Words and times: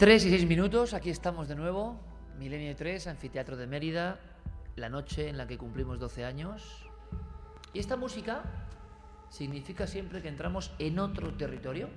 Tres 0.00 0.24
y 0.24 0.30
seis 0.30 0.46
minutos, 0.46 0.94
aquí 0.94 1.10
estamos 1.10 1.46
de 1.46 1.54
nuevo. 1.54 2.00
Milenio 2.38 2.74
3, 2.74 3.06
Anfiteatro 3.08 3.58
de 3.58 3.66
Mérida, 3.66 4.18
la 4.76 4.88
noche 4.88 5.28
en 5.28 5.36
la 5.36 5.46
que 5.46 5.58
cumplimos 5.58 6.00
12 6.00 6.24
años. 6.24 6.86
Y 7.74 7.80
esta 7.80 7.98
música 7.98 8.42
significa 9.28 9.86
siempre 9.86 10.22
que 10.22 10.28
entramos 10.28 10.72
en 10.78 10.98
otro 11.00 11.34
territorio 11.34 11.90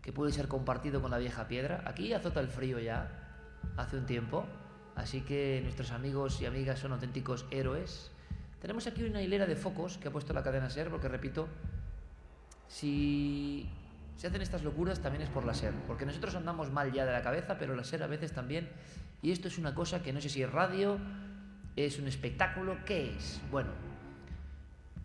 que 0.00 0.12
puede 0.12 0.30
ser 0.30 0.46
compartido 0.46 1.02
con 1.02 1.10
la 1.10 1.18
vieja 1.18 1.48
piedra. 1.48 1.82
Aquí 1.86 2.12
azota 2.12 2.38
el 2.38 2.46
frío 2.46 2.78
ya, 2.78 3.10
hace 3.76 3.96
un 3.96 4.06
tiempo, 4.06 4.44
así 4.94 5.22
que 5.22 5.58
nuestros 5.64 5.90
amigos 5.90 6.40
y 6.40 6.46
amigas 6.46 6.78
son 6.78 6.92
auténticos 6.92 7.46
héroes. 7.50 8.12
Tenemos 8.60 8.86
aquí 8.86 9.02
una 9.02 9.22
hilera 9.22 9.46
de 9.46 9.56
focos 9.56 9.98
que 9.98 10.06
ha 10.06 10.12
puesto 10.12 10.32
la 10.34 10.44
cadena 10.44 10.70
SER, 10.70 10.88
porque 10.88 11.08
repito, 11.08 11.48
si 12.68 13.68
se 14.18 14.26
hacen 14.26 14.42
estas 14.42 14.64
locuras 14.64 14.98
también 14.98 15.22
es 15.22 15.30
por 15.30 15.46
la 15.46 15.54
SER, 15.54 15.72
porque 15.86 16.04
nosotros 16.04 16.34
andamos 16.34 16.72
mal 16.72 16.92
ya 16.92 17.06
de 17.06 17.12
la 17.12 17.22
cabeza, 17.22 17.56
pero 17.56 17.76
la 17.76 17.84
SER 17.84 18.02
a 18.02 18.08
veces 18.08 18.32
también, 18.32 18.68
y 19.22 19.30
esto 19.30 19.46
es 19.46 19.58
una 19.58 19.74
cosa 19.76 20.02
que 20.02 20.12
no 20.12 20.20
sé 20.20 20.28
si 20.28 20.42
es 20.42 20.50
radio, 20.50 20.98
es 21.76 22.00
un 22.00 22.08
espectáculo, 22.08 22.78
¿qué 22.84 23.14
es? 23.16 23.40
Bueno, 23.52 23.70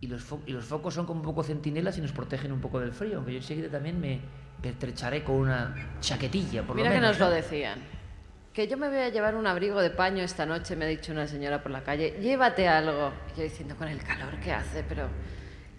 y 0.00 0.08
los, 0.08 0.26
y 0.46 0.52
los 0.52 0.64
focos 0.64 0.94
son 0.94 1.06
como 1.06 1.20
un 1.20 1.24
poco 1.24 1.44
centinelas 1.44 1.96
y 1.96 2.00
nos 2.00 2.10
protegen 2.10 2.50
un 2.50 2.60
poco 2.60 2.80
del 2.80 2.92
frío, 2.92 3.18
aunque 3.18 3.32
yo 3.32 3.38
enseguida 3.38 3.68
también 3.68 4.00
me 4.00 4.20
pertrecharé 4.60 5.22
con 5.22 5.36
una 5.36 5.72
chaquetilla, 6.00 6.64
por 6.64 6.74
Mira 6.74 6.88
lo 6.88 6.94
que 6.96 7.00
menos. 7.00 7.18
nos 7.20 7.28
lo 7.28 7.34
decían. 7.34 7.78
Que 8.52 8.66
yo 8.66 8.76
me 8.76 8.88
voy 8.88 8.98
a 8.98 9.10
llevar 9.10 9.36
un 9.36 9.46
abrigo 9.46 9.80
de 9.80 9.90
paño 9.90 10.24
esta 10.24 10.44
noche, 10.44 10.74
me 10.74 10.86
ha 10.86 10.88
dicho 10.88 11.12
una 11.12 11.28
señora 11.28 11.62
por 11.62 11.70
la 11.70 11.84
calle. 11.84 12.18
Llévate 12.20 12.66
algo. 12.66 13.12
Y 13.32 13.38
yo 13.38 13.44
diciendo, 13.44 13.76
con 13.76 13.86
el 13.86 14.02
calor 14.02 14.38
que 14.40 14.52
hace, 14.52 14.84
pero 14.88 15.08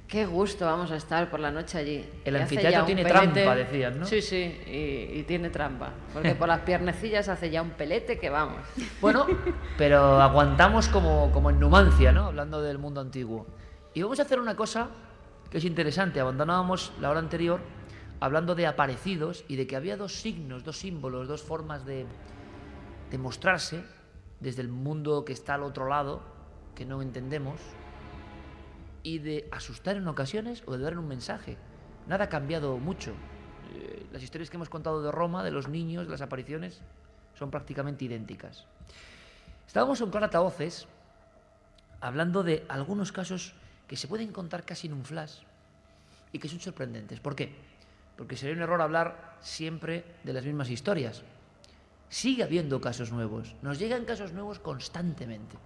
qué 0.07 0.25
gusto 0.25 0.65
vamos 0.65 0.91
a 0.91 0.95
estar 0.95 1.29
por 1.29 1.39
la 1.39 1.51
noche 1.51 1.77
allí. 1.77 2.09
El 2.23 2.35
anfiteatro 2.35 2.85
tiene 2.85 3.03
pelete. 3.03 3.27
trampa, 3.27 3.55
decían, 3.55 3.99
¿no? 3.99 4.05
Sí, 4.05 4.21
sí, 4.21 4.61
y, 4.67 5.19
y 5.19 5.23
tiene 5.27 5.49
trampa. 5.49 5.91
Porque 6.13 6.35
por 6.35 6.47
las 6.47 6.61
piernecillas 6.61 7.27
hace 7.29 7.49
ya 7.49 7.61
un 7.61 7.71
pelete 7.71 8.19
que 8.19 8.29
vamos. 8.29 8.61
Bueno, 9.01 9.27
pero 9.77 10.21
aguantamos 10.21 10.87
como, 10.87 11.31
como 11.31 11.49
en 11.49 11.59
Numancia, 11.59 12.11
¿no? 12.11 12.25
Hablando 12.25 12.61
del 12.61 12.77
mundo 12.77 13.01
antiguo. 13.01 13.45
Y 13.93 14.01
vamos 14.01 14.19
a 14.19 14.23
hacer 14.23 14.39
una 14.39 14.55
cosa 14.55 14.89
que 15.49 15.57
es 15.59 15.65
interesante. 15.65 16.19
Abandonábamos 16.19 16.91
la 16.99 17.09
hora 17.09 17.19
anterior 17.19 17.59
hablando 18.19 18.55
de 18.55 18.65
aparecidos 18.67 19.43
y 19.47 19.55
de 19.55 19.67
que 19.67 19.75
había 19.75 19.97
dos 19.97 20.13
signos, 20.13 20.63
dos 20.63 20.77
símbolos, 20.77 21.27
dos 21.27 21.43
formas 21.43 21.85
de, 21.85 22.05
de 23.11 23.17
mostrarse 23.17 23.83
desde 24.39 24.61
el 24.61 24.69
mundo 24.69 25.25
que 25.25 25.33
está 25.33 25.55
al 25.55 25.63
otro 25.63 25.87
lado, 25.87 26.21
que 26.75 26.85
no 26.85 27.01
entendemos, 27.01 27.59
y 29.05 29.19
de 29.19 29.47
asustar 29.51 29.97
en 29.97 30.07
ocasiones 30.07 30.63
o 30.65 30.75
de 30.75 30.83
dar 30.83 30.97
un 30.97 31.07
mensaje. 31.07 31.57
Nada 32.07 32.25
ha 32.25 32.29
cambiado 32.29 32.79
mucho. 32.79 33.13
Eh, 33.71 34.07
las 34.11 34.23
historias 34.23 34.49
que 34.49 34.57
hemos 34.57 34.67
contado 34.69 35.03
de 35.03 35.11
Roma, 35.11 35.43
de 35.43 35.51
los 35.51 35.69
niños, 35.69 36.05
de 36.05 36.11
las 36.11 36.21
apariciones, 36.21 36.81
son 37.37 37.51
prácticamente 37.51 38.03
idénticas. 38.03 38.65
Estábamos 39.67 40.01
en 40.01 40.09
Clara 40.09 40.39
Voces 40.39 40.87
hablando 42.01 42.41
de 42.41 42.65
algunos 42.67 43.11
casos 43.11 43.53
que 43.87 43.95
se 43.95 44.07
pueden 44.07 44.31
contar 44.31 44.65
casi 44.65 44.87
en 44.87 44.93
un 44.93 45.05
flash 45.05 45.37
y 46.31 46.39
que 46.39 46.49
son 46.49 46.59
sorprendentes. 46.59 47.19
¿Por 47.19 47.35
qué? 47.35 47.53
Porque 48.17 48.35
sería 48.35 48.55
un 48.55 48.63
error 48.63 48.81
hablar 48.81 49.37
siempre 49.39 50.03
de 50.23 50.33
las 50.33 50.45
mismas 50.45 50.71
historias. 50.71 51.21
Sigue 52.09 52.41
habiendo 52.41 52.81
casos 52.81 53.11
nuevos, 53.11 53.53
nos 53.61 53.77
llegan 53.77 54.05
casos 54.05 54.33
nuevos 54.33 54.57
constantemente. 54.57 55.57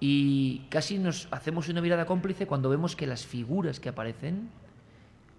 Y 0.00 0.60
casi 0.70 0.98
nos 0.98 1.28
hacemos 1.30 1.68
una 1.68 1.82
mirada 1.82 2.06
cómplice 2.06 2.46
cuando 2.46 2.70
vemos 2.70 2.96
que 2.96 3.06
las 3.06 3.26
figuras 3.26 3.80
que 3.80 3.90
aparecen, 3.90 4.48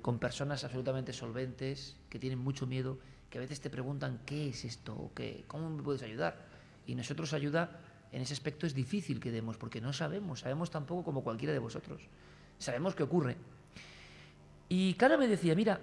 con 0.04 0.20
personas 0.20 0.64
absolutamente 0.64 1.14
solventes, 1.14 1.98
que 2.10 2.20
tienen 2.20 2.40
mucho 2.40 2.68
miedo, 2.68 3.00
que 3.30 3.40
a 3.40 3.42
veces 3.42 3.60
te 3.60 3.70
preguntan 3.70 4.20
qué 4.26 4.50
es 4.50 4.64
esto, 4.64 4.94
o 4.94 5.12
qué, 5.16 5.44
cómo 5.48 5.70
me 5.70 5.82
puedes 5.82 6.04
ayudar. 6.04 6.46
Y 6.86 6.96
nosotros 6.96 7.34
ayuda 7.34 7.80
en 8.12 8.22
ese 8.22 8.34
aspecto 8.34 8.68
es 8.68 8.74
difícil 8.74 9.20
que 9.20 9.32
demos, 9.32 9.58
porque 9.58 9.82
no 9.82 9.94
sabemos, 9.94 10.42
sabemos 10.42 10.70
tampoco 10.70 11.04
como 11.04 11.24
cualquiera 11.24 11.54
de 11.54 11.60
vosotros. 11.60 12.02
Sabemos 12.60 12.94
qué 12.94 13.04
ocurre. 13.04 13.38
Y 14.68 14.94
Clara 14.96 15.18
me 15.18 15.28
decía, 15.28 15.56
mira, 15.56 15.80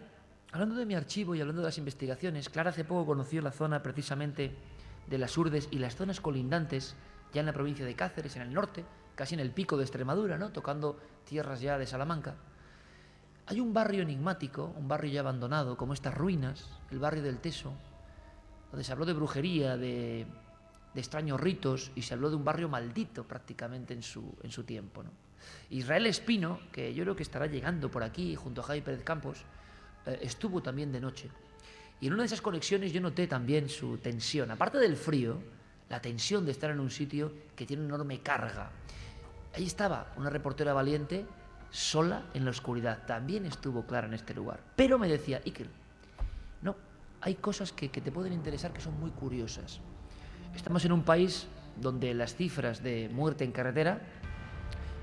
hablando 0.52 0.76
de 0.76 0.86
mi 0.86 0.94
archivo 0.94 1.34
y 1.34 1.40
hablando 1.40 1.62
de 1.62 1.68
las 1.68 1.78
investigaciones, 1.78 2.48
Clara 2.48 2.70
hace 2.70 2.84
poco 2.84 3.06
conoció 3.06 3.40
la 3.40 3.50
zona 3.50 3.82
precisamente 3.82 4.52
de 5.08 5.18
las 5.18 5.36
Urdes 5.38 5.68
y 5.70 5.78
las 5.78 5.96
zonas 5.96 6.20
colindantes, 6.20 6.94
ya 7.32 7.40
en 7.40 7.46
la 7.46 7.52
provincia 7.52 7.84
de 7.84 7.94
Cáceres, 7.94 8.36
en 8.36 8.42
el 8.42 8.52
norte, 8.52 8.84
casi 9.14 9.34
en 9.34 9.40
el 9.40 9.50
pico 9.50 9.76
de 9.76 9.84
Extremadura, 9.84 10.38
¿no? 10.38 10.50
tocando 10.50 10.98
tierras 11.24 11.60
ya 11.60 11.78
de 11.78 11.86
Salamanca. 11.86 12.36
Hay 13.46 13.60
un 13.60 13.72
barrio 13.72 14.02
enigmático, 14.02 14.74
un 14.76 14.88
barrio 14.88 15.12
ya 15.12 15.20
abandonado, 15.20 15.76
como 15.76 15.94
estas 15.94 16.14
ruinas, 16.14 16.68
el 16.90 16.98
barrio 16.98 17.22
del 17.22 17.38
Teso, 17.38 17.72
donde 18.70 18.84
se 18.84 18.92
habló 18.92 19.06
de 19.06 19.14
brujería, 19.14 19.76
de, 19.76 20.26
extraños 20.94 21.40
ritos 21.40 21.92
y 21.94 22.02
se 22.02 22.14
habló 22.14 22.28
de 22.28 22.34
un 22.34 22.44
barrio 22.44 22.68
maldito 22.68 23.22
prácticamente 23.22 23.94
en 23.94 24.02
su, 24.02 24.36
en 24.42 24.50
su 24.50 24.64
tiempo. 24.64 25.04
¿no? 25.04 25.10
Israel 25.70 26.06
Espino, 26.06 26.60
que 26.72 26.92
yo 26.92 27.04
creo 27.04 27.16
que 27.16 27.22
estará 27.22 27.46
llegando 27.46 27.90
por 27.90 28.02
aquí 28.02 28.34
junto 28.34 28.60
a 28.60 28.64
Javi 28.64 28.80
Pérez 28.80 29.04
Campos, 29.04 29.44
eh, 30.06 30.18
estuvo 30.22 30.62
también 30.62 30.90
de 30.92 31.00
noche. 31.00 31.30
Y 32.00 32.06
en 32.06 32.14
una 32.14 32.22
de 32.22 32.26
esas 32.26 32.40
conexiones 32.40 32.92
yo 32.92 33.00
noté 33.00 33.26
también 33.26 33.68
su 33.68 33.98
tensión. 33.98 34.50
Aparte 34.50 34.78
del 34.78 34.96
frío, 34.96 35.38
la 35.88 36.00
tensión 36.00 36.44
de 36.44 36.52
estar 36.52 36.70
en 36.70 36.80
un 36.80 36.90
sitio 36.90 37.32
que 37.56 37.66
tiene 37.66 37.84
una 37.84 37.94
enorme 37.94 38.20
carga. 38.20 38.70
Ahí 39.54 39.64
estaba 39.64 40.12
una 40.16 40.30
reportera 40.30 40.72
valiente, 40.72 41.26
sola 41.70 42.24
en 42.34 42.44
la 42.44 42.50
oscuridad. 42.50 43.06
También 43.06 43.46
estuvo 43.46 43.86
clara 43.86 44.06
en 44.06 44.14
este 44.14 44.34
lugar. 44.34 44.60
Pero 44.76 44.98
me 44.98 45.08
decía, 45.08 45.40
Iker, 45.44 45.68
no, 46.62 46.76
hay 47.20 47.36
cosas 47.36 47.72
que, 47.72 47.90
que 47.90 48.00
te 48.00 48.12
pueden 48.12 48.32
interesar 48.32 48.72
que 48.72 48.80
son 48.80 48.98
muy 49.00 49.10
curiosas. 49.10 49.80
Estamos 50.54 50.84
en 50.84 50.92
un 50.92 51.02
país 51.02 51.46
donde 51.80 52.14
las 52.14 52.34
cifras 52.34 52.82
de 52.82 53.08
muerte 53.12 53.44
en 53.44 53.52
carretera, 53.52 54.00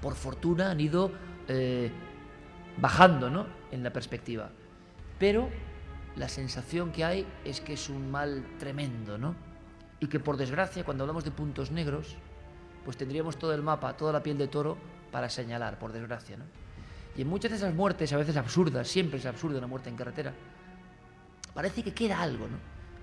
por 0.01 0.15
fortuna, 0.15 0.71
han 0.71 0.79
ido 0.79 1.11
eh, 1.47 1.91
bajando 2.77 3.29
¿no? 3.29 3.47
en 3.71 3.83
la 3.83 3.91
perspectiva. 3.91 4.49
Pero 5.17 5.49
la 6.15 6.29
sensación 6.29 6.91
que 6.91 7.03
hay 7.03 7.27
es 7.43 7.61
que 7.61 7.73
es 7.73 7.89
un 7.89 8.11
mal 8.11 8.45
tremendo, 8.59 9.17
¿no? 9.17 9.35
Y 9.99 10.07
que 10.07 10.19
por 10.19 10.37
desgracia, 10.37 10.83
cuando 10.83 11.03
hablamos 11.03 11.23
de 11.23 11.31
puntos 11.31 11.71
negros, 11.71 12.15
pues 12.83 12.97
tendríamos 12.97 13.37
todo 13.37 13.53
el 13.53 13.61
mapa, 13.61 13.95
toda 13.97 14.13
la 14.13 14.21
piel 14.21 14.37
de 14.37 14.47
toro 14.47 14.77
para 15.11 15.29
señalar, 15.29 15.79
por 15.79 15.91
desgracia, 15.91 16.37
¿no? 16.37 16.45
Y 17.15 17.21
en 17.21 17.27
muchas 17.29 17.51
de 17.51 17.57
esas 17.57 17.73
muertes, 17.73 18.11
a 18.11 18.17
veces 18.17 18.35
absurdas, 18.35 18.87
siempre 18.87 19.19
es 19.19 19.25
absurda 19.25 19.57
una 19.57 19.67
muerte 19.67 19.89
en 19.89 19.95
carretera, 19.95 20.33
parece 21.53 21.81
que 21.81 21.93
queda 21.93 22.21
algo, 22.21 22.47
¿no? 22.47 22.57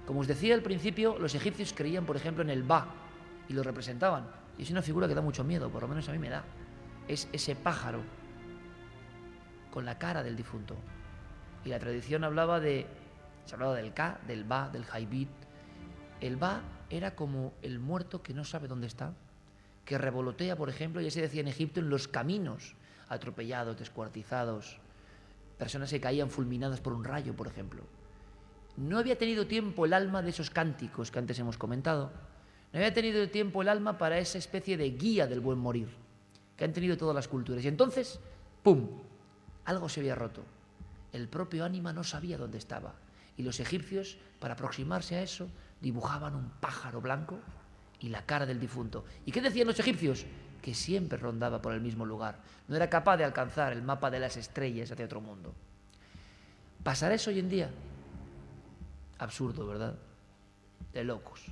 Como 0.06 0.20
os 0.20 0.26
decía 0.26 0.54
al 0.54 0.62
principio, 0.62 1.18
los 1.18 1.34
egipcios 1.34 1.72
creían, 1.72 2.04
por 2.04 2.16
ejemplo, 2.16 2.42
en 2.42 2.50
el 2.50 2.62
Ba 2.62 2.86
y 3.48 3.52
lo 3.54 3.62
representaban. 3.62 4.26
Y 4.58 4.62
es 4.62 4.70
una 4.70 4.82
figura 4.82 5.08
que 5.08 5.14
da 5.14 5.22
mucho 5.22 5.44
miedo, 5.44 5.70
por 5.70 5.82
lo 5.82 5.88
menos 5.88 6.08
a 6.08 6.12
mí 6.12 6.18
me 6.18 6.28
da. 6.28 6.44
Es 7.08 7.28
ese 7.32 7.56
pájaro 7.56 8.00
con 9.70 9.84
la 9.84 9.98
cara 9.98 10.22
del 10.22 10.36
difunto. 10.36 10.76
Y 11.64 11.70
la 11.70 11.78
tradición 11.78 12.24
hablaba 12.24 12.60
de. 12.60 12.86
Se 13.46 13.54
hablaba 13.54 13.74
del 13.74 13.92
Ka, 13.94 14.20
del 14.26 14.44
Ba, 14.44 14.68
del 14.68 14.84
Haibit. 14.92 15.30
El 16.20 16.36
Ba 16.36 16.60
era 16.92 17.16
como 17.16 17.54
el 17.62 17.78
muerto 17.78 18.22
que 18.22 18.34
no 18.34 18.44
sabe 18.44 18.68
dónde 18.68 18.86
está, 18.86 19.14
que 19.86 19.96
revolotea, 19.96 20.56
por 20.56 20.68
ejemplo, 20.68 21.00
ya 21.00 21.10
se 21.10 21.22
decía 21.22 21.40
en 21.40 21.48
Egipto, 21.48 21.80
en 21.80 21.88
los 21.88 22.06
caminos, 22.06 22.76
atropellados, 23.08 23.78
descuartizados, 23.78 24.78
personas 25.58 25.90
que 25.90 26.00
caían 26.00 26.30
fulminadas 26.30 26.80
por 26.80 26.92
un 26.92 27.02
rayo, 27.02 27.34
por 27.34 27.46
ejemplo. 27.46 27.82
No 28.76 28.98
había 28.98 29.16
tenido 29.16 29.46
tiempo 29.46 29.86
el 29.86 29.94
alma 29.94 30.20
de 30.22 30.30
esos 30.30 30.50
cánticos 30.50 31.10
que 31.10 31.18
antes 31.18 31.38
hemos 31.38 31.56
comentado. 31.56 32.12
No 32.72 32.78
había 32.78 32.92
tenido 32.92 33.26
tiempo 33.28 33.62
el 33.62 33.68
alma 33.68 33.96
para 33.96 34.18
esa 34.18 34.38
especie 34.38 34.76
de 34.76 34.90
guía 34.90 35.26
del 35.26 35.40
buen 35.40 35.58
morir 35.58 35.88
que 36.56 36.64
han 36.64 36.72
tenido 36.74 36.98
todas 36.98 37.14
las 37.14 37.28
culturas. 37.28 37.64
Y 37.64 37.68
entonces, 37.68 38.20
¡pum! 38.62 38.86
Algo 39.64 39.88
se 39.88 40.00
había 40.00 40.14
roto. 40.14 40.42
El 41.12 41.28
propio 41.28 41.64
ánima 41.64 41.92
no 41.92 42.04
sabía 42.04 42.36
dónde 42.36 42.58
estaba. 42.58 42.94
Y 43.36 43.42
los 43.42 43.60
egipcios, 43.60 44.18
para 44.40 44.54
aproximarse 44.54 45.16
a 45.16 45.22
eso, 45.22 45.48
dibujaban 45.82 46.36
un 46.36 46.48
pájaro 46.60 47.00
blanco 47.00 47.38
y 48.00 48.08
la 48.08 48.24
cara 48.24 48.46
del 48.46 48.60
difunto. 48.60 49.04
¿Y 49.26 49.32
qué 49.32 49.40
decían 49.40 49.66
los 49.66 49.78
egipcios? 49.78 50.24
Que 50.62 50.74
siempre 50.74 51.18
rondaba 51.18 51.60
por 51.60 51.74
el 51.74 51.80
mismo 51.80 52.06
lugar. 52.06 52.40
No 52.68 52.76
era 52.76 52.88
capaz 52.88 53.16
de 53.16 53.24
alcanzar 53.24 53.72
el 53.72 53.82
mapa 53.82 54.10
de 54.10 54.20
las 54.20 54.36
estrellas 54.36 54.90
hacia 54.90 55.04
otro 55.04 55.20
mundo. 55.20 55.52
¿Pasará 56.82 57.14
eso 57.14 57.30
hoy 57.30 57.40
en 57.40 57.48
día? 57.48 57.70
Absurdo, 59.18 59.66
¿verdad? 59.66 59.98
De 60.92 61.04
locos. 61.04 61.44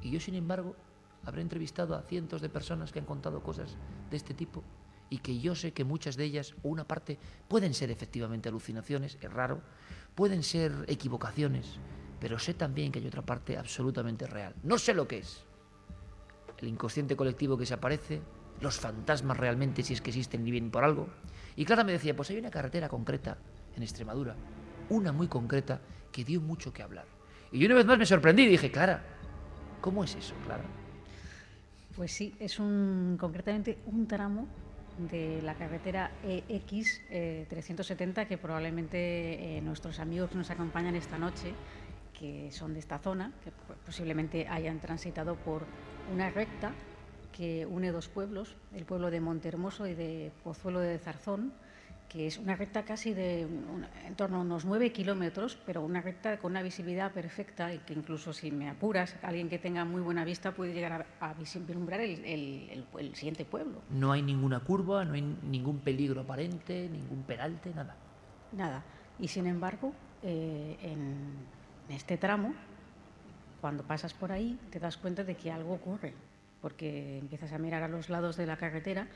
Y 0.00 0.10
yo, 0.10 0.20
sin 0.20 0.34
embargo, 0.34 0.76
habré 1.24 1.42
entrevistado 1.42 1.94
a 1.94 2.02
cientos 2.02 2.40
de 2.40 2.48
personas 2.48 2.92
que 2.92 3.00
han 3.00 3.04
contado 3.04 3.42
cosas 3.42 3.76
de 4.10 4.16
este 4.16 4.34
tipo 4.34 4.62
y 5.10 5.18
que 5.18 5.38
yo 5.38 5.54
sé 5.54 5.72
que 5.72 5.84
muchas 5.84 6.16
de 6.16 6.24
ellas, 6.24 6.54
o 6.62 6.68
una 6.68 6.86
parte, 6.86 7.18
pueden 7.48 7.74
ser 7.74 7.90
efectivamente 7.90 8.48
alucinaciones, 8.48 9.16
es 9.20 9.32
raro, 9.32 9.62
pueden 10.14 10.42
ser 10.42 10.84
equivocaciones, 10.86 11.78
pero 12.20 12.38
sé 12.38 12.54
también 12.54 12.92
que 12.92 12.98
hay 12.98 13.06
otra 13.06 13.22
parte 13.22 13.56
absolutamente 13.56 14.26
real. 14.26 14.54
No 14.62 14.78
sé 14.78 14.94
lo 14.94 15.06
que 15.06 15.18
es. 15.18 15.44
El 16.58 16.68
inconsciente 16.68 17.16
colectivo 17.16 17.56
que 17.56 17.66
se 17.66 17.74
aparece, 17.74 18.20
los 18.60 18.78
fantasmas 18.78 19.36
realmente, 19.36 19.82
si 19.82 19.94
es 19.94 20.00
que 20.00 20.10
existen 20.10 20.44
ni 20.44 20.50
vienen 20.50 20.70
por 20.70 20.84
algo. 20.84 21.08
Y 21.56 21.64
Clara 21.64 21.84
me 21.84 21.92
decía, 21.92 22.16
pues 22.16 22.30
hay 22.30 22.38
una 22.38 22.50
carretera 22.50 22.88
concreta 22.88 23.38
en 23.76 23.82
Extremadura, 23.82 24.34
una 24.88 25.12
muy 25.12 25.28
concreta, 25.28 25.80
que 26.10 26.24
dio 26.24 26.40
mucho 26.40 26.72
que 26.72 26.82
hablar. 26.82 27.06
Y 27.52 27.60
yo 27.60 27.66
una 27.66 27.76
vez 27.76 27.86
más 27.86 27.98
me 27.98 28.06
sorprendí 28.06 28.42
y 28.42 28.48
dije, 28.48 28.70
Clara, 28.70 29.02
¿cómo 29.80 30.04
es 30.04 30.14
eso, 30.16 30.34
Clara? 30.44 30.64
Pues 31.94 32.12
sí, 32.12 32.34
es 32.38 32.56
concretamente 32.56 33.78
un 33.86 34.06
tramo 34.06 34.46
de 35.10 35.40
la 35.42 35.54
carretera 35.54 36.10
EX 36.24 37.00
370 37.48 38.26
que 38.26 38.36
probablemente 38.36 39.58
eh, 39.58 39.60
nuestros 39.62 40.00
amigos 40.00 40.30
que 40.30 40.36
nos 40.36 40.50
acompañan 40.50 40.96
esta 40.96 41.18
noche, 41.18 41.52
que 42.18 42.50
son 42.52 42.74
de 42.74 42.80
esta 42.80 42.98
zona, 42.98 43.32
que 43.44 43.52
posiblemente 43.86 44.48
hayan 44.48 44.80
transitado 44.80 45.36
por 45.36 45.64
una 46.12 46.30
recta 46.30 46.72
que 47.32 47.66
une 47.66 47.92
dos 47.92 48.08
pueblos, 48.08 48.56
el 48.74 48.84
pueblo 48.84 49.10
de 49.10 49.20
Montehermoso 49.20 49.86
y 49.86 49.94
de 49.94 50.32
Pozuelo 50.42 50.80
de 50.80 50.98
Zarzón, 50.98 51.52
que 52.08 52.26
es 52.26 52.38
una 52.38 52.56
recta 52.56 52.84
casi 52.84 53.12
de 53.12 53.42
en 53.42 54.14
torno 54.16 54.38
a 54.38 54.40
unos 54.40 54.64
nueve 54.64 54.90
kilómetros, 54.92 55.58
pero 55.66 55.82
una 55.82 56.00
recta 56.00 56.38
con 56.38 56.52
una 56.52 56.62
visibilidad 56.62 57.12
perfecta 57.12 57.72
y 57.72 57.78
que 57.78 57.92
incluso 57.92 58.32
si 58.32 58.50
me 58.50 58.68
apuras, 58.68 59.14
alguien 59.22 59.48
que 59.48 59.58
tenga 59.58 59.84
muy 59.84 60.00
buena 60.00 60.24
vista 60.24 60.52
puede 60.52 60.72
llegar 60.72 61.06
a, 61.20 61.34
vislumbrar 61.34 62.00
el, 62.00 62.84
siguiente 63.14 63.44
pueblo. 63.44 63.82
No 63.90 64.10
hay 64.10 64.22
ninguna 64.22 64.60
curva, 64.60 65.04
no 65.04 65.12
hay 65.12 65.22
ningún 65.22 65.80
peligro 65.80 66.22
aparente, 66.22 66.88
ningún 66.88 67.22
peralte, 67.24 67.74
nada. 67.74 67.94
Nada. 68.52 68.82
Y 69.18 69.28
sin 69.28 69.46
embargo, 69.46 69.92
eh, 70.22 70.78
en 70.82 71.57
este 71.88 72.16
tramo, 72.16 72.54
cuando 73.60 73.82
pasas 73.82 74.14
por 74.14 74.32
ahí, 74.32 74.58
te 74.70 74.78
das 74.78 74.96
cuenta 74.96 75.24
de 75.24 75.36
que 75.36 75.50
algo 75.50 75.74
ocurre, 75.74 76.14
porque 76.60 77.18
empiezas 77.18 77.52
a 77.52 77.58
mirar 77.58 77.82
a 77.82 77.88
los 77.88 78.08
lados 78.08 78.36
de 78.36 78.46
la 78.46 78.56
carretera 78.56 79.08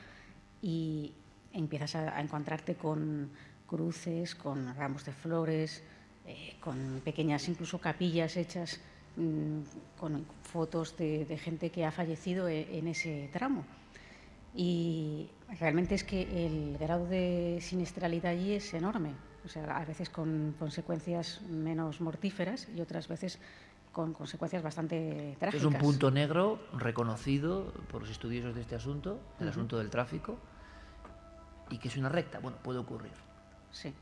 y, 0.61 1.15
empiezas 1.53 1.95
a, 1.97 2.21
encontrarte 2.21 2.75
con 2.75 3.31
cruces, 3.67 4.35
con 4.35 4.75
ramos 4.75 5.05
de 5.05 5.13
flores, 5.13 5.83
eh, 6.27 6.57
con 6.61 7.01
pequeñas 7.05 7.49
incluso 7.49 7.79
capillas 7.79 8.37
hechas 8.37 8.81
mm, 9.17 9.61
con 9.99 10.25
fotos 10.43 10.97
de, 10.97 11.39
gente 11.39 11.71
que 11.71 11.85
ha 11.85 11.91
fallecido 11.91 12.49
e, 12.49 12.79
en, 12.79 12.89
ese 12.89 13.29
tramo. 13.33 13.65
Y 14.55 15.31
realmente 15.59 15.95
es 15.95 16.05
que 16.05 16.47
el 16.47 16.77
grado 16.79 17.07
de 17.07 17.59
siniestralidad 17.61 18.33
allí 18.33 18.53
es 18.53 18.75
enorme, 18.75 19.13
o 19.45 19.49
sea, 19.49 19.77
a 19.77 19.85
veces 19.85 20.09
con 20.09 20.55
consecuencias 20.59 21.43
menos 21.43 22.01
mortíferas 22.01 22.69
y 22.77 22.81
otras 22.81 23.09
veces 23.09 23.39
con 23.93 24.15
consecuencias 24.15 24.63
bastante 24.63 25.37
trágicas. 25.39 25.61
Es 25.61 25.67
un 25.67 25.75
punto 25.75 26.11
negro 26.11 26.61
reconocido 26.73 27.73
por 27.91 28.01
los 28.01 28.11
estudiosos 28.11 28.55
de 28.55 28.63
este 28.63 28.75
asunto, 28.75 29.21
el 29.39 29.49
asunto 29.49 29.79
del 29.79 29.91
tráfico, 29.91 30.39
y 31.71 31.79
que 31.79 31.89
es 31.89 31.97
una 31.97 32.09
recta. 32.09 32.39
Bueno, 32.39 32.57
puede 32.63 32.79
ocurrir. 32.79 33.13
Sí. 33.71 33.93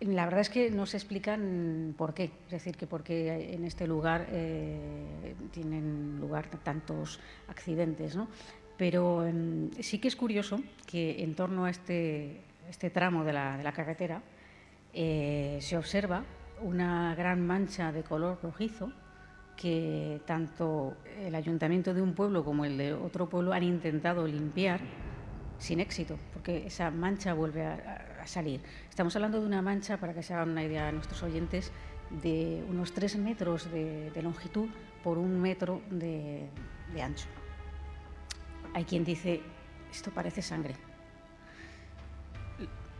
La 0.00 0.24
verdad 0.24 0.40
es 0.40 0.50
que 0.50 0.70
no 0.70 0.86
se 0.86 0.96
explican 0.96 1.94
por 1.96 2.14
qué, 2.14 2.24
es 2.46 2.50
decir, 2.50 2.76
que 2.76 2.86
por 2.86 3.02
qué 3.02 3.54
en 3.54 3.64
este 3.64 3.86
lugar 3.86 4.26
eh, 4.30 5.34
tienen 5.52 6.18
lugar 6.20 6.48
tantos 6.62 7.20
accidentes, 7.48 8.16
¿no? 8.16 8.28
Pero 8.76 9.24
em, 9.24 9.70
sí 9.80 10.00
que 10.00 10.08
es 10.08 10.16
curioso 10.16 10.60
que 10.86 11.22
en 11.22 11.34
torno 11.34 11.64
a 11.64 11.70
este, 11.70 12.40
este 12.68 12.90
tramo 12.90 13.22
de 13.22 13.32
la, 13.32 13.56
de 13.56 13.62
la 13.62 13.72
carretera 13.72 14.20
eh, 14.94 15.58
se 15.60 15.76
observa 15.76 16.24
una 16.62 17.14
gran 17.14 17.46
mancha 17.46 17.92
de 17.92 18.02
color 18.02 18.38
rojizo 18.42 18.92
que 19.56 20.20
tanto 20.26 20.96
el 21.18 21.34
ayuntamiento 21.34 21.94
de 21.94 22.02
un 22.02 22.14
pueblo 22.14 22.44
como 22.44 22.64
el 22.64 22.76
de 22.76 22.92
otro 22.92 23.28
pueblo 23.28 23.52
han 23.52 23.62
intentado 23.62 24.26
limpiar 24.26 24.80
sin 25.58 25.80
éxito, 25.80 26.18
porque 26.32 26.66
esa 26.66 26.90
mancha 26.90 27.34
vuelve 27.34 27.64
a, 27.64 28.10
salir. 28.26 28.62
Estamos 28.88 29.14
hablando 29.16 29.38
de 29.38 29.46
una 29.46 29.60
mancha, 29.60 29.98
para 29.98 30.14
que 30.14 30.22
se 30.22 30.32
hagan 30.32 30.48
una 30.48 30.64
idea 30.64 30.88
a 30.88 30.92
nuestros 30.92 31.22
oyentes, 31.22 31.70
de 32.22 32.64
unos 32.70 32.92
tres 32.92 33.16
metros 33.16 33.70
de, 33.70 34.10
longitud 34.22 34.68
por 35.02 35.18
un 35.18 35.42
metro 35.42 35.82
de, 35.90 36.48
ancho. 37.02 37.26
Hay 38.72 38.84
quien 38.84 39.04
dice, 39.04 39.42
esto 39.92 40.10
parece 40.10 40.40
sangre. 40.40 40.74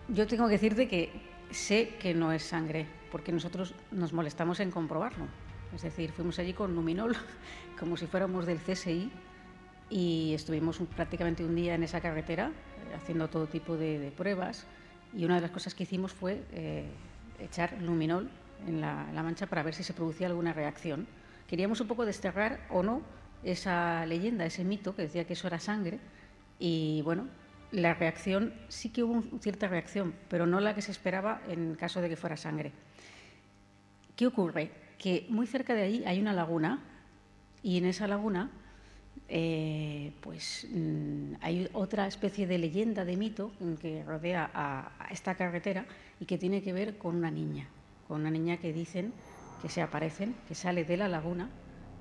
Yo 0.08 0.26
tengo 0.26 0.44
que 0.46 0.52
decirte 0.52 0.88
que 0.88 1.10
sé 1.54 1.94
que 2.00 2.14
no 2.14 2.32
es 2.32 2.42
sangre, 2.42 2.86
porque 3.10 3.32
nosotros 3.32 3.74
nos 3.90 4.12
molestamos 4.12 4.60
en 4.60 4.70
comprobarlo. 4.70 5.26
Es 5.74 5.82
decir, 5.82 6.12
fuimos 6.12 6.38
allí 6.38 6.52
con 6.52 6.74
luminol, 6.74 7.16
como 7.78 7.96
si 7.96 8.06
fuéramos 8.06 8.46
del 8.46 8.58
CSI, 8.58 9.10
y 9.90 10.32
estuvimos 10.34 10.80
prácticamente 10.96 11.44
un 11.44 11.54
día 11.54 11.74
en 11.74 11.82
esa 11.82 12.00
carretera 12.00 12.48
eh, 12.48 12.94
haciendo 12.96 13.28
todo 13.28 13.46
tipo 13.46 13.76
de, 13.76 14.12
pruebas 14.16 14.66
y 15.14 15.24
una 15.24 15.36
de 15.36 15.42
las 15.42 15.50
cosas 15.50 15.74
que 15.74 15.84
hicimos 15.84 16.12
fue 16.12 16.42
eh, 16.52 16.86
echar 17.38 17.80
luminol 17.82 18.30
en 18.66 18.80
la, 18.80 19.06
mancha 19.22 19.46
para 19.46 19.62
ver 19.62 19.74
si 19.74 19.82
se 19.82 19.92
producía 19.92 20.26
alguna 20.26 20.52
reacción. 20.52 21.06
Queríamos 21.46 21.80
un 21.80 21.88
poco 21.88 22.06
desterrar 22.06 22.66
o 22.70 22.82
no 22.82 23.02
esa 23.42 24.06
leyenda, 24.06 24.46
ese 24.46 24.64
mito 24.64 24.96
que 24.96 25.02
decía 25.02 25.24
que 25.26 25.34
eso 25.34 25.46
era 25.46 25.58
sangre 25.58 25.98
y 26.58 27.02
bueno, 27.02 27.28
la 27.74 27.94
reacción 27.94 28.54
sí 28.68 28.90
que 28.90 29.02
hubo 29.02 29.22
cierta 29.40 29.66
reacción, 29.66 30.14
pero 30.28 30.46
no 30.46 30.60
la 30.60 30.74
que 30.74 30.82
se 30.82 30.92
esperaba 30.92 31.42
en 31.48 31.74
caso 31.74 32.00
de 32.00 32.08
que 32.08 32.16
fuera 32.16 32.36
sangre. 32.36 32.72
¿Qué 34.16 34.26
ocurre? 34.26 34.70
Que 34.98 35.26
muy 35.28 35.46
cerca 35.46 35.74
de 35.74 35.82
ahí 35.82 36.04
hay 36.06 36.20
una 36.20 36.32
laguna 36.32 36.82
y 37.62 37.78
en 37.78 37.86
esa 37.86 38.06
laguna 38.06 38.50
eh, 39.28 40.12
pues 40.20 40.68
mm, 40.72 41.34
hay 41.40 41.68
otra 41.72 42.06
especie 42.06 42.46
de 42.46 42.58
leyenda, 42.58 43.04
de 43.04 43.16
mito 43.16 43.50
que 43.80 44.04
rodea 44.04 44.50
a, 44.54 45.08
esta 45.10 45.34
carretera 45.34 45.84
y 46.20 46.26
que 46.26 46.38
tiene 46.38 46.62
que 46.62 46.72
ver 46.72 46.96
con 46.96 47.16
una 47.16 47.30
niña, 47.30 47.66
con 48.06 48.20
una 48.20 48.30
niña 48.30 48.58
que 48.58 48.72
dicen 48.72 49.12
que 49.62 49.68
se 49.68 49.82
aparecen, 49.82 50.36
que 50.46 50.54
sale 50.54 50.84
de 50.84 50.96
la 50.96 51.08
laguna 51.08 51.50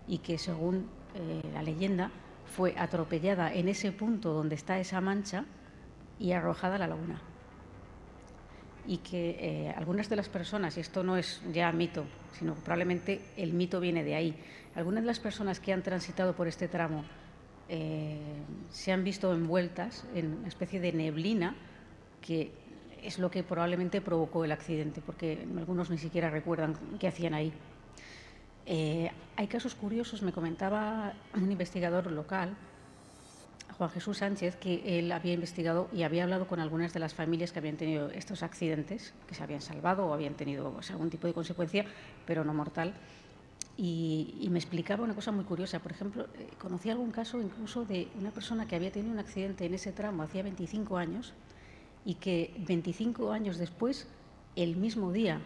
y 0.08 0.20
que 0.20 0.38
según 0.38 0.88
eh, 1.16 1.42
la 1.52 1.64
leyenda 1.64 2.12
fue 2.46 2.76
atropellada 2.78 3.52
en 3.52 3.70
ese 3.70 3.92
punto 3.92 4.34
donde 4.34 4.54
está 4.54 4.80
esa 4.80 5.02
mancha 5.02 5.46
y 6.24 6.32
arrojada 6.32 6.76
a 6.76 6.80
la 6.80 6.88
laguna. 6.88 7.22
Y 8.88 8.98
que 9.00 9.38
eh, 9.40 9.74
algunas 9.76 10.10
de 10.10 10.16
las 10.16 10.30
personas, 10.30 10.78
y 10.78 10.80
esto 10.80 11.04
no 11.04 11.18
es 11.18 11.42
ya 11.52 11.70
mito, 11.74 12.06
sino 12.32 12.56
probablemente 12.56 13.20
el 13.36 13.52
mito 13.52 13.82
viene 13.82 14.06
de 14.06 14.16
ahí, 14.16 14.36
algunas 14.74 15.04
de 15.04 15.08
las 15.08 15.20
personas 15.20 15.60
que 15.60 15.74
han 15.74 15.84
transitado 15.84 16.34
por 16.34 16.48
este 16.48 16.70
tramo 16.70 17.04
eh, 17.68 18.18
se 18.70 18.94
han 18.94 19.04
visto 19.04 19.34
envueltas 19.34 20.06
en 20.16 20.38
una 20.38 20.48
especie 20.48 20.80
de 20.80 20.94
neblina 20.94 21.56
que 22.22 22.52
es 23.04 23.20
lo 23.20 23.30
que 23.30 23.44
probablemente 23.44 24.00
provocó 24.00 24.46
el 24.46 24.54
accidente, 24.54 25.02
porque 25.06 25.46
algunos 25.58 25.90
ni 25.90 25.98
siquiera 25.98 26.30
recuerdan 26.30 26.78
qué 27.00 27.10
hacían 27.10 27.34
ahí. 27.34 27.52
Eh, 28.66 29.12
hay 29.36 29.48
casos 29.48 29.76
curiosos, 29.76 30.22
me 30.22 30.32
comentaba 30.32 31.12
un 31.36 31.52
investigador 31.52 32.10
local, 32.10 32.56
Juan 33.78 33.90
Jesús 33.90 34.18
Sánchez, 34.20 34.56
que 34.56 35.00
él 35.00 35.12
había 35.12 35.34
investigado 35.34 35.90
y 35.92 36.04
había 36.04 36.24
hablado 36.24 36.48
con 36.48 36.60
algunas 36.60 36.94
de 36.94 37.00
las 37.00 37.14
familias 37.14 37.52
que 37.52 37.60
habían 37.60 37.76
tenido 37.76 38.10
estos 38.12 38.44
accidentes, 38.44 39.14
que 39.28 39.36
se 39.36 39.44
habían 39.44 39.62
salvado 39.62 40.06
o 40.06 40.14
habían 40.14 40.36
tenido 40.36 40.80
algún 40.90 41.10
tipo 41.10 41.28
de 41.28 41.34
consecuencia, 41.34 41.86
pero 42.26 42.44
no 42.44 42.54
mortal. 42.54 42.94
Y, 43.76 44.48
me 44.52 44.60
explicaba 44.60 45.04
una 45.04 45.16
cosa 45.16 45.32
muy 45.32 45.46
curiosa. 45.46 45.80
Por 45.80 45.92
ejemplo, 45.92 46.28
eh, 46.36 46.48
conocí 46.60 46.92
algún 46.92 47.10
caso 47.10 47.42
incluso 47.42 47.86
de 47.86 48.08
una 48.20 48.30
persona 48.30 48.68
que 48.68 48.76
había 48.76 48.92
tenido 48.92 49.12
un 49.12 49.20
accidente 49.20 49.66
en 49.66 49.74
ese 49.74 49.92
tramo 49.92 50.22
hacía 50.22 50.44
25 50.44 50.98
años 50.98 51.34
y 52.06 52.16
que 52.16 52.54
25 52.60 53.32
años 53.32 53.58
después, 53.58 54.08
el 54.56 54.76
mismo 54.76 55.12
día, 55.12 55.42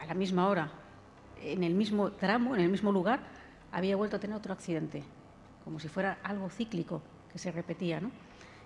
a 0.00 0.06
la 0.06 0.14
misma 0.14 0.46
hora, 0.46 0.70
en 1.42 1.64
el 1.64 1.74
mismo 1.74 2.12
tramo, 2.12 2.54
en 2.54 2.60
el 2.60 2.70
mismo 2.70 2.92
lugar, 2.92 3.20
había 3.72 3.96
vuelto 3.96 4.16
a 4.16 4.20
tener 4.20 4.36
otro 4.36 4.52
accidente, 4.52 5.02
como 5.64 5.80
si 5.80 5.88
fuera 5.88 6.18
algo 6.22 6.48
cíclico 6.48 7.02
que 7.34 7.38
se 7.38 7.52
repetía. 7.52 8.00
¿no? 8.00 8.10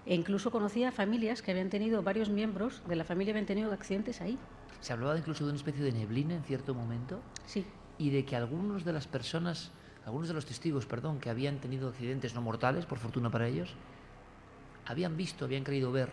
E 0.07 0.15
incluso 0.15 0.53
conocía 0.53 0.93
familias 0.93 1.43
que 1.43 1.51
habían 1.51 1.71
tenido 1.71 2.05
varios 2.05 2.31
miembros 2.31 2.83
de 2.87 2.95
la 2.95 3.03
familia 3.03 3.33
habían 3.33 3.47
tenido 3.47 3.73
accidentes 3.73 4.21
ahí. 4.21 4.39
¿Se 4.81 4.93
hablaba 4.93 5.19
incluso 5.19 5.43
de 5.45 5.51
una 5.51 5.57
especie 5.57 5.83
de 5.83 5.91
neblina 5.91 6.37
en 6.37 6.45
cierto 6.45 6.73
momento? 6.73 7.21
Sí 7.47 7.67
y 7.99 8.11
de 8.11 8.25
que 8.25 8.37
algunos 8.37 8.85
de 8.85 8.93
las 8.93 9.07
personas, 9.07 9.73
algunos 10.07 10.29
de 10.29 10.35
los 10.35 10.47
testigos, 10.47 10.87
perdón, 10.87 11.19
que 11.19 11.29
habían 11.29 11.59
tenido 11.59 11.89
accidentes 11.89 12.35
no 12.35 12.41
mortales, 12.41 12.87
por 12.87 12.99
fortuna 12.99 13.31
para 13.31 13.49
ellos, 13.49 13.75
habían 14.87 15.17
visto, 15.17 15.45
habían 15.45 15.65
querido 15.65 15.93
ver 15.93 16.11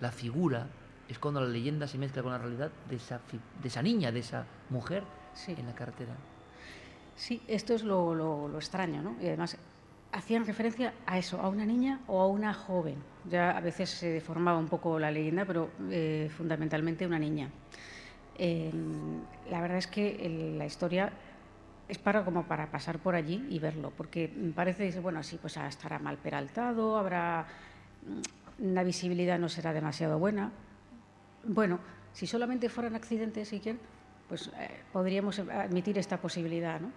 la 0.00 0.12
figura, 0.12 0.68
es 1.08 1.18
cuando 1.18 1.40
la 1.40 1.48
leyenda 1.48 1.86
se 1.88 1.98
mezcla 1.98 2.22
con 2.22 2.32
la 2.32 2.38
realidad 2.38 2.70
de 2.88 2.96
esa, 2.96 3.20
de 3.60 3.68
esa 3.68 3.82
niña, 3.82 4.12
de 4.12 4.20
esa 4.20 4.46
mujer 4.70 5.02
en 5.48 5.66
la 5.66 5.74
carretera. 5.74 6.14
Sí, 7.16 7.42
esto 7.46 7.74
es 7.74 7.82
lo, 7.82 8.14
lo, 8.14 8.56
extraño, 8.56 9.02
¿no? 9.02 9.16
Y 9.20 9.26
además 9.26 9.58
hacían 10.12 10.46
referencia 10.46 10.92
a 11.06 11.18
eso, 11.18 11.40
a 11.40 11.48
una 11.48 11.64
niña 11.64 12.00
o 12.06 12.20
a 12.20 12.28
una 12.28 12.52
joven. 12.54 12.96
Ya 13.28 13.50
a 13.50 13.60
veces 13.60 13.90
se 13.90 14.08
deformaba 14.08 14.58
un 14.58 14.68
poco 14.68 14.98
la 14.98 15.10
leyenda, 15.10 15.44
pero 15.44 15.70
eh, 15.90 16.30
fundamentalmente 16.36 17.06
una 17.06 17.18
niña. 17.18 17.50
Em, 18.36 19.20
la 19.50 19.60
verdad 19.60 19.78
es 19.78 19.86
que 19.86 20.54
la 20.56 20.66
historia 20.66 21.12
es 21.88 21.98
para 21.98 22.24
como 22.24 22.44
para 22.44 22.70
pasar 22.70 22.98
por 22.98 23.14
allí 23.14 23.46
y 23.50 23.58
verlo, 23.58 23.92
porque 23.96 24.30
parece, 24.54 24.98
bueno, 25.00 25.18
así 25.18 25.38
pues 25.38 25.56
estará 25.56 25.98
mal 25.98 26.18
peraltado, 26.18 26.96
habrá 26.96 27.46
mm, 28.06 28.72
la 28.72 28.82
visibilidad 28.84 29.38
no 29.38 29.48
será 29.48 29.72
demasiado 29.72 30.18
buena. 30.18 30.52
Bueno, 31.44 31.80
si 32.12 32.26
solamente 32.26 32.68
fueran 32.68 32.94
accidentes, 32.94 33.48
si 33.48 33.60
pues 34.28 34.50
eh, 34.58 34.70
podríamos 34.92 35.38
admitir 35.38 35.98
esta 35.98 36.18
posibilidad, 36.18 36.80
¿no? 36.80 36.90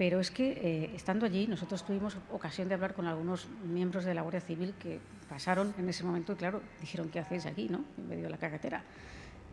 Pero 0.00 0.18
es 0.18 0.30
que 0.30 0.52
eh, 0.52 0.90
estando 0.94 1.26
allí 1.26 1.46
nosotros 1.46 1.84
tuvimos 1.84 2.16
ocasión 2.32 2.68
de 2.68 2.74
hablar 2.74 2.94
con 2.94 3.06
algunos 3.06 3.50
miembros 3.70 4.06
de 4.06 4.14
la 4.14 4.22
Guardia 4.22 4.40
Civil 4.40 4.72
que 4.78 4.98
pasaron 5.28 5.74
en 5.76 5.86
ese 5.90 6.04
momento 6.04 6.32
y 6.32 6.36
claro, 6.36 6.62
dijeron, 6.80 7.10
¿qué 7.10 7.18
hacéis 7.18 7.44
aquí, 7.44 7.68
no? 7.68 7.84
En 7.98 8.08
medio 8.08 8.22
de 8.24 8.30
la 8.30 8.38
carretera. 8.38 8.82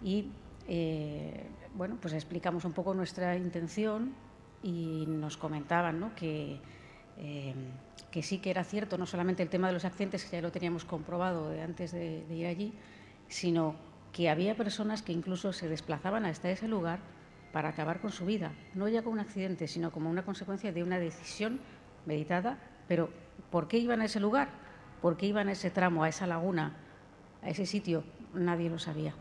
Y 0.01 0.29
eh, 0.69 1.43
bueno, 1.75 1.97
pues 2.01 2.13
explicamos 2.13 2.63
un 2.63 2.71
poco 2.71 2.93
nuestra 2.93 3.35
intención 3.35 4.13
y 4.63 5.03
nos 5.05 5.35
comentaban 5.35 5.99
¿no? 5.99 6.15
que, 6.15 6.61
eh, 7.17 7.53
que 8.09 8.23
sí 8.23 8.37
que 8.37 8.49
era 8.49 8.63
cierto, 8.63 8.97
no 8.97 9.05
solamente 9.05 9.43
el 9.43 9.49
tema 9.49 9.67
de 9.67 9.73
los 9.73 9.83
accidentes, 9.83 10.23
que 10.23 10.37
ya 10.37 10.41
lo 10.41 10.53
teníamos 10.53 10.85
comprobado 10.85 11.51
antes 11.61 11.91
de, 11.91 12.25
de 12.25 12.35
ir 12.37 12.47
allí, 12.47 12.73
sino 13.27 13.75
que 14.13 14.29
había 14.29 14.55
personas 14.55 15.01
que 15.01 15.11
incluso 15.11 15.51
se 15.51 15.67
desplazaban 15.67 16.25
hasta 16.25 16.49
ese 16.49 16.69
lugar 16.69 16.99
para 17.51 17.69
acabar 17.69 17.99
con 17.99 18.11
su 18.11 18.25
vida, 18.25 18.51
no 18.73 18.87
ya 18.87 19.01
como 19.01 19.13
un 19.13 19.19
accidente, 19.19 19.67
sino 19.67 19.91
como 19.91 20.09
una 20.09 20.23
consecuencia 20.23 20.71
de 20.71 20.83
una 20.83 20.99
decisión 20.99 21.59
meditada. 22.05 22.57
Pero, 22.87 23.09
¿por 23.51 23.67
qué 23.67 23.77
iban 23.77 24.01
a 24.01 24.05
ese 24.05 24.19
lugar? 24.19 24.49
¿Por 25.01 25.17
qué 25.17 25.27
iban 25.27 25.47
a 25.47 25.51
ese 25.51 25.69
tramo, 25.69 26.03
a 26.03 26.09
esa 26.09 26.27
laguna, 26.27 26.75
a 27.41 27.49
ese 27.49 27.65
sitio? 27.65 28.03
Nadie 28.33 28.69
lo 28.69 28.79
sabía. 28.79 29.13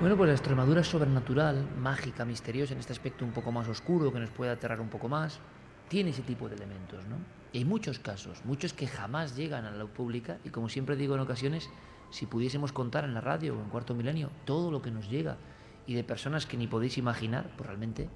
Bueno, 0.00 0.16
pues 0.16 0.28
la 0.28 0.34
Extremadura 0.34 0.84
sobrenatural, 0.84 1.66
mágica, 1.78 2.24
misteriosa, 2.24 2.74
en 2.74 2.80
este 2.80 2.92
aspecto 2.92 3.24
un 3.24 3.30
poco 3.30 3.52
más 3.52 3.68
oscuro, 3.68 4.12
que 4.12 4.18
nos 4.18 4.28
puede 4.30 4.50
aterrar 4.50 4.80
un 4.80 4.88
poco 4.88 5.08
más, 5.08 5.40
tiene 5.88 6.10
ese 6.10 6.22
tipo 6.22 6.48
de 6.48 6.56
elementos, 6.56 7.06
¿no? 7.06 7.16
Y 7.52 7.58
hay 7.58 7.64
muchos 7.64 8.00
casos, 8.00 8.44
muchos 8.44 8.74
que 8.74 8.86
jamás 8.86 9.36
llegan 9.36 9.64
a 9.64 9.70
la 9.70 9.86
pública 9.86 10.38
y 10.44 10.50
como 10.50 10.68
siempre 10.68 10.96
digo 10.96 11.14
en 11.14 11.20
ocasiones, 11.20 11.70
si 12.14 12.26
pudiésemos 12.26 12.70
contar 12.70 13.02
en 13.02 13.12
la 13.12 13.20
radio 13.20 13.58
o 13.58 13.60
en 13.60 13.68
Cuarto 13.68 13.92
Milenio 13.92 14.30
todo 14.44 14.70
lo 14.70 14.80
que 14.80 14.92
nos 14.92 15.10
llega 15.10 15.36
y 15.84 15.94
de 15.94 16.04
personas 16.04 16.46
que 16.46 16.56
ni 16.56 16.68
podéis 16.68 16.96
imaginar, 16.96 17.50
pues 17.56 17.66
realmente 17.66 18.08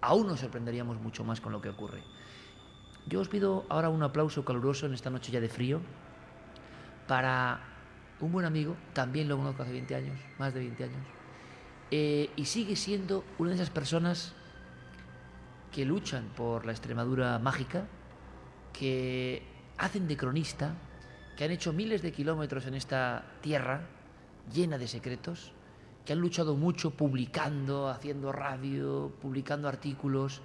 aún 0.00 0.26
nos 0.26 0.40
sorprenderíamos 0.40 1.00
mucho 1.00 1.22
más 1.22 1.40
con 1.40 1.52
lo 1.52 1.62
que 1.62 1.68
ocurre. 1.68 2.02
Yo 3.06 3.20
os 3.20 3.28
pido 3.28 3.64
ahora 3.68 3.90
un 3.90 4.02
aplauso 4.02 4.44
caluroso 4.44 4.86
en 4.86 4.94
esta 4.94 5.08
noche 5.08 5.30
ya 5.30 5.40
de 5.40 5.48
frío 5.48 5.80
para 7.06 7.60
un 8.18 8.32
buen 8.32 8.44
amigo, 8.44 8.74
también 8.92 9.28
lo 9.28 9.36
conozco 9.36 9.62
hace 9.62 9.70
20 9.70 9.94
años, 9.94 10.18
más 10.36 10.52
de 10.52 10.58
20 10.58 10.84
años, 10.84 11.06
eh, 11.92 12.30
y 12.34 12.46
sigue 12.46 12.74
siendo 12.74 13.22
una 13.38 13.50
de 13.50 13.54
esas 13.54 13.70
personas 13.70 14.32
que 15.70 15.84
luchan 15.84 16.24
por 16.36 16.66
la 16.66 16.72
Extremadura 16.72 17.38
mágica, 17.38 17.86
que 18.72 19.46
hacen 19.78 20.08
de 20.08 20.16
cronista, 20.16 20.74
que 21.36 21.44
han 21.44 21.50
hecho 21.50 21.72
miles 21.72 22.02
de 22.02 22.12
kilómetros 22.12 22.66
en 22.66 22.74
esta 22.74 23.24
tierra 23.40 23.82
llena 24.52 24.78
de 24.78 24.88
secretos, 24.88 25.52
que 26.04 26.12
han 26.12 26.20
luchado 26.20 26.54
mucho 26.54 26.90
publicando, 26.90 27.88
haciendo 27.88 28.30
radio, 28.30 29.12
publicando 29.20 29.68
artículos, 29.68 30.42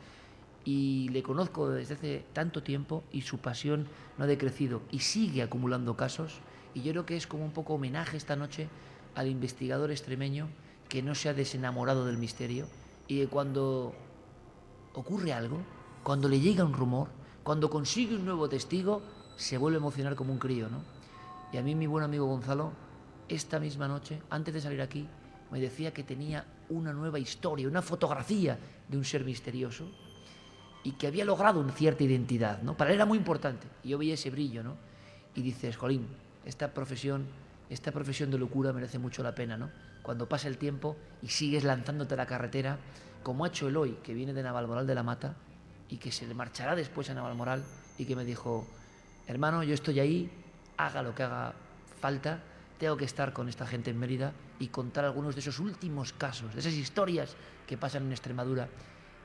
y 0.66 1.10
le 1.10 1.24
conozco 1.24 1.70
desde 1.70 1.94
hace 1.96 2.26
tanto 2.34 2.64
tiempo 2.64 3.04
y 3.12 3.22
su 3.22 3.40
pasión 3.40 3.88
no 4.18 4.26
ha 4.26 4.28
decrecido 4.28 4.82
y 4.92 5.00
sigue 5.00 5.42
acumulando 5.42 5.96
casos, 5.96 6.40
y 6.74 6.82
yo 6.82 6.92
creo 6.92 7.06
que 7.06 7.18
es 7.18 7.28
como 7.28 7.46
un 7.46 7.52
poco 7.52 7.76
homenaje 7.76 8.18
esta 8.18 8.36
noche 8.36 8.68
al 9.16 9.28
investigador 9.28 9.92
extremeño 9.92 10.48
que 10.88 11.02
no 11.02 11.16
se 11.16 11.30
ha 11.30 11.34
desenamorado 11.34 12.06
del 12.06 12.18
misterio 12.18 12.68
y 13.08 13.20
que 13.20 13.28
cuando 13.28 13.94
ocurre 14.94 15.34
algo, 15.34 15.62
cuando 16.04 16.30
le 16.30 16.40
llega 16.40 16.64
un 16.64 16.74
rumor, 16.74 17.10
cuando 17.44 17.70
consigue 17.70 18.16
un 18.16 18.26
nuevo 18.26 18.50
testigo, 18.50 19.02
se 19.40 19.58
vuelve 19.58 19.78
a 19.78 19.80
emocionar 19.80 20.16
como 20.16 20.34
un 20.34 20.40
crío, 20.40 20.68
¿no? 20.70 20.82
Y 21.54 21.58
a 21.58 21.62
mí 21.62 21.74
mi 21.74 21.88
buen 21.88 22.04
amigo 22.04 22.26
Gonzalo, 22.26 22.74
esta 23.30 23.58
misma 23.58 23.88
noche, 23.88 24.22
antes 24.30 24.54
de 24.54 24.60
salir 24.60 24.82
aquí, 24.82 25.08
me 25.50 25.62
decía 25.62 25.94
que 25.94 26.04
tenía 26.04 26.46
una 26.68 26.92
nueva 26.92 27.20
historia, 27.20 27.68
una 27.68 27.82
fotografía 27.82 28.60
de 28.88 28.98
un 28.98 29.06
ser 29.06 29.24
misterioso 29.24 29.90
y 30.84 30.92
que 30.92 31.08
había 31.08 31.24
logrado 31.24 31.62
una 31.62 31.72
cierta 31.72 32.04
identidad, 32.04 32.62
¿no? 32.62 32.76
Para 32.76 32.92
él 32.92 32.98
era 32.98 33.06
muy 33.06 33.18
importante. 33.18 33.66
Y 33.82 33.90
yo 33.90 33.98
veía 33.98 34.16
ese 34.16 34.30
brillo, 34.30 34.62
¿no? 34.62 34.76
Y 35.34 35.42
dices, 35.42 35.78
Jolín, 35.78 36.06
esta 36.44 36.74
profesión, 36.74 37.26
esta 37.70 37.94
profesión 37.94 38.30
de 38.32 38.38
locura 38.38 38.74
merece 38.74 39.00
mucho 39.00 39.24
la 39.24 39.34
pena, 39.34 39.58
¿no? 39.58 39.70
Cuando 40.02 40.28
pasa 40.28 40.50
el 40.50 40.58
tiempo 40.58 40.98
y 41.22 41.30
sigues 41.30 41.64
lanzándote 41.64 42.14
a 42.14 42.18
la 42.18 42.26
carretera, 42.26 42.78
como 43.24 43.46
ha 43.46 43.48
hecho 43.48 43.70
Eloy, 43.70 44.00
que 44.04 44.14
viene 44.14 44.34
de 44.34 44.44
Navalmoral 44.44 44.86
de 44.86 44.96
la 44.96 45.04
Mata 45.04 45.36
y 45.88 45.96
que 45.96 46.12
se 46.12 46.28
le 46.28 46.34
marchará 46.34 46.76
después 46.76 47.10
a 47.10 47.14
Navalmoral 47.14 47.64
y 47.98 48.06
que 48.06 48.16
me 48.16 48.26
dijo, 48.26 48.68
hermano, 49.30 49.64
yo 49.64 49.76
estoy 49.76 50.00
ahí, 50.00 50.30
haga 50.78 51.04
lo 51.04 51.14
que 51.14 51.24
haga 51.24 51.54
falta, 52.02 52.42
tengo 52.80 52.98
que 52.98 53.06
estar 53.06 53.32
con 53.32 53.48
esta 53.48 53.68
gente 53.68 53.92
en 53.92 54.00
Mérida 54.00 54.34
y 54.60 54.70
contar 54.70 55.06
algunos 55.06 55.36
de 55.36 55.42
esos 55.42 55.60
últimos 55.60 56.14
casos, 56.14 56.54
de 56.54 56.62
esas 56.62 56.74
historias 56.74 57.36
que 57.68 57.78
pasan 57.78 58.04
en 58.08 58.12
Extremadura 58.12 58.68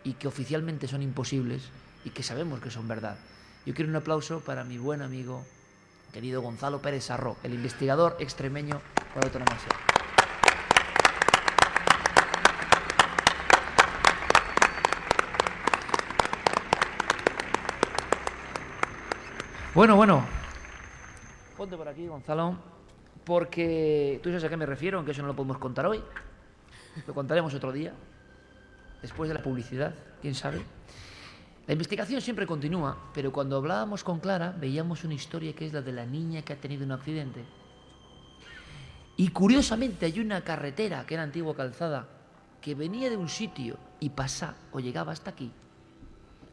y 0.04 0.12
que 0.14 0.28
oficialmente 0.28 0.87
son 0.88 1.02
imposibles 1.02 1.70
y 2.04 2.11
que 2.11 2.23
sabemos 2.23 2.61
que 2.61 2.70
son 2.70 2.87
verdad. 2.87 3.16
Yo 3.64 3.73
quiero 3.73 3.90
un 3.90 3.96
aplauso 3.96 4.40
para 4.40 4.62
mi 4.62 4.76
buen 4.76 5.00
amigo, 5.00 5.42
querido 6.12 6.42
Gonzalo 6.42 6.82
Pérez 6.82 7.04
Sarro, 7.04 7.38
el 7.42 7.54
investigador 7.54 8.16
extremeño 8.20 8.82
por 9.14 9.25
autonomía. 9.25 9.83
Bueno, 19.75 19.97
bueno. 19.97 20.25
Ponte 21.57 21.76
por 21.76 21.88
aquí, 21.88 22.07
Gonzalo, 22.07 22.57
porque 23.25 24.21
tú 24.23 24.28
sabes 24.28 24.45
a 24.45 24.49
qué 24.49 24.57
me 24.57 24.66
refiero, 24.66 24.99
aunque 24.99 25.11
eso 25.11 25.23
no 25.23 25.26
lo 25.26 25.35
podemos 25.35 25.59
contar 25.59 25.85
hoy. 25.87 26.00
Lo 27.04 27.12
contaremos 27.12 27.52
otro 27.54 27.73
día, 27.73 27.93
después 29.02 29.26
de 29.26 29.35
la 29.35 29.43
publicidad, 29.43 29.93
quién 30.23 30.37
sabe. 30.37 30.62
La 31.66 31.73
investigación 31.73 32.21
siempre 32.21 32.47
continúa, 32.47 33.11
pero 33.12 33.33
cuando 33.33 33.57
hablábamos 33.57 34.04
con 34.04 34.21
Clara 34.21 34.54
veíamos 34.57 35.02
una 35.02 35.14
historia 35.14 35.57
que 35.57 35.66
es 35.66 35.73
la 35.73 35.83
de 35.83 35.90
la 35.90 36.07
niña 36.07 36.43
que 36.43 36.52
ha 36.52 36.57
tenido 36.57 36.85
un 36.85 36.93
accidente. 36.93 37.45
Y 39.16 39.31
curiosamente 39.31 40.07
hay 40.07 40.21
una 40.21 40.43
carretera, 40.43 41.04
que 41.04 41.14
era 41.14 41.25
antigua 41.25 41.57
calzada, 41.57 42.07
que 42.61 42.76
venía 42.76 43.11
de 43.11 43.16
un 43.16 43.28
sitio 43.28 43.76
y 43.99 44.11
pasaba 44.11 44.54
o 44.71 44.78
llegaba 44.78 45.11
hasta 45.11 45.31
aquí. 45.31 45.50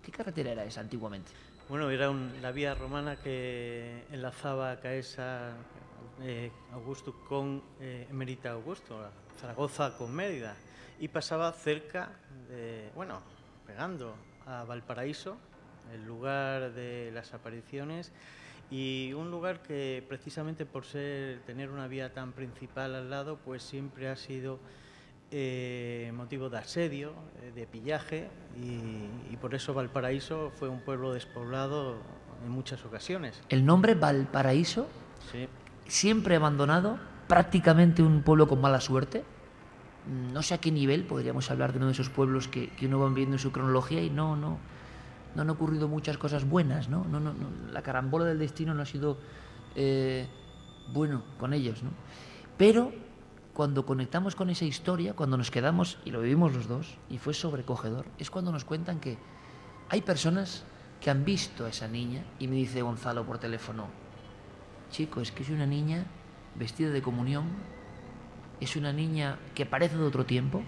¿Qué 0.01 0.12
carretera 0.12 0.54
era 0.54 0.66
esa 0.66 0.82
antiguamente? 0.82 1.32
Bueno, 1.72 1.90
era 1.90 2.10
un, 2.10 2.34
la 2.42 2.51
vía 2.51 2.75
romana 2.75 3.16
que 3.16 4.04
enlazaba 4.12 4.82
Caesa 4.82 5.54
eh, 6.22 6.51
Augusto 6.74 7.24
con 7.30 7.63
eh, 7.80 8.08
Emerita 8.10 8.51
Augusto, 8.51 9.00
Zaragoza 9.40 9.98
con 9.98 10.13
Mérida, 10.13 10.58
y 11.00 11.08
pasaba 11.08 11.50
cerca 11.54 12.10
de, 12.50 12.92
bueno, 12.94 13.22
pegando 13.66 14.18
a 14.46 14.66
Valparaíso, 14.66 15.38
el 15.94 16.06
lugar 16.06 16.74
de 16.74 17.10
las 17.13 17.34
apariciones, 17.34 18.12
y 18.70 19.13
un 19.13 19.32
lugar 19.32 19.62
que 19.62 20.06
precisamente 20.10 20.66
por 20.66 20.84
ser 20.84 21.40
tener 21.44 21.70
una 21.70 21.88
vía 21.88 22.12
tan 22.12 22.34
principal 22.34 22.96
al 22.96 23.10
lado, 23.10 23.38
pues 23.46 23.63
siempre 23.63 24.10
ha 24.10 24.18
sido 24.18 24.60
eh, 25.31 26.11
motivo 26.13 26.50
de 26.50 26.57
asedio, 26.57 27.13
eh, 27.41 27.51
de 27.55 27.65
pillaje, 27.65 28.29
y, 28.57 29.33
y, 29.33 29.38
por 29.39 29.55
eso 29.55 29.73
Valparaíso 29.73 30.51
fue 30.59 30.67
un 30.69 30.81
pueblo 30.81 31.13
despoblado 31.13 31.95
en 32.45 32.51
muchas 32.51 32.83
ocasiones. 32.85 33.41
El 33.50 33.65
nombre 33.65 33.95
Valparaíso, 33.95 34.88
Sí. 35.31 35.47
siempre 35.88 36.35
abandonado, 36.35 36.97
prácticamente 37.27 38.03
un 38.03 38.23
pueblo 38.23 38.47
con 38.47 38.59
mala 38.59 38.81
suerte. 38.81 39.23
No 40.33 40.41
sé 40.41 40.55
a 40.55 40.57
qué 40.57 40.71
nivel 40.71 41.05
podríamos 41.05 41.50
hablar 41.51 41.71
de 41.71 41.77
uno 41.77 41.85
de 41.88 41.93
esos 41.93 42.09
pueblos 42.09 42.47
que, 42.47 42.69
que 42.71 42.88
uno 42.88 43.00
va 43.00 43.07
viendo 43.09 43.35
en 43.35 43.39
su 43.39 43.51
cronología 43.51 44.01
y 44.01 44.09
no, 44.09 44.35
no, 44.35 44.57
no 45.35 45.41
han 45.41 45.50
ocurrido 45.50 45.88
muchas 45.88 46.17
cosas 46.17 46.43
buenas, 46.43 46.89
¿no? 46.89 47.05
no, 47.05 47.19
no, 47.19 47.33
no 47.33 47.71
la 47.71 47.83
carambola 47.83 48.25
del 48.25 48.39
destino 48.39 48.73
no 48.73 48.81
ha 48.81 48.85
sido 48.85 49.17
eh, 49.75 50.27
bueno 50.91 51.23
con 51.39 51.53
ellos, 51.53 51.83
¿no? 51.83 51.91
Pero 52.57 52.91
cuando 53.53 53.86
conectamos 53.86 54.36
con 54.36 54.50
esa 54.50 54.65
historia, 54.65 55.13
cuando 55.13 55.38
nos 55.38 55.51
quedamos, 55.51 55.98
y 56.05 56.12
lo 56.12 56.22
vivimos 56.22 56.53
los 56.53 56.67
dos, 56.67 56.98
y 57.10 57.17
fue 57.17 57.34
sobrecogedor, 57.34 58.05
es 58.17 58.31
cuando 58.31 58.51
nos 58.51 58.65
cuentan 58.65 59.00
que 59.00 59.17
hay 59.89 60.01
personas 60.01 60.63
que 61.01 61.10
han 61.10 61.25
visto 61.25 61.65
a 61.65 61.70
esa 61.70 61.88
niña, 61.88 62.24
y 62.39 62.48
me 62.48 62.55
dice 62.55 62.81
Gonzalo 62.81 63.25
por 63.25 63.39
teléfono, 63.39 63.88
chico, 64.89 65.22
es 65.22 65.31
que 65.31 65.43
es 65.43 65.50
una 65.50 65.65
niña 65.65 66.05
vestida 66.55 66.89
de 66.89 67.01
comunión, 67.01 67.46
es 68.60 68.75
una 68.75 68.93
niña 68.93 69.38
que 69.55 69.65
parece 69.65 69.98
de 69.98 70.03
otro 70.03 70.25
tiempo, 70.25 70.62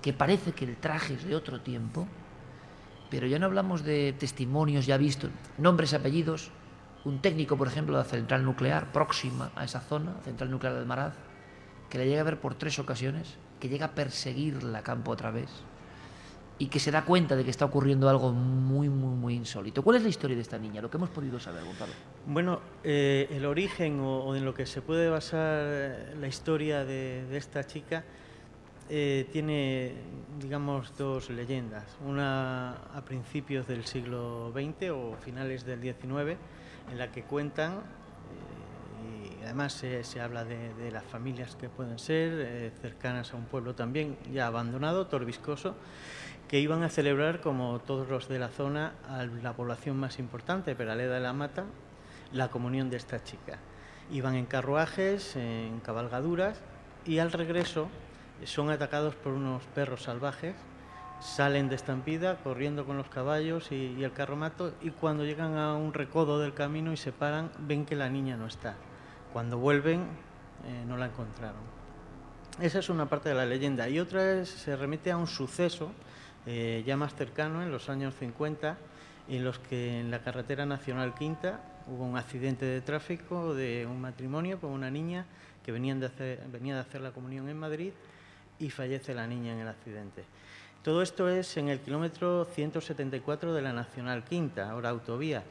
que 0.00 0.12
parece 0.12 0.52
que 0.52 0.64
el 0.64 0.76
traje 0.76 1.14
es 1.14 1.24
de 1.24 1.34
otro 1.34 1.60
tiempo, 1.60 2.06
pero 3.10 3.26
ya 3.26 3.38
no 3.38 3.46
hablamos 3.46 3.84
de 3.84 4.14
testimonios 4.18 4.86
ya 4.86 4.96
vistos, 4.96 5.30
nombres, 5.58 5.92
apellidos, 5.92 6.50
un 7.04 7.20
técnico, 7.20 7.56
por 7.56 7.66
ejemplo, 7.66 7.96
de 7.96 8.04
la 8.04 8.08
central 8.08 8.44
nuclear 8.44 8.92
próxima 8.92 9.50
a 9.56 9.64
esa 9.64 9.80
zona, 9.80 10.14
central 10.24 10.50
nuclear 10.50 10.74
del 10.74 10.86
Maraz, 10.86 11.14
que 11.92 11.98
la 11.98 12.06
llega 12.06 12.22
a 12.22 12.24
ver 12.24 12.40
por 12.40 12.54
tres 12.54 12.78
ocasiones, 12.78 13.34
que 13.60 13.68
llega 13.68 13.84
a 13.84 13.94
perseguirla 13.94 14.82
campo 14.82 15.10
otra 15.10 15.30
vez, 15.30 15.50
y 16.56 16.68
que 16.68 16.80
se 16.80 16.90
da 16.90 17.04
cuenta 17.04 17.36
de 17.36 17.44
que 17.44 17.50
está 17.50 17.66
ocurriendo 17.66 18.08
algo 18.08 18.32
muy, 18.32 18.88
muy, 18.88 19.14
muy 19.14 19.34
insólito. 19.34 19.82
¿Cuál 19.82 19.98
es 19.98 20.02
la 20.02 20.08
historia 20.08 20.34
de 20.34 20.40
esta 20.40 20.56
niña? 20.56 20.80
Lo 20.80 20.88
que 20.88 20.96
hemos 20.96 21.10
podido 21.10 21.38
saber, 21.38 21.62
Gonzalo. 21.62 21.92
Bueno, 22.26 22.60
eh, 22.82 23.28
el 23.30 23.44
origen 23.44 24.00
o, 24.00 24.34
en 24.34 24.46
lo 24.46 24.54
que 24.54 24.64
se 24.64 24.80
puede 24.80 25.10
basar 25.10 26.14
la 26.18 26.26
historia 26.26 26.82
de, 26.86 27.36
esta 27.36 27.66
chica 27.66 28.04
eh, 28.88 29.28
tiene, 29.30 29.92
digamos, 30.40 30.96
dos 30.96 31.28
leyendas. 31.28 31.84
Una 32.06 32.72
a 32.94 33.04
principios 33.04 33.66
del 33.66 33.84
siglo 33.84 34.50
XX 34.54 34.92
o 34.92 35.14
finales 35.20 35.66
del 35.66 35.82
XIX, 35.82 36.38
en 36.90 36.98
la 36.98 37.12
que 37.12 37.24
cuentan, 37.24 37.82
además 39.44 39.72
se, 39.72 40.20
habla 40.20 40.44
de, 40.44 40.90
las 40.90 41.04
familias 41.04 41.56
que 41.56 41.68
pueden 41.68 41.98
ser, 41.98 42.32
eh, 42.34 42.72
cercanas 42.80 43.32
a 43.32 43.36
un 43.36 43.44
pueblo 43.44 43.74
también 43.74 44.16
ya 44.32 44.46
abandonado, 44.46 45.06
Torbiscoso, 45.06 45.74
que 46.48 46.60
iban 46.60 46.82
a 46.82 46.88
celebrar, 46.88 47.40
como 47.40 47.80
todos 47.80 48.08
los 48.08 48.28
de 48.28 48.38
la 48.38 48.48
zona, 48.48 48.92
a 49.08 49.24
la 49.24 49.54
población 49.54 49.96
más 49.96 50.18
importante, 50.18 50.74
Peraleda 50.74 51.14
de 51.14 51.20
la 51.20 51.32
Mata, 51.32 51.64
la 52.32 52.48
comunión 52.48 52.90
de 52.90 52.96
esta 52.96 53.22
chica. 53.22 53.58
Iban 54.10 54.34
en 54.34 54.46
carruajes, 54.46 55.36
en 55.36 55.80
cabalgaduras, 55.80 56.60
y 57.04 57.18
al 57.18 57.32
regreso 57.32 57.88
son 58.44 58.70
atacados 58.70 59.14
por 59.14 59.32
unos 59.32 59.62
perros 59.74 60.02
salvajes, 60.02 60.54
salen 61.20 61.68
de 61.68 61.76
estampida 61.76 62.36
corriendo 62.42 62.84
con 62.84 62.96
los 62.96 63.08
caballos 63.08 63.70
y, 63.70 64.02
el 64.02 64.12
carromato 64.12 64.74
y 64.82 64.90
cuando 64.90 65.24
llegan 65.24 65.56
a 65.56 65.74
un 65.74 65.94
recodo 65.94 66.40
del 66.40 66.52
camino 66.52 66.92
y 66.92 66.96
se 66.96 67.12
paran 67.12 67.50
ven 67.60 67.86
que 67.86 67.94
la 67.94 68.08
niña 68.08 68.36
no 68.36 68.46
está. 68.46 68.74
Cuando 69.32 69.58
vuelven 69.58 70.00
eh, 70.00 70.84
no 70.86 70.96
la 70.96 71.06
encontraron. 71.06 71.60
Esa 72.60 72.80
es 72.80 72.88
una 72.88 73.06
parte 73.06 73.30
de 73.30 73.34
la 73.34 73.46
leyenda 73.46 73.88
y 73.88 73.98
otra 73.98 74.44
se 74.44 74.76
remite 74.76 75.10
a 75.10 75.16
un 75.16 75.26
suceso 75.26 75.90
eh, 76.46 76.82
ya 76.86 76.96
más 76.96 77.14
cercano 77.14 77.62
en 77.62 77.70
los 77.70 77.88
años 77.88 78.14
50 78.18 78.76
en 79.28 79.44
los 79.44 79.58
que 79.58 80.00
en 80.00 80.10
la 80.10 80.22
carretera 80.22 80.66
nacional 80.66 81.14
quinta 81.14 81.60
hubo 81.86 82.04
un 82.04 82.16
accidente 82.16 82.66
de 82.66 82.80
tráfico 82.80 83.54
de 83.54 83.86
un 83.86 84.00
matrimonio 84.00 84.60
con 84.60 84.70
una 84.70 84.90
niña 84.90 85.24
que 85.64 85.72
venía 85.72 85.94
de 85.94 86.78
hacer 86.78 87.00
la 87.00 87.12
comunión 87.12 87.48
en 87.48 87.58
Madrid 87.58 87.92
y 88.58 88.70
fallece 88.70 89.14
la 89.14 89.26
niña 89.26 89.52
en 89.52 89.60
el 89.60 89.68
accidente. 89.68 90.24
Todo 90.82 91.02
esto 91.02 91.28
es 91.28 91.56
en 91.56 91.68
el 91.68 91.80
kilómetro 91.80 92.44
174 92.44 93.54
de 93.54 93.62
la 93.62 93.72
Nacional 93.72 94.24
Quinta, 94.24 94.70
ahora 94.70 94.90
autovía, 94.90 95.44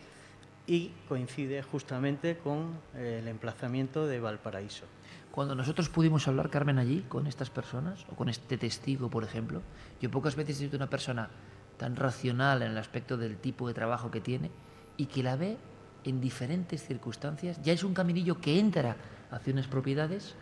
y 0.68 0.92
coincide 1.08 1.64
justamente 1.64 2.38
con 2.38 2.80
eh, 2.96 3.20
el 3.22 3.28
emplazamiento 3.28 4.08
de 4.08 4.20
Valparaíso. 4.20 4.86
Cuando 5.32 5.56
nosotros 5.56 5.90
pudimos 5.90 6.28
hablar, 6.28 6.50
Carmen, 6.50 6.78
allí 6.78 7.06
con 7.08 7.26
estas 7.26 7.50
personas, 7.50 8.06
o 8.12 8.16
con 8.16 8.30
este 8.30 8.58
testigo, 8.58 9.10
por 9.10 9.24
ejemplo, 9.24 9.62
yo 10.02 10.12
pocas 10.12 10.36
veces 10.36 10.60
he 10.60 10.64
visto 10.64 10.78
una 10.78 10.90
persona 10.90 11.30
tan 11.78 11.96
racional 11.96 12.62
en 12.62 12.72
el 12.72 12.78
aspecto 12.78 13.18
del 13.18 13.38
tipo 13.38 13.68
de 13.68 13.74
trabajo 13.74 14.12
que 14.12 14.22
tiene 14.22 14.52
y 14.98 15.06
que 15.06 15.24
la 15.24 15.36
ve 15.36 15.58
en 16.04 16.20
diferentes 16.20 16.86
circunstancias. 16.86 17.62
Ya 17.64 17.74
es 17.74 17.84
un 17.84 17.94
caminillo 17.94 18.42
que 18.42 18.60
entra 18.60 18.98
hacia 19.32 19.54
unas 19.54 19.68
propiedades 19.68 20.36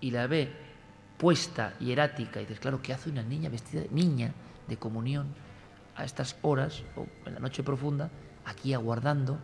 y 0.00 0.12
la 0.12 0.26
ve 0.26 0.50
puesta 1.18 1.74
y 1.80 1.90
erática. 1.90 2.40
Y 2.40 2.44
dices, 2.44 2.60
claro, 2.60 2.80
¿qué 2.80 2.92
hace 2.92 3.10
una 3.10 3.22
niña 3.22 3.50
vestida 3.50 3.82
de 3.82 3.88
niña 3.90 4.32
de 4.68 4.76
comunión 4.76 5.26
a 5.96 6.04
estas 6.04 6.36
horas 6.42 6.84
o 6.96 7.06
en 7.26 7.34
la 7.34 7.40
noche 7.40 7.64
profunda, 7.64 8.08
aquí 8.48 8.74
aguardando? 8.74 9.38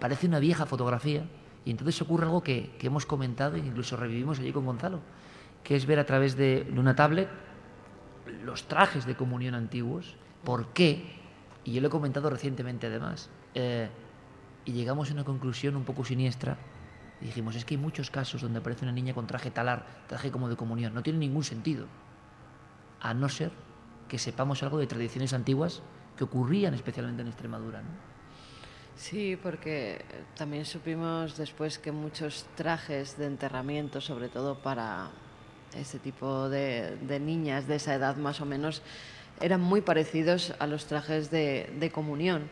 Parece 0.00 0.26
una 0.26 0.38
vieja 0.38 0.66
fotografía. 0.66 1.24
Y 1.64 1.70
entonces 1.70 2.00
ocurre 2.00 2.26
algo 2.26 2.42
que, 2.42 2.76
hemos 2.80 3.06
comentado 3.06 3.56
e 3.56 3.58
incluso 3.58 3.96
revivimos 3.96 4.38
allí 4.38 4.52
con 4.52 4.64
Gonzalo, 4.64 5.00
que 5.64 5.74
es 5.74 5.84
ver 5.84 5.98
a 5.98 6.06
través 6.06 6.36
de, 6.36 6.72
una 6.76 6.94
tablet 6.94 7.28
los 8.44 8.68
trajes 8.68 9.04
de 9.06 9.16
comunión 9.16 9.54
antiguos. 9.54 10.16
¿Por 10.44 10.68
qué? 10.68 11.18
Y 11.64 11.72
yo 11.72 11.80
lo 11.80 11.88
he 11.88 11.90
comentado 11.90 12.30
recientemente 12.30 12.86
además. 12.86 13.30
Eh, 13.54 13.88
y 14.64 14.72
llegamos 14.72 15.10
a 15.10 15.14
una 15.14 15.24
conclusión 15.24 15.76
un 15.76 15.84
poco 15.84 16.04
siniestra 16.04 16.56
dijimos, 17.20 17.56
es 17.56 17.64
que 17.64 17.74
hay 17.74 17.80
muchos 17.80 18.10
casos 18.10 18.42
donde 18.42 18.58
aparece 18.58 18.84
una 18.84 18.92
niña 18.92 19.14
con 19.14 19.26
traje 19.26 19.50
talar, 19.50 19.86
traje 20.06 20.30
como 20.30 20.48
de 20.48 20.56
comunión. 20.56 20.94
No 20.94 21.02
tiene 21.02 21.18
ningún 21.18 21.44
sentido. 21.44 21.86
A 23.00 23.14
no 23.14 23.28
ser 23.28 23.52
que 24.08 24.18
sepamos 24.18 24.62
algo 24.62 24.78
de 24.78 24.86
tradiciones 24.86 25.32
antiguas 25.32 25.82
que 26.16 26.24
ocurrían 26.24 26.74
especialmente 26.74 27.22
en 27.22 27.28
Extremadura. 27.28 27.82
Sí, 28.96 29.38
porque 29.42 30.00
también 30.36 30.64
supimos 30.64 31.36
después 31.36 31.78
que 31.78 31.92
muchos 31.92 32.46
trajes 32.56 33.18
de 33.18 33.26
enterramiento, 33.26 34.00
sobre 34.00 34.28
todo 34.28 34.58
para 34.62 35.10
ese 35.78 35.98
tipo 35.98 36.48
de, 36.48 36.96
niñas 37.20 37.68
de 37.68 37.76
esa 37.76 37.94
edad 37.94 38.16
más 38.16 38.40
o 38.40 38.46
menos, 38.46 38.82
eran 39.40 39.60
muy 39.60 39.82
parecidos 39.82 40.54
a 40.58 40.66
los 40.66 40.86
trajes 40.86 41.30
de 41.30 41.90
comunión. 41.92 42.48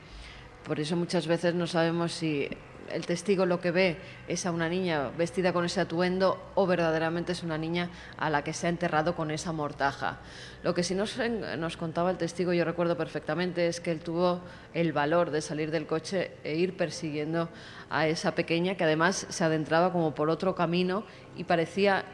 Por 0.67 0.81
eso 0.81 0.97
muchas 0.97 1.27
veces 1.27 1.55
no 1.55 1.67
sabemos 1.67 2.13
si 2.13 2.49
el 2.91 3.07
testigo 3.07 3.47
lo 3.47 3.61
que 3.61 3.71
ve 3.71 3.97
es 4.29 4.47
a 4.47 4.51
una 4.51 4.69
niña 4.69 5.11
vestida 5.17 5.53
con 5.53 5.65
ese 5.65 5.81
atuendo 5.81 6.43
o 6.55 6.67
verdaderamente 6.67 7.33
es 7.33 7.43
una 7.43 7.59
niña 7.59 7.91
a 8.17 8.31
la 8.31 8.43
que 8.43 8.53
se 8.53 8.67
ha 8.67 8.71
enterrado 8.71 9.15
con 9.15 9.31
esa 9.31 9.53
mortaja. 9.53 10.19
Lo 10.63 10.75
que 10.75 10.83
sí 10.83 10.95
nos, 10.95 11.19
nos 11.59 11.77
contaba 11.77 12.11
el 12.11 12.17
testigo, 12.17 12.53
yo 12.53 12.65
recuerdo 12.65 12.97
perfectamente, 12.97 13.67
es 13.67 13.81
que 13.81 13.91
él 13.91 14.01
tuvo 14.01 14.41
el 14.73 14.93
valor 14.93 15.31
de 15.31 15.41
salir 15.41 15.71
del 15.71 15.87
coche 15.87 16.33
e 16.45 16.57
ir 16.57 16.77
persiguiendo 16.77 17.49
a 17.91 18.07
esa 18.07 18.35
pequeña 18.35 18.77
que 18.77 18.85
además 18.85 19.27
se 19.29 19.45
adentraba 19.45 19.93
como 19.93 20.15
por 20.15 20.31
otro 20.31 20.55
camino 20.55 21.05
y 21.37 21.45
parecía 21.45 22.07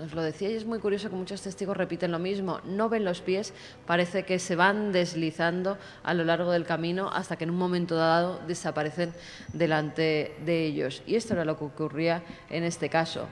nos 0.00 0.14
lo 0.14 0.22
decía 0.22 0.48
y 0.48 0.54
es 0.54 0.64
muy 0.64 0.78
curioso 0.78 1.10
que 1.10 1.16
muchos 1.16 1.42
testigos 1.42 1.76
repiten 1.76 2.10
lo 2.10 2.18
mismo. 2.18 2.60
No 2.64 2.88
ven 2.88 3.04
los 3.04 3.20
pies, 3.20 3.52
parece 3.86 4.24
que 4.24 4.38
se 4.38 4.56
van 4.56 4.92
deslizando 4.92 5.76
a 6.02 6.14
lo 6.14 6.24
largo 6.24 6.50
del 6.52 6.64
camino 6.64 7.10
hasta 7.12 7.36
que 7.36 7.44
en 7.44 7.50
un 7.50 7.58
momento 7.58 7.96
dado 7.96 8.40
desaparecen 8.46 9.12
delante 9.52 10.34
de 10.44 10.64
ellos. 10.64 11.02
Y 11.06 11.16
esto 11.16 11.34
era 11.34 11.44
lo 11.44 11.58
que 11.58 11.64
ocurría 11.64 12.22
en 12.48 12.64
este 12.64 12.88
caso. 12.88 13.28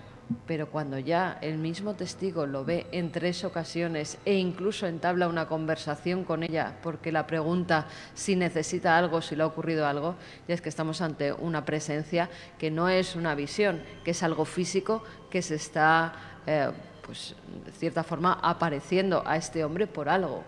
Pero 0.47 0.69
cuando 0.71 0.99
ya 0.99 1.39
el 1.41 1.57
mismo 1.57 1.95
testigo 1.95 2.47
lo 2.47 2.65
ve 2.65 2.87
en 2.93 3.11
tres 3.11 3.45
ocasiones 3.45 4.19
e 4.27 4.35
incluso 4.35 4.87
entabla 4.87 5.27
una 5.27 5.49
conversación 5.49 6.25
con 6.25 6.43
ella 6.43 6.77
porque 6.83 7.13
la 7.13 7.27
pregunta 7.27 7.87
si 8.15 8.37
necesita 8.37 8.99
algo, 8.99 9.23
si 9.23 9.37
le 9.37 9.43
ha 9.43 9.47
ocurrido 9.47 9.87
algo, 9.87 10.17
ya 10.47 10.55
es 10.55 10.61
que 10.61 10.69
estamos 10.69 11.01
ante 11.01 11.33
una 11.33 11.65
presencia 11.65 12.29
que 12.59 12.71
no 12.71 12.91
es 12.91 13.17
una 13.17 13.35
visión, 13.35 13.83
que 14.05 14.11
es 14.11 14.23
algo 14.23 14.45
físico 14.45 15.03
que 15.31 15.41
se 15.41 15.55
está 15.55 16.13
eh, 16.47 16.71
pues 17.03 17.35
de 17.65 17.73
cierta 17.73 18.05
forma 18.05 18.39
apareciendo 18.43 19.23
a 19.27 19.39
este 19.39 19.65
hombre 19.65 19.87
por 19.87 20.11
algo. 20.11 20.45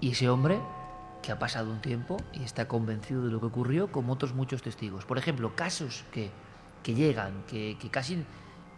Y 0.00 0.12
ese 0.12 0.30
hombre 0.30 0.58
que 1.20 1.30
ha 1.30 1.38
pasado 1.38 1.70
un 1.70 1.82
tiempo 1.82 2.16
y 2.32 2.42
está 2.42 2.68
convencido 2.68 3.24
de 3.26 3.30
lo 3.30 3.38
que 3.38 3.46
ocurrió, 3.46 3.92
como 3.92 4.14
otros 4.14 4.32
muchos 4.32 4.62
testigos. 4.62 5.04
Por 5.04 5.18
ejemplo, 5.18 5.54
casos 5.54 6.04
que, 6.10 6.30
que 6.82 6.94
llegan, 6.94 7.44
que, 7.46 7.76
que 7.78 7.90
casi 7.90 8.24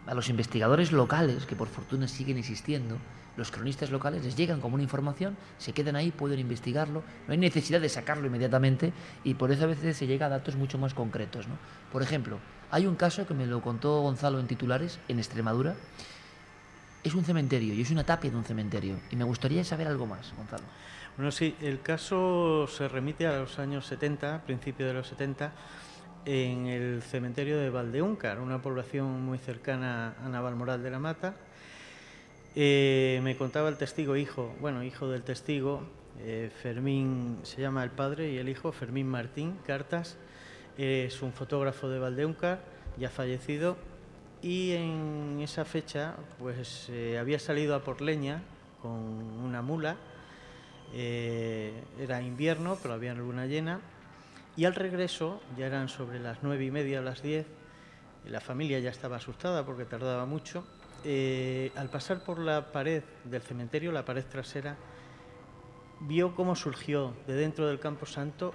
a 0.07 0.13
los 0.13 0.29
investigadores 0.29 0.91
locales, 0.91 1.45
que 1.45 1.55
por 1.55 1.67
fortuna 1.67 2.07
siguen 2.07 2.37
existiendo, 2.37 2.97
los 3.37 3.51
cronistas 3.51 3.91
locales 3.91 4.23
les 4.23 4.35
llegan 4.35 4.59
como 4.59 4.75
una 4.75 4.83
información, 4.83 5.37
se 5.57 5.73
quedan 5.73 5.95
ahí, 5.95 6.11
pueden 6.11 6.39
investigarlo, 6.39 7.03
no 7.27 7.31
hay 7.31 7.37
necesidad 7.37 7.79
de 7.79 7.89
sacarlo 7.89 8.27
inmediatamente 8.27 8.93
y 9.23 9.35
por 9.35 9.51
eso 9.51 9.63
a 9.63 9.67
veces 9.67 9.95
se 9.95 10.07
llega 10.07 10.25
a 10.25 10.29
datos 10.29 10.55
mucho 10.55 10.77
más 10.77 10.93
concretos. 10.93 11.47
¿no? 11.47 11.55
Por 11.91 12.03
ejemplo, 12.03 12.39
hay 12.71 12.87
un 12.87 12.95
caso 12.95 13.25
que 13.25 13.33
me 13.33 13.45
lo 13.45 13.61
contó 13.61 14.01
Gonzalo 14.01 14.39
en 14.39 14.47
titulares, 14.47 14.99
en 15.07 15.19
Extremadura, 15.19 15.75
es 17.03 17.15
un 17.15 17.23
cementerio, 17.23 17.73
y 17.73 17.81
es 17.81 17.89
una 17.89 18.03
tapia 18.03 18.29
de 18.29 18.37
un 18.37 18.43
cementerio. 18.43 18.95
Y 19.09 19.15
me 19.15 19.23
gustaría 19.23 19.63
saber 19.63 19.87
algo 19.87 20.05
más, 20.05 20.33
Gonzalo. 20.37 20.63
Bueno, 21.17 21.31
sí, 21.31 21.55
el 21.61 21.81
caso 21.81 22.67
se 22.67 22.87
remite 22.87 23.27
a 23.27 23.39
los 23.39 23.59
años 23.59 23.85
70, 23.87 24.43
principio 24.45 24.87
de 24.87 24.93
los 24.93 25.07
70, 25.07 25.51
en 26.25 26.67
el 26.67 27.01
cementerio 27.01 27.57
de 27.57 27.69
Valdeúncar, 27.69 28.39
una 28.39 28.61
población 28.61 29.25
muy 29.25 29.37
cercana 29.37 30.15
a 30.23 30.29
Navalmoral 30.29 30.83
de 30.83 30.91
la 30.91 30.99
Mata. 30.99 31.35
Eh, 32.55 33.19
me 33.23 33.35
contaba 33.37 33.69
el 33.69 33.77
testigo, 33.77 34.15
hijo, 34.15 34.53
bueno, 34.59 34.83
hijo 34.83 35.07
del 35.07 35.23
testigo, 35.23 35.83
eh, 36.19 36.51
Fermín, 36.61 37.39
se 37.43 37.61
llama 37.61 37.83
el 37.83 37.91
padre 37.91 38.31
y 38.31 38.37
el 38.37 38.49
hijo, 38.49 38.71
Fermín 38.71 39.07
Martín 39.07 39.57
Cartas, 39.65 40.17
es 40.77 41.21
un 41.21 41.33
fotógrafo 41.33 41.89
de 41.89 41.99
Valdeúncar, 41.99 42.59
ya 42.97 43.09
fallecido, 43.09 43.77
y 44.41 44.71
en 44.71 45.39
esa 45.41 45.65
fecha 45.65 46.15
pues 46.39 46.87
eh, 46.89 47.17
había 47.19 47.39
salido 47.39 47.75
a 47.75 47.83
por 47.83 48.01
leña 48.01 48.41
con 48.81 48.91
una 48.91 49.61
mula, 49.61 49.97
era 50.93 52.21
invierno 52.21 52.77
pero 52.81 52.95
había 52.95 53.13
luna 53.13 53.45
llena 53.45 53.79
y 54.55 54.65
al 54.65 54.75
regreso, 54.75 55.41
ya 55.57 55.67
eran 55.67 55.89
sobre 55.89 56.19
las 56.19 56.39
nueve 56.41 56.65
y 56.65 56.71
media, 56.71 57.01
las 57.01 57.21
diez, 57.21 57.47
la 58.25 58.41
familia 58.41 58.79
ya 58.79 58.89
estaba 58.89 59.17
asustada 59.17 59.65
porque 59.65 59.85
tardaba 59.85 60.25
mucho, 60.25 60.65
eh, 61.03 61.71
al 61.75 61.89
pasar 61.89 62.23
por 62.23 62.39
la 62.39 62.71
pared 62.71 63.03
del 63.23 63.41
cementerio, 63.41 63.91
la 63.91 64.05
pared 64.05 64.25
trasera, 64.25 64.77
vio 66.01 66.35
cómo 66.35 66.55
surgió 66.55 67.13
de 67.27 67.33
dentro 67.33 67.67
del 67.67 67.79
Campo 67.79 68.05
Santo 68.05 68.53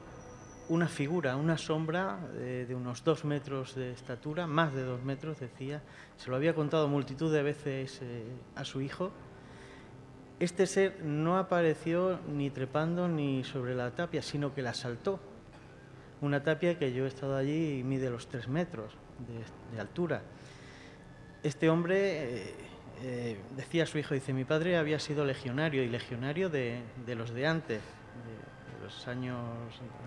una 0.68 0.88
figura, 0.88 1.36
una 1.36 1.58
sombra 1.58 2.18
de, 2.34 2.74
unos 2.74 3.04
dos 3.04 3.24
metros 3.24 3.74
de 3.74 3.92
estatura, 3.92 4.46
más 4.46 4.74
de 4.74 4.82
dos 4.82 5.02
metros, 5.02 5.38
decía. 5.38 5.82
Se 6.16 6.28
lo 6.28 6.36
había 6.36 6.54
contado 6.54 6.88
multitud 6.88 7.32
de 7.32 7.42
veces 7.42 8.00
eh, 8.02 8.24
a 8.56 8.64
su 8.64 8.80
hijo. 8.80 9.12
Este 10.40 10.66
ser 10.66 11.04
no 11.04 11.38
apareció 11.38 12.18
ni 12.28 12.50
trepando 12.50 13.08
ni 13.08 13.44
sobre 13.44 13.74
la 13.74 13.92
tapia, 13.92 14.22
sino 14.22 14.54
que 14.54 14.62
la 14.62 14.74
saltó. 14.74 15.20
Una 16.20 16.42
tapia 16.42 16.78
que 16.78 16.92
yo 16.92 17.04
he 17.04 17.08
estado 17.08 17.36
allí 17.36 17.80
y 17.80 17.84
mide 17.84 18.10
los 18.10 18.28
tres 18.28 18.48
metros 18.48 18.96
de, 19.72 19.80
altura. 19.80 20.22
Este 21.42 21.68
hombre 21.68 21.98
eh, 21.98 22.54
eh, 23.02 23.40
decía 23.54 23.82
a 23.82 23.86
su 23.86 23.98
hijo, 23.98 24.14
dice, 24.14 24.32
mi 24.32 24.44
padre 24.44 24.78
había 24.78 24.98
sido 24.98 25.24
legionario 25.24 25.82
y 25.82 25.88
legionario 25.88 26.48
de, 26.48 26.82
los 27.06 27.34
de 27.34 27.46
antes, 27.46 27.80
de, 27.80 28.84
los 28.84 29.06
años 29.08 29.38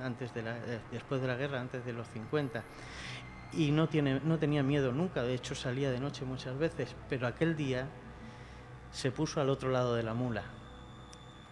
antes 0.02 0.34
de 0.34 0.41
la, 0.41 0.58
eh, 0.58 0.80
después 0.91 1.22
de 1.22 1.28
la 1.28 1.36
guerra, 1.36 1.62
antes 1.62 1.86
de 1.86 1.93
los 1.93 2.08
50 2.10 2.63
y 3.54 3.72
no, 3.72 3.89
tiene, 3.89 4.19
no 4.24 4.38
tenía 4.38 4.63
miedo 4.63 4.91
nunca, 4.91 5.24
de 5.24 5.34
hecho 5.34 5.56
salía 5.56 5.91
de 5.91 6.00
noche 6.00 6.26
muchas 6.26 6.58
veces, 6.58 6.95
pero 7.08 7.28
aquel 7.28 7.56
día 7.56 7.88
se 8.91 9.12
puso 9.12 9.41
al 9.41 9.50
otro 9.50 9.69
lado 9.69 9.95
de 9.95 10.04
la 10.04 10.13
mula. 10.13 10.43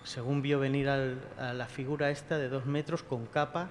Según 0.03 0.41
vio 0.41 0.59
venir 0.59 0.89
a 0.89 1.53
la 1.53 1.65
figura 1.65 2.09
esta 2.09 2.37
de 2.37 2.49
dos 2.49 2.65
metros 2.65 3.03
con 3.03 3.25
capa 3.25 3.69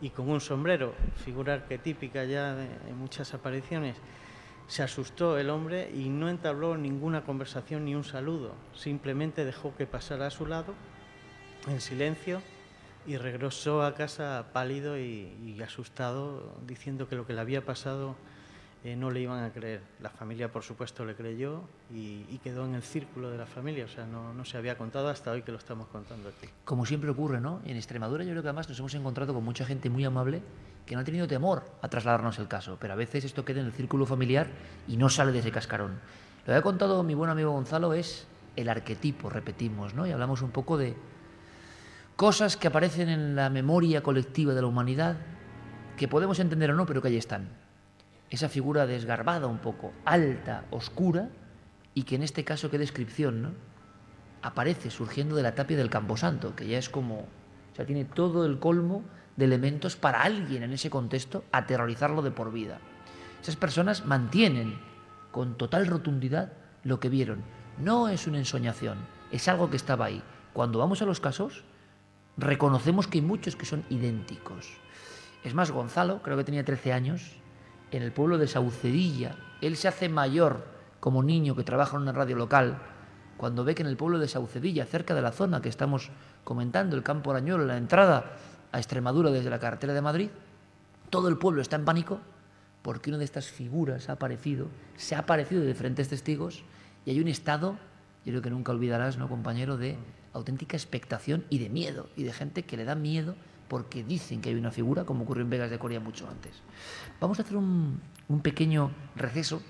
y 0.00 0.10
con 0.10 0.28
un 0.28 0.40
sombrero, 0.40 0.94
figura 1.24 1.54
arquetípica 1.54 2.24
ya 2.24 2.54
de, 2.54 2.68
muchas 2.94 3.34
apariciones, 3.34 3.96
se 4.66 4.82
asustó 4.82 5.38
el 5.38 5.48
hombre 5.50 5.90
y 5.94 6.08
no 6.08 6.28
entabló 6.28 6.76
ninguna 6.76 7.24
conversación 7.24 7.84
ni 7.84 7.94
un 7.94 8.04
saludo, 8.04 8.54
simplemente 8.74 9.44
dejó 9.44 9.74
que 9.76 9.86
pasara 9.86 10.26
a 10.26 10.30
su 10.30 10.46
lado 10.46 10.74
en 11.68 11.80
silencio 11.80 12.42
y 13.06 13.16
regresó 13.16 13.82
a 13.82 13.94
casa 13.94 14.46
pálido 14.52 14.98
y, 14.98 15.60
asustado, 15.64 16.56
diciendo 16.66 17.08
que 17.08 17.16
lo 17.16 17.26
que 17.26 17.32
le 17.32 17.40
había 17.40 17.64
pasado 17.64 18.16
eh, 18.86 18.94
no 18.94 19.10
le 19.10 19.20
iban 19.20 19.42
a 19.42 19.50
creer. 19.50 19.80
La 20.00 20.10
familia, 20.10 20.52
por 20.52 20.62
supuesto, 20.62 21.04
le 21.04 21.16
creyó 21.16 21.62
y, 21.92 22.38
quedó 22.38 22.64
en 22.64 22.76
el 22.76 22.82
círculo 22.82 23.30
de 23.30 23.36
la 23.36 23.46
familia, 23.46 23.86
o 23.86 23.88
sea, 23.88 24.06
no, 24.06 24.32
no, 24.32 24.44
se 24.44 24.56
había 24.56 24.78
contado 24.78 25.08
hasta 25.08 25.32
hoy 25.32 25.42
que 25.42 25.50
lo 25.50 25.58
estamos 25.58 25.88
contando 25.88 26.28
aquí. 26.28 26.46
Como 26.64 26.86
siempre 26.86 27.10
ocurre, 27.10 27.40
¿no? 27.40 27.60
En 27.64 27.76
Extremadura 27.76 28.22
yo 28.22 28.30
creo 28.30 28.42
que 28.42 28.48
además 28.48 28.68
nos 28.68 28.78
hemos 28.78 28.94
encontrado 28.94 29.34
con 29.34 29.42
mucha 29.42 29.64
gente 29.64 29.90
muy 29.90 30.04
amable 30.04 30.40
que 30.86 30.94
no 30.94 31.00
ha 31.00 31.04
tenido 31.04 31.26
temor 31.26 31.64
a 31.82 31.88
trasladarnos 31.88 32.38
el 32.38 32.46
caso, 32.46 32.76
pero 32.80 32.92
a 32.92 32.96
veces 32.96 33.24
esto 33.24 33.44
queda 33.44 33.58
en 33.58 33.66
el 33.66 33.72
círculo 33.72 34.06
familiar 34.06 34.46
y 34.86 34.96
no 34.96 35.08
sale 35.08 35.32
de 35.32 35.40
ese 35.40 35.50
cascarón. 35.50 35.98
Lo 36.46 36.52
que 36.52 36.54
ha 36.54 36.62
contado 36.62 37.02
mi 37.02 37.14
buen 37.14 37.28
amigo 37.28 37.50
Gonzalo 37.50 37.92
es 37.92 38.28
el 38.54 38.68
arquetipo, 38.68 39.28
repetimos, 39.30 39.94
¿no? 39.94 40.06
Y 40.06 40.12
hablamos 40.12 40.42
un 40.42 40.52
poco 40.52 40.78
de 40.78 40.94
cosas 42.14 42.56
que 42.56 42.68
aparecen 42.68 43.08
en 43.08 43.34
la 43.34 43.50
memoria 43.50 44.04
colectiva 44.04 44.54
de 44.54 44.60
la 44.60 44.68
humanidad, 44.68 45.16
que 45.96 46.06
podemos 46.06 46.38
entender 46.38 46.70
o 46.70 46.74
no, 46.76 46.86
pero 46.86 47.02
que 47.02 47.08
ahí 47.08 47.16
están. 47.16 47.65
Esa 48.30 48.48
figura 48.48 48.86
desgarbada 48.86 49.46
un 49.46 49.58
poco, 49.58 49.92
alta, 50.04 50.64
oscura, 50.70 51.30
y 51.94 52.02
que 52.02 52.16
en 52.16 52.22
este 52.22 52.44
caso, 52.44 52.70
qué 52.70 52.78
descripción, 52.78 53.42
¿no? 53.42 53.50
Aparece 54.42 54.90
surgiendo 54.90 55.34
de 55.36 55.42
la 55.42 55.54
tapia 55.54 55.76
del 55.76 55.90
Camposanto, 55.90 56.54
que 56.54 56.66
ya 56.66 56.78
es 56.78 56.90
como, 56.90 57.20
o 57.20 57.74
sea, 57.74 57.86
tiene 57.86 58.04
todo 58.04 58.44
el 58.44 58.58
colmo 58.58 59.02
de 59.36 59.44
elementos 59.44 59.96
para 59.96 60.22
alguien 60.22 60.62
en 60.62 60.72
ese 60.72 60.90
contexto 60.90 61.44
aterrorizarlo 61.52 62.22
de 62.22 62.30
por 62.30 62.52
vida. 62.52 62.78
Esas 63.42 63.56
personas 63.56 64.04
mantienen 64.04 64.78
con 65.30 65.56
total 65.56 65.86
rotundidad 65.86 66.52
lo 66.84 67.00
que 67.00 67.08
vieron. 67.08 67.42
No 67.78 68.08
es 68.08 68.26
una 68.26 68.38
ensoñación, 68.38 68.98
es 69.30 69.48
algo 69.48 69.70
que 69.70 69.76
estaba 69.76 70.06
ahí. 70.06 70.22
Cuando 70.52 70.78
vamos 70.78 71.02
a 71.02 71.06
los 71.06 71.20
casos, 71.20 71.64
reconocemos 72.36 73.06
que 73.06 73.18
hay 73.18 73.22
muchos 73.22 73.56
que 73.56 73.66
son 73.66 73.84
idénticos. 73.90 74.68
Es 75.44 75.54
más, 75.54 75.70
Gonzalo, 75.70 76.22
creo 76.22 76.36
que 76.36 76.44
tenía 76.44 76.64
13 76.64 76.92
años, 76.92 77.36
en 77.90 78.02
el 78.02 78.12
pueblo 78.12 78.38
de 78.38 78.48
Saucedilla, 78.48 79.36
él 79.60 79.76
se 79.76 79.88
hace 79.88 80.08
mayor 80.08 80.64
como 81.00 81.22
niño 81.22 81.54
que 81.54 81.64
trabaja 81.64 81.96
en 81.96 82.02
una 82.02 82.12
radio 82.12 82.36
local, 82.36 82.78
cuando 83.36 83.64
ve 83.64 83.74
que 83.74 83.82
en 83.82 83.88
el 83.88 83.96
pueblo 83.96 84.18
de 84.18 84.28
Saucedilla, 84.28 84.86
cerca 84.86 85.14
de 85.14 85.22
la 85.22 85.32
zona 85.32 85.60
que 85.60 85.68
estamos 85.68 86.10
comentando, 86.44 86.96
el 86.96 87.02
campo 87.02 87.30
Arañuelo, 87.30 87.64
la 87.64 87.76
entrada 87.76 88.36
a 88.72 88.78
Extremadura 88.78 89.30
desde 89.30 89.50
la 89.50 89.58
carretera 89.58 89.92
de 89.92 90.02
Madrid, 90.02 90.30
todo 91.10 91.28
el 91.28 91.38
pueblo 91.38 91.62
está 91.62 91.76
en 91.76 91.84
pánico 91.84 92.20
porque 92.82 93.10
una 93.10 93.18
de 93.18 93.24
estas 93.24 93.46
figuras 93.46 94.08
ha 94.08 94.12
aparecido, 94.12 94.68
se 94.96 95.14
ha 95.14 95.20
aparecido 95.20 95.60
de 95.60 95.66
diferentes 95.66 96.08
testigos 96.08 96.62
y 97.04 97.10
hay 97.10 97.20
un 97.20 97.28
estado, 97.28 97.76
yo 98.24 98.32
creo 98.32 98.42
que 98.42 98.50
nunca 98.50 98.72
olvidarás, 98.72 99.18
¿no, 99.18 99.28
compañero?, 99.28 99.76
de 99.76 99.96
auténtica 100.32 100.76
expectación 100.76 101.44
y 101.50 101.58
de 101.58 101.68
miedo, 101.68 102.08
y 102.16 102.24
de 102.24 102.32
gente 102.32 102.64
que 102.64 102.76
le 102.76 102.84
da 102.84 102.94
miedo 102.94 103.34
porque 103.68 104.04
dicen 104.04 104.40
que 104.40 104.50
hay 104.50 104.54
una 104.54 104.70
figura, 104.70 105.04
como 105.04 105.24
ocurrió 105.24 105.42
en 105.42 105.50
Vegas 105.50 105.70
de 105.70 105.78
Corea 105.78 106.00
mucho 106.00 106.28
antes. 106.28 106.62
Vamos 107.20 107.38
a 107.38 107.42
hacer 107.42 107.56
un, 107.56 108.00
pequeño 108.42 108.90
receso 109.14 109.62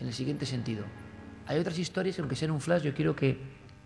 en 0.00 0.08
el 0.08 0.14
siguiente 0.14 0.46
sentido. 0.46 0.84
Hay 1.46 1.58
otras 1.58 1.78
historias 1.78 2.16
que, 2.16 2.22
aunque 2.22 2.36
sean 2.36 2.50
un 2.50 2.60
flash, 2.60 2.82
yo 2.82 2.94
quiero 2.94 3.14
que 3.14 3.38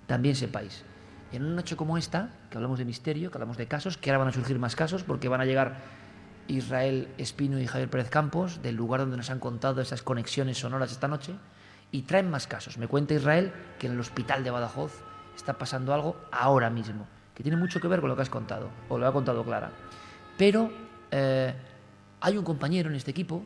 también 0.07 0.35
sepáis. 0.35 0.85
En 1.33 1.45
una 1.45 1.57
noche 1.57 1.77
como 1.77 1.99
esta, 1.99 2.31
que 2.51 2.57
hablamos 2.57 2.79
de 2.79 2.85
misterio, 2.85 3.31
que 3.31 3.37
hablamos 3.37 3.57
de 3.57 3.69
casos, 3.69 3.97
que 3.97 4.11
ahora 4.11 4.19
van 4.19 4.29
a 4.29 4.33
surgir 4.33 4.59
más 4.59 4.75
casos, 4.75 5.05
porque 5.05 5.29
van 5.29 5.41
a 5.41 5.45
llegar 5.45 5.81
Israel 6.49 7.09
Espino 7.19 7.61
y 7.61 7.67
Javier 7.67 7.91
Pérez 7.91 8.11
Campos, 8.11 8.63
del 8.63 8.75
lugar 8.75 9.01
donde 9.01 9.17
nos 9.17 9.31
han 9.31 9.39
contado 9.39 9.81
esas 9.81 10.03
conexiones 10.03 10.59
sonoras 10.59 10.91
esta 10.91 11.07
noche, 11.07 11.35
y 11.93 12.03
traen 12.03 12.31
más 12.31 12.47
casos. 12.47 12.79
Me 12.79 12.89
cuenta 12.89 13.15
Israel 13.15 13.53
que 13.79 13.87
en 13.87 13.93
el 13.93 14.01
hospital 14.01 14.43
de 14.43 14.51
Badajoz 14.51 15.03
está 15.37 15.59
pasando 15.59 15.95
algo 15.95 16.17
ahora 16.33 16.71
mismo, 16.71 17.07
que 17.41 17.45
tiene 17.45 17.57
mucho 17.57 17.81
que 17.81 17.89
ver 17.89 18.03
con 18.03 18.11
lo 18.11 18.17
que 18.17 18.21
has 18.21 18.29
contado, 18.29 18.69
o 18.91 18.99
lo 18.99 19.07
ha 19.07 19.13
contado 19.15 19.43
Clara. 19.43 19.71
Pero 20.37 20.71
eh, 21.11 21.55
hay 22.21 22.37
un 22.37 22.45
compañero 22.45 22.91
en 22.91 22.97
este 22.97 23.13
equipo 23.13 23.43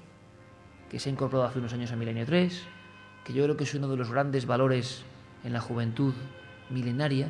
que 0.90 0.98
se 0.98 1.08
ha 1.08 1.12
incorporado 1.12 1.48
hace 1.48 1.60
unos 1.60 1.72
años 1.74 1.92
a 1.92 1.96
Milenio 1.96 2.26
3, 2.26 2.60
que 3.22 3.32
yo 3.32 3.44
creo 3.44 3.56
que 3.56 3.62
es 3.62 3.72
uno 3.72 3.86
de 3.86 3.96
los 3.96 4.10
grandes 4.10 4.46
valores 4.46 5.04
en 5.44 5.52
la 5.52 5.60
juventud 5.60 6.12
milenaria. 6.70 7.28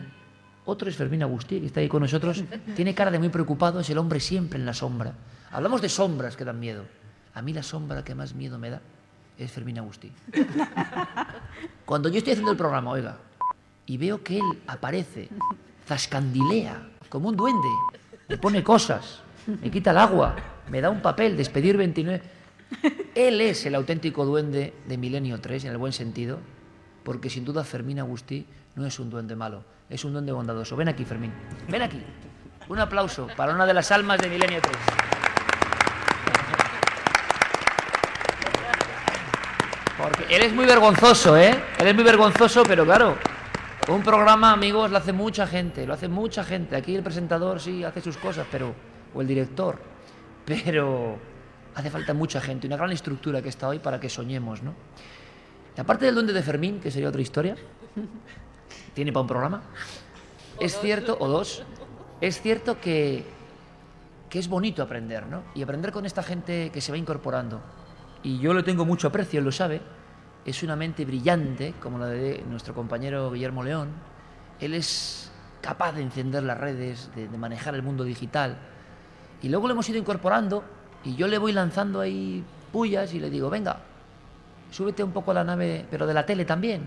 Otro 0.65 0.89
es 0.89 0.97
Fermín 0.97 1.23
Agustí, 1.23 1.61
que 1.61 1.67
está 1.67 1.81
ahí 1.81 1.89
con 1.89 2.01
nosotros. 2.01 2.43
Tiene 2.75 2.95
cara 2.95 3.11
de 3.11 3.19
muy 3.19 3.29
preocupado, 3.29 3.81
es 3.81 3.91
el 3.91 3.99
hombre 3.99 4.19
siempre 4.19 4.59
en 4.59 4.65
la 4.65 4.73
sombra. 4.73 5.13
Hablamos 5.53 5.83
de 5.83 5.91
sombras 5.91 6.35
que 6.35 6.47
dan 6.47 6.61
miedo. 6.61 6.87
A 7.35 7.43
mí 7.43 7.53
la 7.53 7.63
sombra 7.63 8.03
que 8.03 8.15
más 8.15 8.35
miedo 8.35 8.59
me 8.59 8.71
da 8.71 8.81
es 9.37 9.53
Fermín 9.53 9.79
Agustí. 9.81 10.11
Cuando 11.85 12.09
yo 12.09 12.17
estoy 12.17 12.33
haciendo 12.33 12.53
el 12.53 12.57
programa, 12.57 12.91
oiga, 12.91 13.19
y 13.85 13.99
veo 13.99 14.25
que 14.25 14.39
él 14.39 14.63
aparece, 14.67 15.29
zascandilea, 15.87 16.89
como 17.09 17.29
un 17.29 17.37
duende, 17.37 17.69
me 18.29 18.39
pone 18.39 18.63
cosas, 18.63 19.21
me 19.47 19.71
quita 19.71 19.91
el 19.91 19.99
agua, 19.99 20.35
me 20.71 20.81
da 20.81 20.91
un 20.91 21.03
papel, 21.03 21.37
despedir 21.37 21.77
29. 21.77 22.23
Él 23.15 23.41
es 23.41 23.67
el 23.67 23.75
auténtico 23.75 24.25
duende 24.25 24.75
de 24.87 24.99
Milenio 24.99 25.41
3, 25.41 25.65
en 25.65 25.71
el 25.73 25.79
buen 25.79 25.93
sentido, 25.93 26.39
porque 27.05 27.31
sin 27.31 27.45
duda 27.45 27.65
Fermín 27.65 28.01
Agustí 28.01 28.47
no 28.75 28.87
es 28.87 28.99
un 28.99 29.11
duende 29.11 29.37
malo, 29.37 29.65
es 29.91 30.05
un 30.05 30.13
duende 30.13 30.33
bondadoso. 30.33 30.75
Ven 30.77 30.89
aquí, 30.89 31.05
Fermín, 31.05 31.33
ven 31.69 31.83
aquí. 31.83 32.03
Un 32.69 32.79
aplauso 32.79 33.29
para 33.37 33.55
una 33.55 33.67
de 33.67 33.75
las 33.75 33.93
almas 33.93 34.19
de 34.19 34.29
Milenio 34.31 34.61
3. 34.61 34.77
Porque 39.99 40.35
él 40.35 40.43
es 40.43 40.53
muy 40.53 40.67
vergonzoso, 40.67 41.37
¿eh? 41.37 41.55
Él 41.79 41.87
es 41.87 41.95
muy 41.95 42.05
vergonzoso, 42.05 42.63
pero 42.65 42.85
claro, 42.85 43.17
un 43.89 44.03
programa, 44.03 44.53
amigos, 44.53 44.91
lo 44.91 44.97
hace 44.97 45.13
mucha 45.13 45.47
gente, 45.47 45.87
lo 45.87 45.95
hace 45.95 46.09
mucha 46.09 46.43
gente. 46.45 46.77
Aquí 46.77 46.95
el 46.95 47.03
presentador 47.03 47.61
sí 47.61 47.85
hace 47.85 48.01
sus 48.01 48.17
cosas, 48.17 48.47
pero 48.51 48.75
o 49.15 49.21
el 49.21 49.27
director, 49.27 49.79
pero 50.47 51.19
hace 51.75 51.91
falta 51.91 52.15
mucha 52.15 52.41
gente, 52.41 52.67
una 52.67 52.77
gran 52.77 52.93
estructura 52.93 53.43
que 53.43 53.49
está 53.49 53.69
hoy 53.69 53.79
para 53.79 54.01
que 54.01 54.09
soñemos, 54.09 54.63
¿no? 54.63 54.75
Y 55.77 55.81
aparte 55.81 56.07
del 56.07 56.15
duende 56.15 56.33
de 56.33 56.43
Fermín, 56.43 56.81
que 56.81 56.91
sería 56.91 57.09
otra 57.09 57.21
historia, 57.21 57.57
tiene 58.95 59.13
para 59.13 59.23
un 59.23 59.27
programa. 59.27 59.63
Es 60.61 60.79
cierto, 60.79 61.17
o 61.19 61.29
dos, 61.29 61.65
es 62.21 62.41
cierto 62.41 62.81
que, 62.81 63.25
que 64.31 64.39
es 64.39 64.49
bonito 64.49 64.83
aprender, 64.83 65.27
¿no? 65.27 65.43
Y 65.55 65.63
aprender 65.63 65.91
con 65.91 66.07
esta 66.07 66.23
gente 66.23 66.71
que 66.73 66.81
se 66.81 66.93
va 66.93 66.99
incorporando. 66.99 67.61
Y 68.23 68.39
yo 68.39 68.55
le 68.55 68.63
tengo 68.63 68.85
mucho 68.85 69.09
aprecio, 69.09 69.41
él 69.41 69.45
lo 69.45 69.53
sabe 69.53 69.83
es 70.45 70.63
una 70.63 70.77
mente 70.77 71.05
brillante, 71.05 71.75
como 71.81 71.99
la 71.99 72.07
de 72.07 72.45
nuestro 72.49 72.75
compañero 72.75 73.31
Guillermo 73.31 73.63
León. 73.63 73.91
Él 74.61 74.75
es 74.75 75.31
capaz 75.61 75.93
de 75.93 76.03
encender 76.03 76.43
las 76.43 76.59
redes, 76.59 77.11
de, 77.15 77.27
manejar 77.39 77.75
el 77.75 77.83
mundo 77.83 78.05
digital. 78.05 78.57
Y 79.43 79.49
luego 79.49 79.67
lo 79.67 79.73
hemos 79.73 79.89
ido 79.89 79.99
incorporando 79.99 80.63
y 81.05 81.17
yo 81.17 81.27
le 81.27 81.39
voy 81.39 81.53
lanzando 81.53 82.01
ahí 82.01 82.45
pullas 82.73 83.15
y 83.15 83.21
le 83.21 83.31
digo, 83.31 83.49
venga, 83.49 83.79
súbete 84.71 85.03
un 85.03 85.13
poco 85.13 85.31
a 85.31 85.35
la 85.35 85.45
nave, 85.45 85.87
pero 85.91 86.07
de 86.07 86.15
la 86.15 86.27
tele 86.27 86.45
también. 86.45 86.83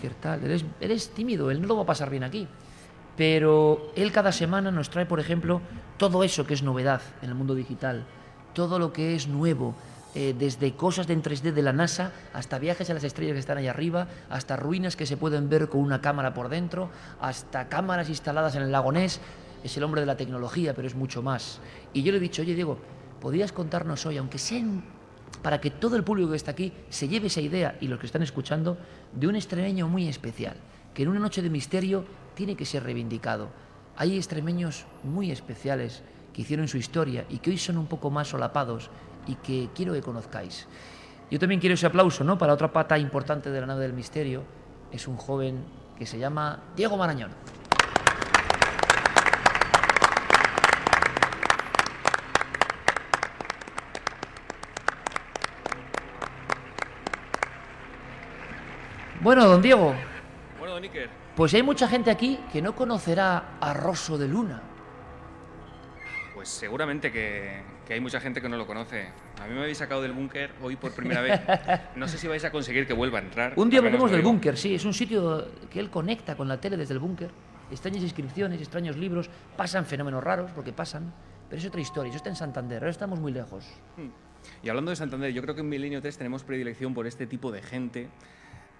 ¿qué 0.00 0.10
tal? 0.10 0.44
Eres, 0.44 0.64
eres 0.80 1.10
tímido, 1.10 1.50
él 1.50 1.60
no 1.60 1.68
lo 1.68 1.76
va 1.76 1.82
a 1.82 1.86
pasar 1.86 2.10
bien 2.10 2.24
aquí. 2.24 2.46
Pero 3.16 3.90
él 3.96 4.12
cada 4.12 4.32
semana 4.32 4.70
nos 4.70 4.90
trae, 4.90 5.06
por 5.06 5.20
ejemplo, 5.20 5.60
todo 5.96 6.22
eso 6.24 6.46
que 6.46 6.54
es 6.54 6.62
novedad 6.62 7.00
en 7.22 7.30
el 7.30 7.34
mundo 7.34 7.54
digital, 7.54 8.04
todo 8.54 8.78
lo 8.78 8.92
que 8.92 9.14
es 9.14 9.26
nuevo, 9.26 9.74
eh, 10.14 10.34
desde 10.38 10.72
cosas 10.74 11.08
en 11.10 11.22
3D 11.22 11.52
de 11.52 11.62
la 11.62 11.72
NASA 11.72 12.12
hasta 12.32 12.58
viajes 12.58 12.88
a 12.90 12.94
las 12.94 13.04
estrellas 13.04 13.34
que 13.34 13.40
están 13.40 13.58
ahí 13.58 13.66
arriba, 13.66 14.08
hasta 14.30 14.56
ruinas 14.56 14.96
que 14.96 15.06
se 15.06 15.16
pueden 15.16 15.48
ver 15.48 15.68
con 15.68 15.80
una 15.80 16.00
cámara 16.00 16.34
por 16.34 16.48
dentro, 16.48 16.90
hasta 17.20 17.68
cámaras 17.68 18.08
instaladas 18.08 18.54
en 18.54 18.62
el 18.62 18.72
lago 18.72 18.92
Ness. 18.92 19.20
Es 19.62 19.76
el 19.76 19.82
hombre 19.82 20.00
de 20.00 20.06
la 20.06 20.16
tecnología, 20.16 20.74
pero 20.74 20.86
es 20.86 20.94
mucho 20.94 21.22
más. 21.22 21.60
Y 21.92 22.02
yo 22.02 22.12
le 22.12 22.18
he 22.18 22.20
dicho, 22.20 22.42
oye 22.42 22.54
Diego, 22.54 22.78
¿podrías 23.20 23.52
contarnos 23.52 24.06
hoy, 24.06 24.16
aunque 24.16 24.38
sea 24.38 24.64
para 25.42 25.60
que 25.60 25.70
todo 25.70 25.96
el 25.96 26.04
público 26.04 26.30
que 26.30 26.36
está 26.36 26.52
aquí 26.52 26.72
se 26.88 27.08
lleve 27.08 27.28
esa 27.28 27.40
idea 27.40 27.76
y 27.80 27.88
los 27.88 27.98
que 27.98 28.06
están 28.06 28.22
escuchando, 28.22 28.78
de 29.12 29.26
un 29.26 29.36
extremeño 29.36 29.88
muy 29.88 30.08
especial, 30.08 30.56
que 30.94 31.02
en 31.02 31.08
una 31.08 31.20
noche 31.20 31.42
de 31.42 31.50
misterio 31.50 32.04
tiene 32.34 32.56
que 32.56 32.64
ser 32.64 32.82
reivindicado. 32.82 33.48
Hay 33.96 34.16
extremeños 34.16 34.84
muy 35.04 35.30
especiales 35.30 36.02
que 36.32 36.42
hicieron 36.42 36.68
su 36.68 36.76
historia 36.76 37.24
y 37.28 37.38
que 37.38 37.50
hoy 37.50 37.58
son 37.58 37.78
un 37.78 37.86
poco 37.86 38.10
más 38.10 38.28
solapados 38.28 38.90
y 39.28 39.36
que 39.36 39.68
quiero 39.74 39.92
que 39.92 40.02
conozcáis. 40.02 40.66
Yo 41.30 41.38
también 41.38 41.60
quiero 41.60 41.74
ese 41.74 41.86
aplauso 41.86 42.24
¿no? 42.24 42.38
para 42.38 42.54
otra 42.54 42.72
pata 42.72 42.98
importante 42.98 43.50
de 43.50 43.60
la 43.60 43.66
nave 43.66 43.82
del 43.82 43.92
misterio. 43.92 44.42
Es 44.90 45.06
un 45.06 45.16
joven 45.16 45.62
que 45.96 46.06
se 46.06 46.18
llama 46.18 46.60
Diego 46.74 46.96
Marañón. 46.96 47.30
Bueno, 59.20 59.46
don 59.46 59.60
Diego, 59.60 59.94
Bueno, 60.58 60.74
don 60.74 60.82
Iker, 60.84 61.10
pues 61.36 61.52
hay 61.52 61.62
mucha 61.62 61.86
gente 61.86 62.10
aquí 62.10 62.38
que 62.50 62.62
no 62.62 62.74
conocerá 62.74 63.58
a 63.60 63.74
Rosso 63.74 64.16
de 64.16 64.28
Luna. 64.28 64.62
Pues 66.38 66.50
seguramente 66.50 67.10
que, 67.10 67.62
que 67.84 67.94
hay 67.94 68.00
mucha 68.00 68.20
gente 68.20 68.40
que 68.40 68.48
no 68.48 68.56
lo 68.56 68.64
conoce. 68.64 69.08
A 69.42 69.48
mí 69.48 69.54
me 69.54 69.62
habéis 69.62 69.78
sacado 69.78 70.02
del 70.02 70.12
búnker 70.12 70.52
hoy 70.62 70.76
por 70.76 70.92
primera 70.92 71.20
vez. 71.20 71.40
No 71.96 72.06
sé 72.06 72.16
si 72.16 72.28
vais 72.28 72.44
a 72.44 72.52
conseguir 72.52 72.86
que 72.86 72.92
vuelva 72.92 73.18
a 73.18 73.22
entrar. 73.22 73.54
Un 73.56 73.68
día 73.68 73.80
lo 73.80 74.06
del 74.06 74.22
búnker, 74.22 74.56
sí, 74.56 74.76
es 74.76 74.84
un 74.84 74.94
sitio 74.94 75.48
que 75.68 75.80
él 75.80 75.90
conecta 75.90 76.36
con 76.36 76.46
la 76.46 76.60
tele 76.60 76.76
desde 76.76 76.94
el 76.94 77.00
búnker. 77.00 77.28
Extrañas 77.72 78.04
inscripciones, 78.04 78.60
extraños 78.60 78.96
libros, 78.96 79.28
pasan 79.56 79.84
fenómenos 79.84 80.22
raros, 80.22 80.52
porque 80.52 80.72
pasan, 80.72 81.12
pero 81.50 81.60
es 81.60 81.66
otra 81.66 81.80
historia, 81.80 82.10
eso 82.10 82.18
está 82.18 82.30
en 82.30 82.36
Santander, 82.36 82.84
ahora 82.84 82.92
estamos 82.92 83.18
muy 83.18 83.32
lejos. 83.32 83.66
Y 84.62 84.68
hablando 84.68 84.90
de 84.92 84.96
Santander, 84.96 85.32
yo 85.32 85.42
creo 85.42 85.56
que 85.56 85.62
en 85.62 85.68
Milenio 85.68 86.00
3 86.00 86.18
tenemos 86.18 86.44
predilección 86.44 86.94
por 86.94 87.08
este 87.08 87.26
tipo 87.26 87.50
de 87.50 87.62
gente 87.62 88.10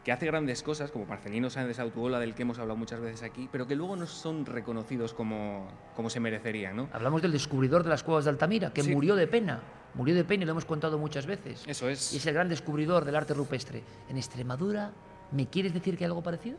que 0.08 0.12
hace 0.12 0.24
grandes 0.24 0.62
cosas, 0.62 0.90
como 0.90 1.04
Marcelino 1.04 1.50
Sáenz 1.50 1.68
de 1.68 1.74
Sautuola, 1.74 2.18
del 2.18 2.34
que 2.34 2.40
hemos 2.40 2.58
hablado 2.58 2.78
muchas 2.78 2.98
veces 2.98 3.22
aquí, 3.22 3.46
pero 3.52 3.66
que 3.66 3.76
luego 3.76 3.94
no 3.94 4.06
son 4.06 4.46
reconocidos 4.46 5.12
como, 5.12 5.68
como 5.94 6.08
se 6.08 6.18
merecerían, 6.18 6.74
¿no? 6.76 6.88
Hablamos 6.94 7.20
del 7.20 7.30
descubridor 7.30 7.82
de 7.82 7.90
las 7.90 8.02
cuevas 8.04 8.24
de 8.24 8.30
Altamira, 8.30 8.72
que 8.72 8.82
Sí. 8.82 8.90
murió 8.90 9.16
de 9.16 9.26
pena, 9.26 9.60
murió 9.92 10.14
de 10.14 10.24
pena 10.24 10.44
y 10.44 10.46
lo 10.46 10.52
hemos 10.52 10.64
contado 10.64 10.96
muchas 10.96 11.26
veces. 11.26 11.62
Eso 11.66 11.90
es. 11.90 12.14
Y 12.14 12.16
es 12.16 12.24
el 12.26 12.32
gran 12.32 12.48
descubridor 12.48 13.04
del 13.04 13.16
arte 13.16 13.34
rupestre. 13.34 13.82
En 14.08 14.16
Extremadura, 14.16 14.92
¿me 15.30 15.48
quieres 15.48 15.74
decir 15.74 15.98
que 15.98 16.04
hay 16.04 16.08
algo 16.08 16.22
parecido? 16.22 16.56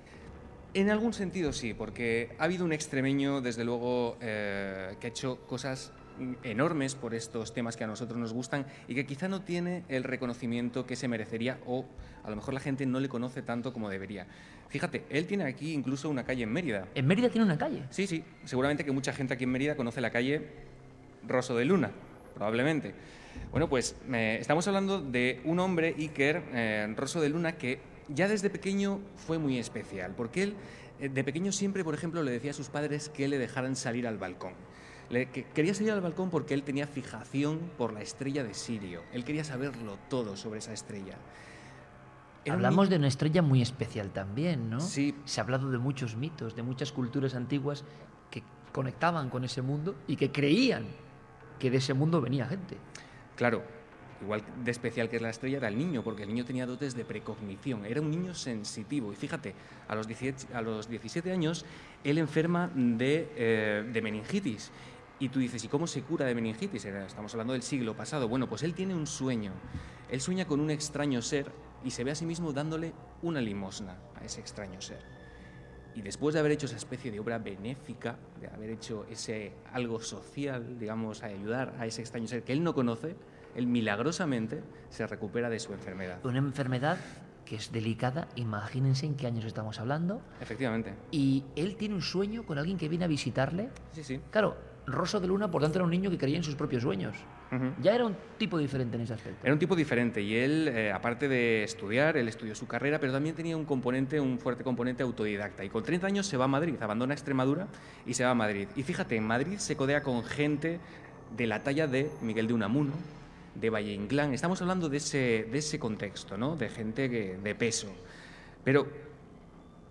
En 0.76 0.92
algún 0.92 1.14
sentido 1.14 1.52
sí, 1.52 1.74
porque 1.74 2.36
ha 2.38 2.44
habido 2.44 2.66
un 2.66 2.72
extremeño, 2.72 3.42
desde 3.42 3.64
luego, 3.64 4.16
eh, 4.22 4.96
que 5.00 5.08
ha 5.08 5.10
hecho 5.10 5.40
cosas 5.48 5.92
enormes 6.44 6.96
por 6.96 7.14
estos 7.14 7.54
temas 7.54 7.78
que 7.78 7.84
a 7.84 7.88
nosotros 7.88 8.20
nos 8.20 8.34
gustan 8.34 8.66
y 8.88 8.96
que 8.96 9.06
quizá 9.06 9.28
no 9.28 9.42
tiene 9.42 9.84
el 9.90 10.04
reconocimiento 10.04 10.86
que 10.86 10.96
se 10.96 11.08
merecería 11.08 11.60
o 11.66 11.86
a 12.24 12.30
lo 12.30 12.36
mejor 12.36 12.54
la 12.54 12.60
gente 12.60 12.86
no 12.86 13.00
le 13.00 13.10
conoce 13.10 13.42
tanto 13.42 13.74
como 13.74 13.90
debería. 13.90 14.28
Fíjate, 14.70 15.06
él 15.10 15.26
tiene 15.26 15.46
aquí 15.46 15.74
incluso 15.74 16.10
una 16.10 16.24
calle 16.24 16.44
en 16.44 16.52
Mérida. 16.52 16.88
En 16.96 17.08
Mérida 17.08 17.30
tiene 17.30 17.46
una 17.46 17.58
calle. 17.58 17.84
Sí, 17.90 18.08
sí, 18.08 18.24
seguramente 18.46 18.86
que 18.86 18.92
mucha 18.92 19.14
gente 19.14 19.34
aquí 19.34 19.46
en 19.46 19.52
Mérida 19.52 19.76
conoce 19.76 20.02
la 20.02 20.12
calle 20.12 20.48
Rosso 21.28 21.56
de 21.56 21.66
Luna, 21.66 21.92
probablemente. 22.36 22.94
Bueno, 23.52 23.70
pues 23.70 23.96
eh, 24.14 24.38
estamos 24.40 24.68
hablando 24.68 25.02
de 25.02 25.42
un 25.46 25.60
hombre, 25.60 25.96
Iker 25.98 26.44
eh, 26.54 26.94
Rosso 26.96 27.20
de 27.22 27.30
Luna, 27.30 27.54
que 27.54 27.80
ya 28.10 28.28
desde 28.28 28.50
pequeño 28.50 29.00
fue 29.16 29.38
muy 29.38 29.58
especial, 29.58 30.14
porque 30.16 30.44
él 30.44 30.56
eh, 31.00 31.10
de 31.10 31.24
pequeño 31.24 31.52
siempre, 31.52 31.84
por 31.84 31.94
ejemplo, 31.94 32.24
le 32.24 32.32
decía 32.32 32.52
a 32.52 32.54
sus 32.54 32.70
padres 32.70 33.10
que 33.10 33.28
le 33.28 33.38
dejaran 33.38 33.76
salir 33.76 34.06
al 34.08 34.18
balcón. 34.18 34.54
Le- 35.10 35.30
que 35.30 35.46
quería 35.46 35.74
salir 35.74 35.92
al 35.92 36.02
balcón 36.02 36.30
porque 36.30 36.54
él 36.54 36.64
tenía 36.64 36.86
fijación 36.88 37.60
por 37.78 37.94
la 37.94 38.02
estrella 38.02 38.44
de 38.44 38.54
Sirio. 38.54 39.02
Él 39.12 39.24
quería 39.24 39.44
saberlo 39.44 39.98
todo 40.10 40.36
sobre 40.38 40.60
esa 40.60 40.74
estrella. 40.74 41.16
Era 42.46 42.56
un 42.56 42.66
Hablamos 42.66 42.88
ni- 42.88 42.92
de 42.92 42.98
una 42.98 43.08
estrella 43.08 43.42
muy 43.42 43.62
especial 43.62 44.12
también, 44.12 44.70
¿no? 44.70 44.80
Sí. 44.80 45.16
Se 45.26 45.42
ha 45.42 45.44
hablado 45.44 45.72
de 45.72 45.78
muchos 45.78 46.16
mitos, 46.16 46.56
de 46.56 46.64
muchas 46.64 46.92
culturas 46.92 47.36
antiguas 47.36 47.84
que 48.32 48.44
conectaban 48.72 49.30
con 49.30 49.44
ese 49.44 49.62
mundo 49.62 49.96
y 50.08 50.16
que 50.16 50.32
creían 50.32 50.86
que 51.58 51.70
de 51.72 51.78
ese 51.78 51.94
mundo 51.94 52.22
venía 52.22 52.46
gente. 52.48 52.78
Claro, 53.36 53.64
igual 54.22 54.44
de 54.64 54.72
especial 54.72 55.10
que 55.10 55.16
es 55.18 55.22
la 55.22 55.30
estrella 55.32 55.58
era 55.58 55.68
el 55.68 55.78
niño, 55.78 56.04
porque 56.04 56.24
el 56.24 56.30
niño 56.30 56.46
tenía 56.46 56.66
dotes 56.66 56.96
de 56.96 57.04
precognición, 57.04 57.86
era 57.86 58.00
un 58.00 58.10
niño 58.12 58.34
sensitivo. 58.36 59.12
Y 59.12 59.16
fíjate, 59.16 59.54
a 59.88 59.96
los 59.96 60.08
17, 60.08 60.54
a 60.54 60.62
los 60.62 60.88
17 60.88 61.32
años 61.32 61.66
él 62.04 62.18
enferma 62.20 62.70
de, 62.74 63.30
eh, 63.36 63.90
de 63.92 64.02
meningitis. 64.02 64.72
Y 65.20 65.30
tú 65.30 65.40
dices, 65.40 65.64
¿y 65.64 65.68
cómo 65.68 65.86
se 65.86 66.02
cura 66.04 66.26
de 66.26 66.34
meningitis? 66.34 66.86
Era- 66.86 67.06
Estamos 67.06 67.34
hablando 67.34 67.54
del 67.54 67.62
siglo 67.62 67.96
pasado. 67.96 68.28
Bueno, 68.30 68.48
pues 68.48 68.64
él 68.64 68.74
tiene 68.74 68.96
un 68.96 69.06
sueño. 69.06 69.52
Él 70.10 70.22
sueña 70.22 70.46
con 70.46 70.60
un 70.62 70.70
extraño 70.72 71.22
ser 71.22 71.52
y 71.84 71.92
se 71.92 72.04
ve 72.04 72.12
a 72.12 72.16
sí 72.16 72.26
mismo 72.26 72.54
dándole 72.54 72.94
una 73.22 73.42
limosna 73.42 73.98
a 74.20 74.24
ese 74.24 74.40
extraño 74.40 74.80
ser. 74.82 75.00
Y 75.94 76.02
después 76.02 76.34
de 76.34 76.40
haber 76.40 76.54
hecho 76.54 76.68
esa 76.68 76.78
especie 76.78 77.12
de 77.12 77.20
obra 77.20 77.38
benéfica, 77.38 78.18
de 78.40 78.48
haber 78.48 78.70
hecho 78.70 79.06
ese 79.10 79.54
algo 79.74 80.00
social, 80.00 80.80
digamos, 80.80 81.22
a 81.24 81.28
ayudar 81.28 81.76
a 81.80 81.86
ese 81.86 82.02
extraño 82.02 82.28
ser 82.28 82.44
que 82.44 82.54
él 82.54 82.64
no 82.64 82.74
conoce, 82.74 83.16
él 83.56 83.68
milagrosamente 83.68 84.64
se 84.90 85.06
recupera 85.06 85.50
de 85.50 85.60
su 85.60 85.74
enfermedad. 85.74 86.20
Una 86.24 86.38
enfermedad 86.38 86.98
que 87.44 87.56
es 87.56 87.72
delicada, 87.72 88.30
imagínense 88.36 89.06
en 89.08 89.16
qué 89.16 89.28
años 89.28 89.44
estamos 89.44 89.80
hablando. 89.80 90.22
Efectivamente. 90.40 90.94
Y 91.12 91.44
él 91.56 91.76
tiene 91.76 91.96
un 91.96 92.02
sueño 92.04 92.46
con 92.46 92.58
alguien 92.60 92.78
que 92.78 92.88
viene 92.88 93.06
a 93.06 93.08
visitarle. 93.08 93.70
Sí, 93.92 94.04
sí. 94.04 94.22
Claro, 94.30 94.56
Rosso 94.92 95.20
de 95.20 95.28
Luna, 95.28 95.50
por 95.50 95.62
tanto, 95.62 95.78
era 95.78 95.86
un 95.86 95.92
niño 95.92 96.10
que 96.10 96.18
creía 96.18 96.38
en 96.38 96.44
sus 96.44 96.56
propios 96.56 96.84
sueños. 96.84 97.16
Ya 97.82 97.96
era 97.96 98.06
un 98.06 98.16
tipo 98.38 98.58
diferente 98.58 98.96
en 98.96 99.04
ese 99.04 99.14
aspecto. 99.14 99.40
Era 99.44 99.54
un 99.54 99.60
tipo 99.60 99.76
diferente 99.76 100.22
y 100.22 100.36
él, 100.36 100.68
eh, 100.68 100.92
aparte 100.92 101.28
de 101.28 101.64
estudiar, 101.64 102.16
él 102.18 102.28
estudió 102.28 102.54
su 102.56 102.68
carrera, 102.68 103.00
pero 103.00 103.12
también 103.14 103.36
tenía 103.36 103.58
un 103.58 103.66
componente, 103.66 104.20
un 104.20 104.38
fuerte 104.40 104.64
componente 104.64 105.02
autodidacta. 105.04 105.64
Y 105.64 105.70
con 105.70 105.84
30 105.84 106.08
años 106.08 106.26
se 106.28 106.38
va 106.38 106.46
a 106.46 106.48
Madrid, 106.48 106.76
abandona 106.82 107.14
Extremadura 107.14 107.68
y 108.06 108.14
se 108.14 108.24
va 108.24 108.32
a 108.32 108.36
Madrid. 108.36 108.68
Y 108.76 108.84
fíjate, 108.84 109.16
en 109.16 109.26
Madrid 109.26 109.58
se 109.58 109.76
codea 109.76 110.04
con 110.04 110.24
gente 110.24 110.80
de 111.36 111.48
la 111.48 111.64
talla 111.64 111.88
de 111.88 112.10
Miguel 112.22 112.48
de 112.48 112.54
Unamuno, 112.54 112.94
de 113.56 113.70
Valle 113.70 113.94
Inclán. 113.94 114.34
Estamos 114.34 114.62
hablando 114.62 114.90
de 114.90 114.98
ese, 114.98 115.48
de 115.52 115.58
ese 115.58 115.80
contexto, 115.80 116.38
¿no? 116.38 116.56
De 116.56 116.70
gente 116.70 117.10
que- 117.10 117.38
de 117.44 117.56
peso. 117.56 117.88
Pero 118.64 118.88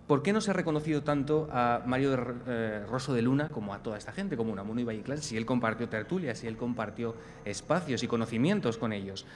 ¿Por 0.09 0.23
qué 0.23 0.33
no 0.33 0.41
se 0.41 0.49
ha 0.49 0.55
reconocido 0.55 1.03
tanto 1.03 1.47
a 1.51 1.83
Mario 1.85 2.17
eh, 2.47 2.83
Rosso 2.89 3.13
de 3.13 3.21
Luna 3.21 3.47
como 3.47 3.75
a 3.75 3.83
toda 3.83 3.95
esta 3.95 4.11
gente, 4.11 4.35
como 4.35 4.51
Unamuno 4.51 4.81
y 4.81 4.83
Valle 4.83 4.97
Inclán, 5.01 5.21
si 5.21 5.37
él 5.37 5.45
compartió 5.45 5.87
tertulias, 5.87 6.39
si 6.39 6.47
él 6.47 6.57
compartió 6.57 7.15
espacios 7.45 8.01
y 8.01 8.07
conocimientos 8.07 8.79
con 8.79 8.91
ellos? 8.91 9.27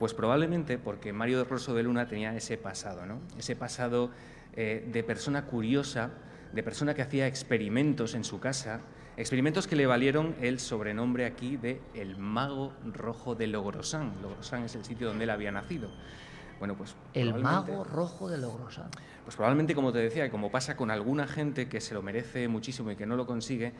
Pues 0.00 0.14
probablemente 0.14 0.78
porque 0.78 1.12
Mario 1.12 1.38
de 1.38 1.44
Rosso 1.44 1.76
de 1.76 1.84
Luna 1.84 2.08
tenía 2.08 2.34
ese 2.34 2.58
pasado, 2.58 3.06
¿no? 3.06 3.20
Ese 3.38 3.54
pasado 3.54 4.10
eh, 4.56 4.84
de 4.90 5.04
persona 5.04 5.44
curiosa, 5.44 6.10
de 6.52 6.62
persona 6.64 6.92
que 6.94 7.02
hacía 7.02 7.28
experimentos 7.28 8.16
en 8.16 8.24
su 8.24 8.40
casa, 8.40 8.80
experimentos 9.16 9.68
que 9.68 9.76
le 9.76 9.86
valieron 9.86 10.34
el 10.40 10.58
sobrenombre 10.58 11.24
aquí 11.24 11.56
de 11.56 11.80
el 11.94 12.16
mago 12.16 12.72
rojo 12.84 13.36
de 13.36 13.46
Logrosán. 13.46 14.14
Logrosán 14.22 14.64
es 14.64 14.74
el 14.74 14.84
sitio 14.84 15.06
donde 15.06 15.22
él 15.22 15.30
había 15.30 15.52
nacido. 15.52 15.88
Bueno, 16.58 16.74
pues 16.74 16.94
El 17.14 17.34
mago 17.34 17.84
rojo 17.84 18.28
de 18.28 18.38
Logrosán. 18.38 18.86
pues 19.24 19.36
probablemente, 19.36 19.74
como 19.74 19.92
te 19.92 19.98
decía, 19.98 20.30
como 20.30 20.50
pasa 20.50 20.76
con 20.76 20.90
alguna 20.90 21.26
gente 21.26 21.68
que 21.68 21.80
se 21.80 21.94
lo 21.94 22.02
merece 22.02 22.48
muchísimo 22.48 22.90
y 22.90 22.96
que 22.96 23.04
no 23.06 23.16
lo 23.16 23.26
consigue, 23.26 23.72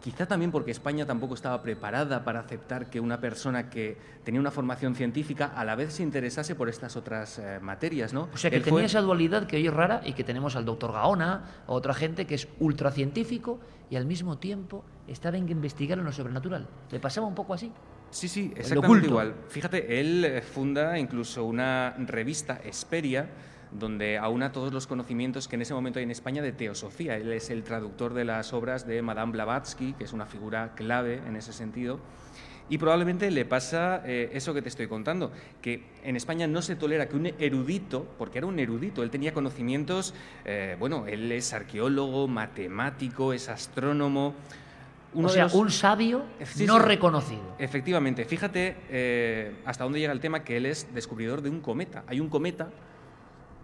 quizá 0.00 0.26
también 0.26 0.52
porque 0.52 0.70
España 0.70 1.04
tampoco 1.06 1.34
estaba 1.34 1.60
preparada 1.62 2.22
para 2.22 2.38
aceptar 2.40 2.88
que 2.88 3.00
una 3.00 3.20
persona 3.20 3.68
que 3.68 3.96
tenía 4.24 4.40
una 4.40 4.52
formación 4.52 4.94
científica 4.94 5.46
a 5.56 5.64
la 5.64 5.74
vez 5.74 5.94
se 5.94 6.04
interesase 6.04 6.54
por 6.54 6.68
estas 6.68 6.94
otras 6.96 7.38
eh, 7.40 7.58
materias, 7.60 8.12
¿no? 8.12 8.28
O 8.32 8.36
sea, 8.36 8.48
que 8.50 8.56
Él 8.58 8.62
tenía 8.62 8.76
fue- 8.76 8.84
esa 8.84 9.00
dualidad 9.00 9.46
que 9.48 9.56
hoy 9.56 9.66
es 9.66 9.74
rara 9.74 10.02
y 10.04 10.12
que 10.12 10.22
tenemos 10.22 10.54
al 10.54 10.64
doctor 10.64 10.92
Gaona, 10.92 11.44
a 11.66 11.72
otra 11.72 11.94
gente 11.94 12.26
que 12.26 12.36
es 12.36 12.46
ultracientífico 12.60 13.58
y 13.90 13.96
al 13.96 14.06
mismo 14.06 14.38
tiempo 14.38 14.84
estaba 15.08 15.36
en 15.36 15.46
que 15.46 15.52
investigar 15.52 15.98
en 15.98 16.04
lo 16.04 16.12
sobrenatural. 16.12 16.68
¿Le 16.92 17.00
pasaba 17.00 17.26
un 17.26 17.34
poco 17.34 17.54
así? 17.54 17.72
Sí, 18.10 18.28
sí, 18.28 18.52
exactamente 18.56 19.08
igual. 19.08 19.34
Fíjate, 19.48 20.00
él 20.00 20.24
eh, 20.24 20.40
funda 20.40 20.98
incluso 20.98 21.44
una 21.44 21.94
revista, 21.98 22.60
Esperia, 22.64 23.28
donde 23.72 24.16
aúna 24.18 24.52
todos 24.52 24.72
los 24.72 24.86
conocimientos 24.86 25.48
que 25.48 25.56
en 25.56 25.62
ese 25.62 25.74
momento 25.74 25.98
hay 25.98 26.04
en 26.04 26.10
España 26.10 26.42
de 26.42 26.52
teosofía. 26.52 27.16
Él 27.16 27.32
es 27.32 27.50
el 27.50 27.62
traductor 27.62 28.14
de 28.14 28.24
las 28.24 28.52
obras 28.52 28.86
de 28.86 29.02
Madame 29.02 29.32
Blavatsky, 29.32 29.92
que 29.94 30.04
es 30.04 30.12
una 30.12 30.26
figura 30.26 30.74
clave 30.74 31.20
en 31.26 31.36
ese 31.36 31.52
sentido. 31.52 32.00
Y 32.68 32.78
probablemente 32.78 33.30
le 33.30 33.44
pasa 33.44 34.02
eh, 34.04 34.30
eso 34.32 34.52
que 34.52 34.60
te 34.60 34.68
estoy 34.68 34.88
contando, 34.88 35.30
que 35.62 35.84
en 36.02 36.16
España 36.16 36.48
no 36.48 36.62
se 36.62 36.74
tolera 36.74 37.08
que 37.08 37.14
un 37.14 37.26
erudito, 37.38 38.08
porque 38.18 38.38
era 38.38 38.48
un 38.48 38.58
erudito, 38.58 39.04
él 39.04 39.10
tenía 39.10 39.32
conocimientos, 39.32 40.14
eh, 40.44 40.74
bueno, 40.78 41.06
él 41.06 41.30
es 41.30 41.52
arqueólogo, 41.52 42.26
matemático, 42.26 43.32
es 43.32 43.48
astrónomo. 43.48 44.34
Uno 45.16 45.26
o 45.26 45.30
de 45.30 45.34
sea, 45.34 45.44
los- 45.44 45.54
un 45.54 45.70
sabio 45.70 46.22
Sí, 46.44 46.66
no 46.66 46.76
sí. 46.76 46.82
reconocido. 46.82 47.42
Efectivamente, 47.58 48.24
fíjate 48.24 48.76
eh, 48.90 49.56
hasta 49.64 49.84
dónde 49.84 49.98
llega 49.98 50.12
el 50.12 50.20
tema 50.20 50.44
que 50.44 50.56
él 50.56 50.66
es 50.66 50.92
descubridor 50.94 51.42
de 51.42 51.50
un 51.50 51.60
cometa. 51.60 52.04
Hay 52.06 52.20
un 52.20 52.28
cometa 52.28 52.68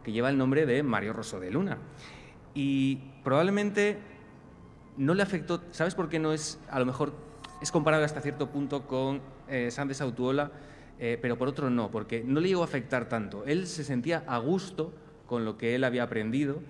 que 0.02 0.10
lleva 0.12 0.30
el 0.30 0.38
nombre 0.38 0.66
de 0.66 0.82
Mario 0.82 1.12
Rosso 1.12 1.38
de 1.38 1.50
Luna. 1.50 1.78
Y 2.54 2.96
probablemente 3.22 3.98
no 4.96 5.14
le 5.14 5.22
afectó, 5.22 5.62
¿sabes 5.70 5.94
por 5.94 6.08
qué 6.08 6.18
no 6.18 6.32
es, 6.32 6.58
a 6.70 6.78
lo 6.80 6.86
mejor, 6.86 7.12
es 7.60 7.70
comparable 7.70 8.04
hasta 8.04 8.20
cierto 8.20 8.48
punto 8.50 8.86
con 8.86 9.20
eh, 9.48 9.70
Sandes 9.70 10.00
Autuola, 10.00 10.50
eh, 10.98 11.18
pero 11.22 11.36
por 11.38 11.48
otro 11.48 11.70
no, 11.70 11.90
porque 11.90 12.22
no 12.26 12.40
le 12.40 12.48
llegó 12.48 12.62
a 12.62 12.64
afectar 12.64 13.08
tanto. 13.08 13.44
Él 13.46 13.66
se 13.66 13.84
sentía 13.84 14.24
a 14.26 14.38
gusto 14.38 14.92
con 15.26 15.44
lo 15.44 15.56
que 15.56 15.74
él 15.74 15.84
había 15.84 16.02
aprendido 16.02 16.60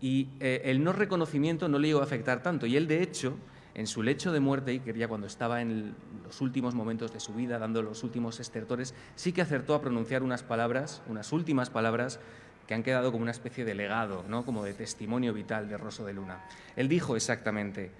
Y 0.00 0.28
eh, 0.38 0.62
el 0.66 0.84
no 0.84 0.92
reconocimiento 0.92 1.68
no 1.68 1.78
le 1.80 1.88
iba 1.88 1.98
a 2.00 2.04
afectar 2.04 2.40
tanto. 2.40 2.66
Y 2.66 2.76
él, 2.76 2.86
de 2.86 3.02
hecho, 3.02 3.36
en 3.78 3.86
su 3.86 4.02
lecho 4.02 4.32
de 4.32 4.40
muerte, 4.40 4.72
y 4.74 4.80
quería 4.80 5.06
cuando 5.06 5.28
estaba 5.28 5.62
en 5.62 5.94
los 6.24 6.40
últimos 6.40 6.74
momentos 6.74 7.12
de 7.12 7.20
su 7.20 7.32
vida, 7.32 7.60
dando 7.60 7.80
los 7.80 8.02
últimos 8.02 8.40
estertores, 8.40 8.92
sí 9.14 9.32
que 9.32 9.40
acertó 9.40 9.72
a 9.72 9.80
pronunciar 9.80 10.24
unas 10.24 10.42
palabras, 10.42 11.00
unas 11.06 11.32
últimas 11.32 11.70
palabras, 11.70 12.18
que 12.66 12.74
han 12.74 12.82
quedado 12.82 13.12
como 13.12 13.22
una 13.22 13.30
especie 13.30 13.64
de 13.64 13.76
legado, 13.76 14.24
¿no? 14.28 14.44
como 14.44 14.64
de 14.64 14.74
testimonio 14.74 15.32
vital 15.32 15.68
de 15.68 15.76
Rosso 15.76 16.04
de 16.04 16.12
Luna. 16.12 16.44
Él 16.74 16.88
dijo 16.88 17.14
exactamente, 17.14 17.92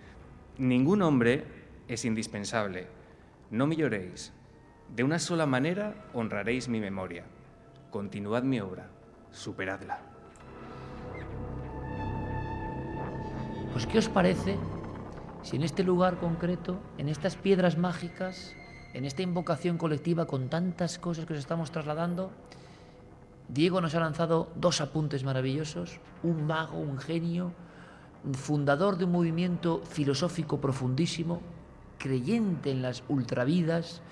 ningún 0.59 1.01
hombre 1.01 1.45
es 1.87 2.05
indispensable, 2.05 2.89
no 3.53 3.69
me 3.69 3.77
lloréis, 3.77 4.33
de 4.97 5.05
una 5.05 5.21
sola 5.21 5.47
manera 5.47 5.95
honraréis 6.13 6.69
mi 6.69 6.81
memoria, 6.81 7.23
continuad 7.93 8.43
mi 8.43 8.59
obra, 8.59 8.91
superadla. 9.31 10.01
Pues 13.73 13.87
¿qué 13.87 13.99
os 13.99 14.09
parece 14.09 14.57
si 15.49 15.57
en 15.57 15.63
este 15.63 15.83
lugar 15.83 16.19
concreto, 16.19 16.79
en 16.99 17.09
estas 17.09 17.37
piedras 17.37 17.79
mágicas, 17.79 18.55
en 18.93 19.07
esta 19.07 19.23
invocación 19.23 19.79
colectiva 19.79 20.27
con 20.27 20.51
tantas 20.51 20.99
cosas 20.99 21.25
que 21.25 21.33
os 21.33 21.39
estamos 21.39 21.71
trasladando, 21.71 22.31
Diego 23.49 23.81
nos 23.81 23.95
ha 23.95 24.01
lanzado 24.01 24.53
dos 24.57 24.83
apuntes 24.83 25.25
maravillosos, 25.25 26.01
un 26.23 26.47
mago, 26.47 26.79
un 26.79 26.99
genio, 26.99 27.55
fundador 28.35 28.99
de 28.99 29.07
un 29.07 29.13
movimiento 29.13 29.81
filosófico 29.89 30.61
profundísimo, 30.61 31.41
creyente 31.97 32.71
en 32.71 32.83
las 32.83 33.03
ultravidas, 33.09 34.03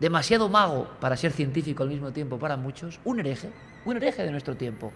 demasiado 0.00 0.48
mago 0.48 0.88
para 0.98 1.16
ser 1.16 1.30
científico 1.30 1.84
al 1.84 1.90
mismo 1.90 2.10
tiempo 2.10 2.40
para 2.40 2.56
muchos, 2.56 2.98
un 3.04 3.20
hereje, 3.20 3.52
un 3.84 3.98
hereje 3.98 4.24
de 4.24 4.32
nuestro 4.32 4.56
tiempo. 4.56 4.92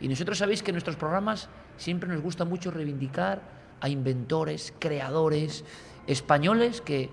Y 0.00 0.08
nosotros 0.08 0.38
sabéis 0.38 0.64
que 0.64 0.72
en 0.72 0.74
nuestros 0.74 0.96
programas 0.96 1.48
siempre 1.76 2.08
nos 2.08 2.20
gusta 2.20 2.44
mucho 2.44 2.72
reivindicar 2.72 3.61
a 3.82 3.88
inventores, 3.88 4.72
creadores 4.78 5.64
españoles 6.06 6.80
que, 6.80 7.10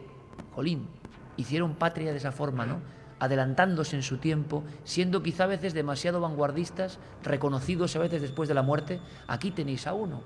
jolín, 0.53 0.87
hicieron 1.35 1.73
patria 1.73 2.11
de 2.11 2.17
esa 2.17 2.31
forma, 2.31 2.65
¿no? 2.65 2.79
adelantándose 3.19 3.95
en 3.95 4.03
su 4.03 4.17
tiempo, 4.17 4.63
siendo 4.83 5.21
quizá 5.21 5.43
a 5.43 5.47
veces 5.47 5.73
demasiado 5.73 6.21
vanguardistas, 6.21 6.99
reconocidos 7.23 7.95
a 7.95 7.99
veces 7.99 8.21
después 8.21 8.47
de 8.47 8.55
la 8.55 8.61
muerte. 8.61 9.01
Aquí 9.27 9.51
tenéis 9.51 9.87
a 9.87 9.93
uno, 9.93 10.21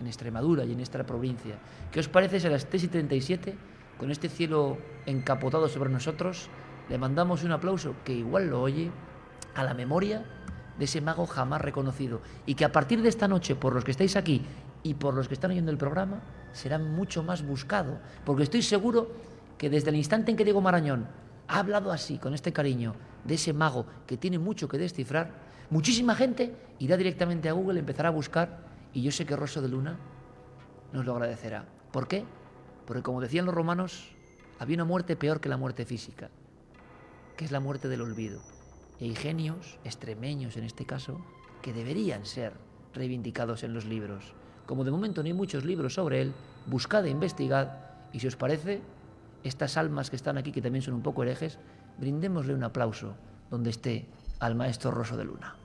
en 0.00 0.06
Extremadura 0.06 0.64
y 0.64 0.72
en 0.72 0.80
esta 0.80 1.04
provincia. 1.04 1.58
¿Qué 1.92 2.00
os 2.00 2.08
parece 2.08 2.40
si 2.40 2.46
a 2.48 2.50
las 2.50 2.66
3 2.66 2.84
y 2.84 2.88
37, 2.88 3.56
con 3.98 4.10
este 4.10 4.28
cielo 4.28 4.78
encapotado 5.06 5.68
sobre 5.68 5.90
nosotros, 5.90 6.48
le 6.88 6.98
mandamos 6.98 7.44
un 7.44 7.52
aplauso 7.52 7.94
que 8.02 8.14
igual 8.14 8.48
lo 8.48 8.62
oye 8.62 8.90
a 9.54 9.62
la 9.62 9.74
memoria 9.74 10.24
de 10.78 10.86
ese 10.86 11.02
mago 11.02 11.26
jamás 11.26 11.60
reconocido 11.60 12.22
y 12.46 12.54
que 12.54 12.64
a 12.64 12.72
partir 12.72 13.02
de 13.02 13.10
esta 13.10 13.28
noche, 13.28 13.54
por 13.54 13.74
los 13.74 13.84
que 13.84 13.92
estáis 13.92 14.16
aquí 14.16 14.42
y 14.82 14.94
por 14.94 15.14
los 15.14 15.28
que 15.28 15.34
están 15.34 15.50
oyendo 15.50 15.70
el 15.70 15.78
programa, 15.78 16.20
será 16.52 16.78
mucho 16.78 17.22
más 17.22 17.46
buscado, 17.46 17.98
porque 18.24 18.42
estoy 18.42 18.62
seguro 18.62 19.12
que 19.58 19.70
desde 19.70 19.90
el 19.90 19.96
instante 19.96 20.30
en 20.30 20.36
que 20.36 20.44
Diego 20.44 20.60
Marañón 20.60 21.06
ha 21.48 21.58
hablado 21.58 21.92
así, 21.92 22.18
con 22.18 22.34
este 22.34 22.52
cariño, 22.52 22.94
de 23.24 23.34
ese 23.34 23.52
mago 23.52 23.86
que 24.06 24.16
tiene 24.16 24.38
mucho 24.38 24.68
que 24.68 24.78
descifrar, 24.78 25.30
muchísima 25.70 26.14
gente 26.14 26.54
irá 26.78 26.96
directamente 26.96 27.48
a 27.48 27.52
Google, 27.52 27.78
empezará 27.78 28.08
a 28.08 28.12
buscar, 28.12 28.66
y 28.92 29.02
yo 29.02 29.12
sé 29.12 29.24
que 29.24 29.36
Rosso 29.36 29.62
de 29.62 29.68
Luna 29.68 29.98
nos 30.92 31.04
lo 31.04 31.12
agradecerá. 31.12 31.64
¿Por 31.92 32.08
qué? 32.08 32.24
Porque 32.86 33.02
como 33.02 33.20
decían 33.20 33.46
los 33.46 33.54
romanos, 33.54 34.12
había 34.58 34.76
una 34.76 34.84
muerte 34.84 35.16
peor 35.16 35.40
que 35.40 35.48
la 35.48 35.56
muerte 35.56 35.84
física, 35.84 36.30
que 37.36 37.44
es 37.44 37.52
la 37.52 37.60
muerte 37.60 37.88
del 37.88 38.02
olvido. 38.02 38.40
Y 38.98 39.04
hay 39.04 39.14
genios, 39.14 39.78
extremeños 39.84 40.56
en 40.56 40.64
este 40.64 40.84
caso, 40.84 41.20
que 41.62 41.72
deberían 41.72 42.26
ser 42.26 42.52
reivindicados 42.94 43.62
en 43.62 43.74
los 43.74 43.84
libros. 43.84 44.34
Como 44.66 44.84
de 44.84 44.90
momento 44.90 45.22
no 45.22 45.26
hay 45.26 45.32
muchos 45.32 45.64
libros 45.64 45.94
sobre 45.94 46.22
él, 46.22 46.32
buscad 46.66 47.04
e 47.04 47.10
investigad, 47.10 47.78
y 48.12 48.20
si 48.20 48.26
os 48.26 48.36
parece, 48.36 48.80
estas 49.42 49.76
almas 49.76 50.08
que 50.08 50.16
están 50.16 50.38
aquí, 50.38 50.52
que 50.52 50.62
también 50.62 50.82
son 50.82 50.94
un 50.94 51.02
poco 51.02 51.22
herejes, 51.22 51.58
brindémosle 51.98 52.54
un 52.54 52.64
aplauso 52.64 53.14
donde 53.50 53.70
esté 53.70 54.06
al 54.40 54.54
maestro 54.54 54.90
Rosso 54.90 55.16
de 55.16 55.24
Luna. 55.24 55.56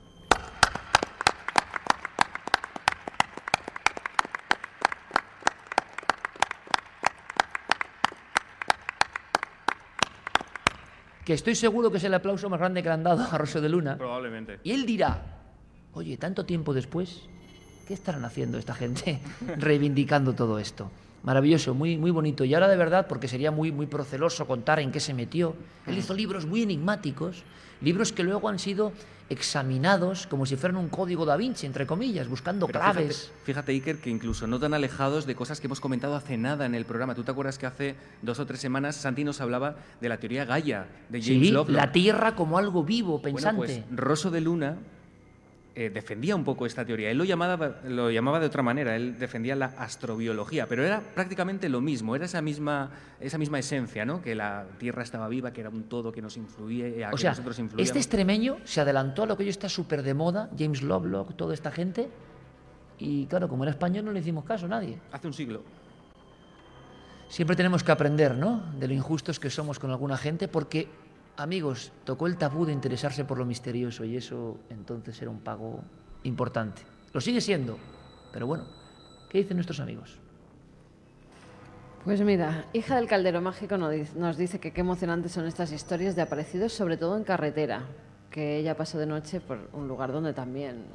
Que 11.23 11.33
estoy 11.33 11.55
seguro 11.55 11.91
que 11.91 11.97
es 11.97 12.03
el 12.05 12.13
aplauso 12.13 12.49
más 12.49 12.59
grande 12.59 12.81
que 12.81 12.87
le 12.87 12.93
han 12.93 13.03
dado 13.03 13.21
a 13.29 13.37
Rosso 13.37 13.59
de 13.59 13.67
Luna. 13.67 13.97
Probablemente. 13.97 14.61
Y 14.63 14.71
él 14.71 14.85
dirá, 14.85 15.21
oye, 15.91 16.15
tanto 16.17 16.45
tiempo 16.45 16.73
después, 16.73 17.27
¿qué 17.87 17.93
estarán 17.93 18.25
haciendo 18.25 18.57
esta 18.57 18.73
gente 18.73 19.19
reivindicando 19.57 20.33
todo 20.33 20.59
esto? 20.59 20.91
Maravilloso, 21.23 21.73
muy, 21.73 21.97
muy 21.97 22.11
bonito. 22.11 22.45
Y 22.45 22.53
ahora 22.53 22.67
de 22.67 22.77
verdad, 22.77 23.07
porque 23.07 23.27
sería 23.27 23.51
muy, 23.51 23.71
muy 23.71 23.85
proceloso 23.87 24.45
contar 24.45 24.79
en 24.79 24.91
qué 24.91 24.99
se 24.99 25.13
metió, 25.13 25.55
él 25.85 25.97
hizo 25.97 26.13
libros 26.13 26.45
muy 26.45 26.61
enigmáticos, 26.61 27.43
libros 27.81 28.11
que 28.11 28.23
luego 28.23 28.49
han 28.49 28.59
sido 28.59 28.91
examinados 29.29 30.25
como 30.27 30.45
si 30.45 30.55
fueran 30.55 30.77
un 30.77 30.87
código 30.87 31.25
da 31.25 31.35
Vinci, 31.35 31.65
entre 31.65 31.85
comillas, 31.85 32.27
buscando 32.29 32.65
Pero 32.67 32.79
claves. 32.79 33.25
Fíjate, 33.43 33.43
fíjate, 33.45 33.71
Iker, 33.73 33.97
que 33.99 34.09
incluso 34.09 34.47
no 34.47 34.57
tan 34.59 34.73
alejados 34.73 35.25
de 35.25 35.35
cosas 35.35 35.59
que 35.59 35.67
hemos 35.67 35.81
comentado 35.81 36.15
hace 36.15 36.37
nada 36.37 36.65
en 36.65 36.75
el 36.75 36.85
programa. 36.85 37.13
¿Tú 37.13 37.23
te 37.23 37.31
acuerdas 37.31 37.57
que 37.57 37.65
hace 37.65 37.95
dos 38.21 38.39
o 38.39 38.45
tres 38.45 38.61
semanas 38.61 38.95
Santi 38.95 39.23
nos 39.25 39.41
hablaba 39.41 39.75
de 39.99 40.09
la 40.09 40.17
teoría 40.17 40.45
Gaia 40.45 40.87
de 41.09 41.21
James 41.21 41.47
Sí, 41.47 41.51
Lovelock? 41.51 41.75
la 41.85 41.91
Tierra 41.91 42.35
como 42.35 42.57
algo 42.57 42.83
vivo, 42.83 43.21
pensante. 43.21 43.57
Bueno, 43.57 43.83
pues 43.87 43.99
Rosso 43.99 44.31
de 44.31 44.41
Luna 44.41 44.77
eh, 45.79 45.91
defendía 45.91 46.35
un 46.35 46.43
poco 46.43 46.65
esta 46.65 46.83
teoría. 46.83 47.11
Él 47.11 47.19
lo 47.19 47.23
llamaba, 47.23 47.75
lo 47.87 48.09
llamaba 48.09 48.39
de 48.39 48.47
otra 48.47 48.63
manera, 48.63 48.95
él 48.95 49.19
defendía 49.19 49.55
la 49.55 49.67
astrobiología, 49.77 50.65
pero 50.65 50.83
era 50.83 51.01
prácticamente 51.01 51.69
lo 51.69 51.81
mismo, 51.81 52.15
era 52.15 52.25
esa 52.25 52.41
misma, 52.41 52.89
esa 53.19 53.37
misma 53.37 53.59
esencia, 53.59 54.03
¿no? 54.03 54.19
que 54.19 54.33
la 54.33 54.65
Tierra 54.79 55.03
estaba 55.03 55.27
viva, 55.27 55.53
que 55.53 55.61
era 55.61 55.69
un 55.69 55.83
todo 55.83 56.11
que 56.11 56.19
nos 56.19 56.35
influía, 56.35 57.09
o 57.09 57.11
que 57.11 57.21
sea, 57.21 57.29
nosotros 57.29 57.59
influíamos. 57.59 57.89
este 57.89 57.99
extremeño 57.99 58.57
se 58.63 58.81
adelantó 58.81 59.21
a 59.21 59.25
lo 59.27 59.37
que 59.37 59.43
hoy 59.43 59.49
está 59.49 59.69
súper 59.69 60.01
de 60.01 60.15
moda, 60.15 60.49
James 60.57 60.81
Lovelock, 60.81 61.35
toda 61.35 61.53
esta 61.53 61.69
gente, 61.69 62.09
y 62.97 63.27
claro, 63.27 63.47
como 63.47 63.63
era 63.63 63.69
español 63.69 64.03
no 64.03 64.11
le 64.11 64.21
hicimos 64.21 64.45
caso 64.45 64.65
a 64.65 64.69
nadie. 64.69 64.97
Hace 65.11 65.27
un 65.27 65.33
siglo. 65.33 65.61
Siempre 67.29 67.55
tenemos 67.55 67.83
que 67.83 67.91
aprender, 67.91 68.33
¿no? 68.33 68.63
De 68.79 68.87
lo 68.87 68.95
injustos 68.95 69.39
que 69.39 69.51
somos 69.51 69.77
con 69.77 69.91
alguna 69.91 70.17
gente, 70.17 70.47
porque, 70.47 70.87
amigos, 71.37 71.91
tocó 72.03 72.27
el 72.27 72.37
tabú 72.37 72.65
de 72.65 72.73
interesarse 72.73 73.23
por 73.25 73.37
lo 73.37 73.45
misterioso 73.45 74.03
y 74.03 74.17
eso 74.17 74.57
entonces 74.69 75.21
era 75.21 75.31
un 75.31 75.39
pago 75.39 75.81
importante. 76.23 76.81
Lo 77.13 77.21
sigue 77.21 77.41
siendo, 77.41 77.77
pero 78.33 78.47
bueno, 78.47 78.65
¿qué 79.29 79.39
dicen 79.39 79.57
nuestros 79.57 79.79
amigos? 79.79 80.19
Pues 82.03 82.21
mira, 82.21 82.65
hija 82.73 82.95
del 82.95 83.07
caldero 83.07 83.41
mágico 83.41 83.77
nos 83.77 84.37
dice- 84.37 84.59
que 84.59 84.71
qué 84.71 84.81
emocionantes 84.81 85.31
son 85.31 85.45
estas 85.45 85.71
historias 85.71 86.15
de 86.15 86.21
aparecidos, 86.21 86.73
sobre 86.73 86.95
todo 86.97 87.17
en 87.17 87.23
carretera, 87.23 87.83
que 88.31 88.57
ella 88.57 88.77
pasó 88.77 88.97
de 88.97 89.05
noche 89.05 89.41
por 89.41 89.69
un 89.73 89.87
lugar 89.87 90.11
donde 90.11 90.33
también 90.33 90.85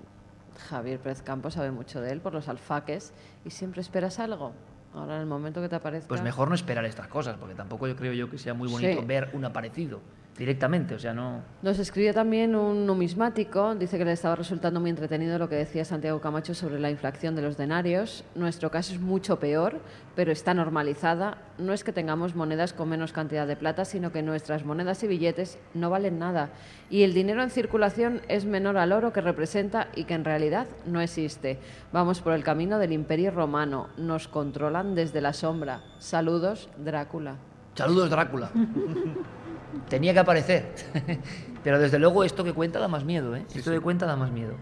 Javier 0.68 0.98
Pérez 1.00 1.22
Campos 1.22 1.55
sabe 1.55 1.70
mucho 1.70 2.00
de 2.00 2.12
él, 2.12 2.20
por 2.20 2.33
los 2.33 2.48
alfaques, 2.48 3.12
y 3.44 3.50
siempre 3.50 3.81
esperas 3.83 4.18
algo. 4.18 4.52
Ahora, 4.94 5.16
en 5.16 5.22
el 5.22 5.26
momento 5.26 5.61
que 5.62 5.68
te 5.68 5.76
aparezca... 5.76 6.09
Pues 6.09 6.22
mejor 6.22 6.48
no 6.48 6.55
esperar 6.55 6.85
estas 6.85 7.09
cosas, 7.09 7.37
porque 7.38 7.55
tampoco 7.55 7.87
yo 7.87 7.96
creo 7.96 8.12
yo 8.12 8.31
que 8.31 8.37
sea 8.38 8.52
muy 8.55 8.68
bonito 8.70 9.00
Sí. 9.00 9.07
ver 9.07 9.31
un 9.33 9.44
aparecido 9.44 10.00
directamente, 10.37 10.95
o 10.95 10.99
sea, 10.99 11.12
no... 11.12 11.42
Nos 11.62 11.79
escribió 11.79 12.14
también 12.14 12.57
un 12.57 12.87
numismático, 12.87 13.75
dice 13.75 13.99
que 13.99 14.05
le 14.05 14.12
estaba 14.12 14.35
resultando 14.35 14.81
muy 14.81 14.90
entretenido 14.90 15.38
lo 15.38 15.49
que 15.49 15.57
decía 15.57 15.85
Santiago 15.85 16.21
Camacho 16.21 16.55
sobre 16.55 16.81
la 16.81 16.90
inflación 16.90 17.37
de 17.37 17.42
los 17.42 17.57
denarios. 17.57 18.25
Nuestro 18.35 18.71
caso 18.71 18.95
es 18.95 19.01
mucho 19.01 19.38
peor, 19.38 19.81
pero 20.16 20.33
está 20.33 20.55
normalizada. 20.55 21.38
No 21.59 21.73
es 21.73 21.85
que 21.85 21.92
tengamos 21.92 22.35
monedas 22.35 22.73
con 22.73 22.88
menos 22.88 23.12
cantidad 23.12 23.47
de 23.47 23.57
plata, 23.57 23.85
sino 23.85 24.11
que 24.11 24.23
nuestras 24.23 24.64
monedas 24.64 25.03
y 25.03 25.07
billetes 25.07 25.59
no 25.75 25.90
valen 25.90 26.18
nada. 26.18 26.51
Y 26.88 27.03
el 27.03 27.12
dinero 27.12 27.42
en 27.42 27.51
circulación 27.51 28.23
es 28.29 28.47
menor 28.47 28.79
al 28.79 28.92
oro 28.92 29.12
que 29.12 29.21
representa 29.21 29.88
y 29.95 30.05
que 30.05 30.14
en 30.14 30.25
realidad 30.25 30.66
no 30.87 31.01
existe. 31.01 31.59
Vamos 31.93 32.20
por 32.20 32.33
el 32.33 32.43
camino 32.43 32.78
del 32.78 32.93
imperio 32.93 33.30
romano. 33.33 33.89
Nos 33.99 34.28
controlan 34.28 34.95
desde 34.95 35.20
la 35.20 35.35
sombra. 35.35 35.83
Saludos, 35.99 36.70
Drácula. 36.78 37.37
Saludos, 37.74 38.11
Drácula. 38.11 38.51
Tenía 39.89 40.12
que 40.12 40.18
aparecer. 40.18 40.75
Pero 41.64 41.79
desde 41.79 41.99
luego 41.99 42.25
esto 42.25 42.45
que 42.45 42.53
cuenta 42.53 42.79
da 42.79 42.89
más 42.89 43.05
miedo, 43.05 43.37
¿eh? 43.37 43.45
esto 43.55 43.70
que 43.70 43.81
cuenta 43.81 44.07
da 44.07 44.16
más 44.16 44.31
miedo. 44.31 44.55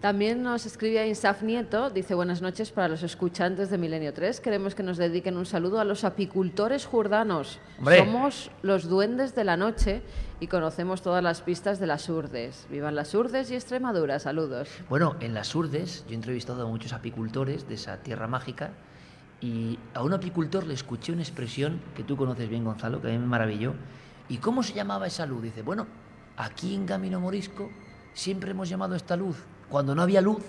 También 0.00 0.42
nos 0.42 0.64
escribe 0.64 1.06
Insaf 1.06 1.42
Nieto, 1.42 1.90
dice 1.90 2.14
buenas 2.14 2.40
noches 2.40 2.70
para 2.70 2.88
los 2.88 3.02
escuchantes 3.02 3.68
de 3.68 3.76
Milenio 3.76 4.14
3. 4.14 4.40
Queremos 4.40 4.74
que 4.74 4.82
nos 4.82 4.96
dediquen 4.96 5.36
un 5.36 5.44
saludo 5.44 5.78
a 5.78 5.84
los 5.84 6.04
apicultores 6.04 6.86
jurdanos. 6.86 7.60
Hombre. 7.78 7.98
Somos 7.98 8.50
los 8.62 8.88
duendes 8.88 9.34
de 9.34 9.44
la 9.44 9.58
noche 9.58 10.00
y 10.40 10.46
conocemos 10.46 11.02
todas 11.02 11.22
las 11.22 11.42
pistas 11.42 11.78
de 11.80 11.86
las 11.86 12.08
urdes. 12.08 12.66
Vivan 12.70 12.94
las 12.94 13.14
urdes 13.14 13.50
y 13.50 13.56
Extremadura. 13.56 14.18
Saludos. 14.20 14.70
Bueno, 14.88 15.16
en 15.20 15.34
las 15.34 15.54
Urdes 15.54 16.06
yo 16.06 16.12
he 16.12 16.14
entrevistado 16.14 16.66
a 16.66 16.70
muchos 16.70 16.94
apicultores 16.94 17.68
de 17.68 17.74
esa 17.74 17.98
tierra 17.98 18.26
mágica 18.26 18.70
y 19.42 19.78
a 19.92 20.02
un 20.02 20.14
apicultor 20.14 20.66
le 20.66 20.72
escuché 20.72 21.12
una 21.12 21.22
expresión 21.22 21.78
que 21.94 22.04
tú 22.04 22.16
conoces 22.16 22.48
bien, 22.48 22.64
Gonzalo, 22.64 23.02
que 23.02 23.08
a 23.08 23.10
mí 23.10 23.18
me 23.18 23.26
maravilló. 23.26 23.74
¿Y 24.30 24.38
cómo 24.38 24.62
se 24.62 24.72
llamaba 24.72 25.08
esa 25.08 25.26
luz? 25.26 25.42
Dice, 25.42 25.62
bueno, 25.62 25.88
aquí 26.36 26.74
en 26.74 26.86
Camino 26.86 27.18
Morisco 27.18 27.68
siempre 28.14 28.52
hemos 28.52 28.68
llamado 28.68 28.94
esta 28.94 29.16
luz, 29.16 29.36
cuando 29.68 29.92
no 29.92 30.02
había 30.02 30.20
luz, 30.20 30.44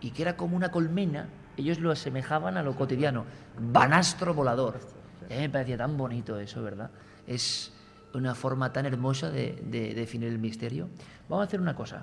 y 0.00 0.10
que 0.10 0.22
era 0.22 0.36
como 0.36 0.56
una 0.56 0.72
colmena, 0.72 1.28
ellos 1.56 1.78
lo 1.78 1.92
asemejaban 1.92 2.56
a 2.56 2.62
lo 2.64 2.74
cotidiano, 2.74 3.24
banastro 3.56 4.34
volador. 4.34 4.80
A 5.26 5.32
mí 5.32 5.40
me 5.42 5.48
parecía 5.48 5.78
tan 5.78 5.96
bonito 5.96 6.40
eso, 6.40 6.60
¿verdad? 6.60 6.90
Es 7.24 7.72
una 8.14 8.34
forma 8.34 8.72
tan 8.72 8.84
hermosa 8.84 9.30
de, 9.30 9.62
de 9.64 9.94
definir 9.94 10.28
el 10.28 10.40
misterio. 10.40 10.88
Vamos 11.28 11.44
a 11.44 11.46
hacer 11.46 11.60
una 11.60 11.76
cosa. 11.76 12.02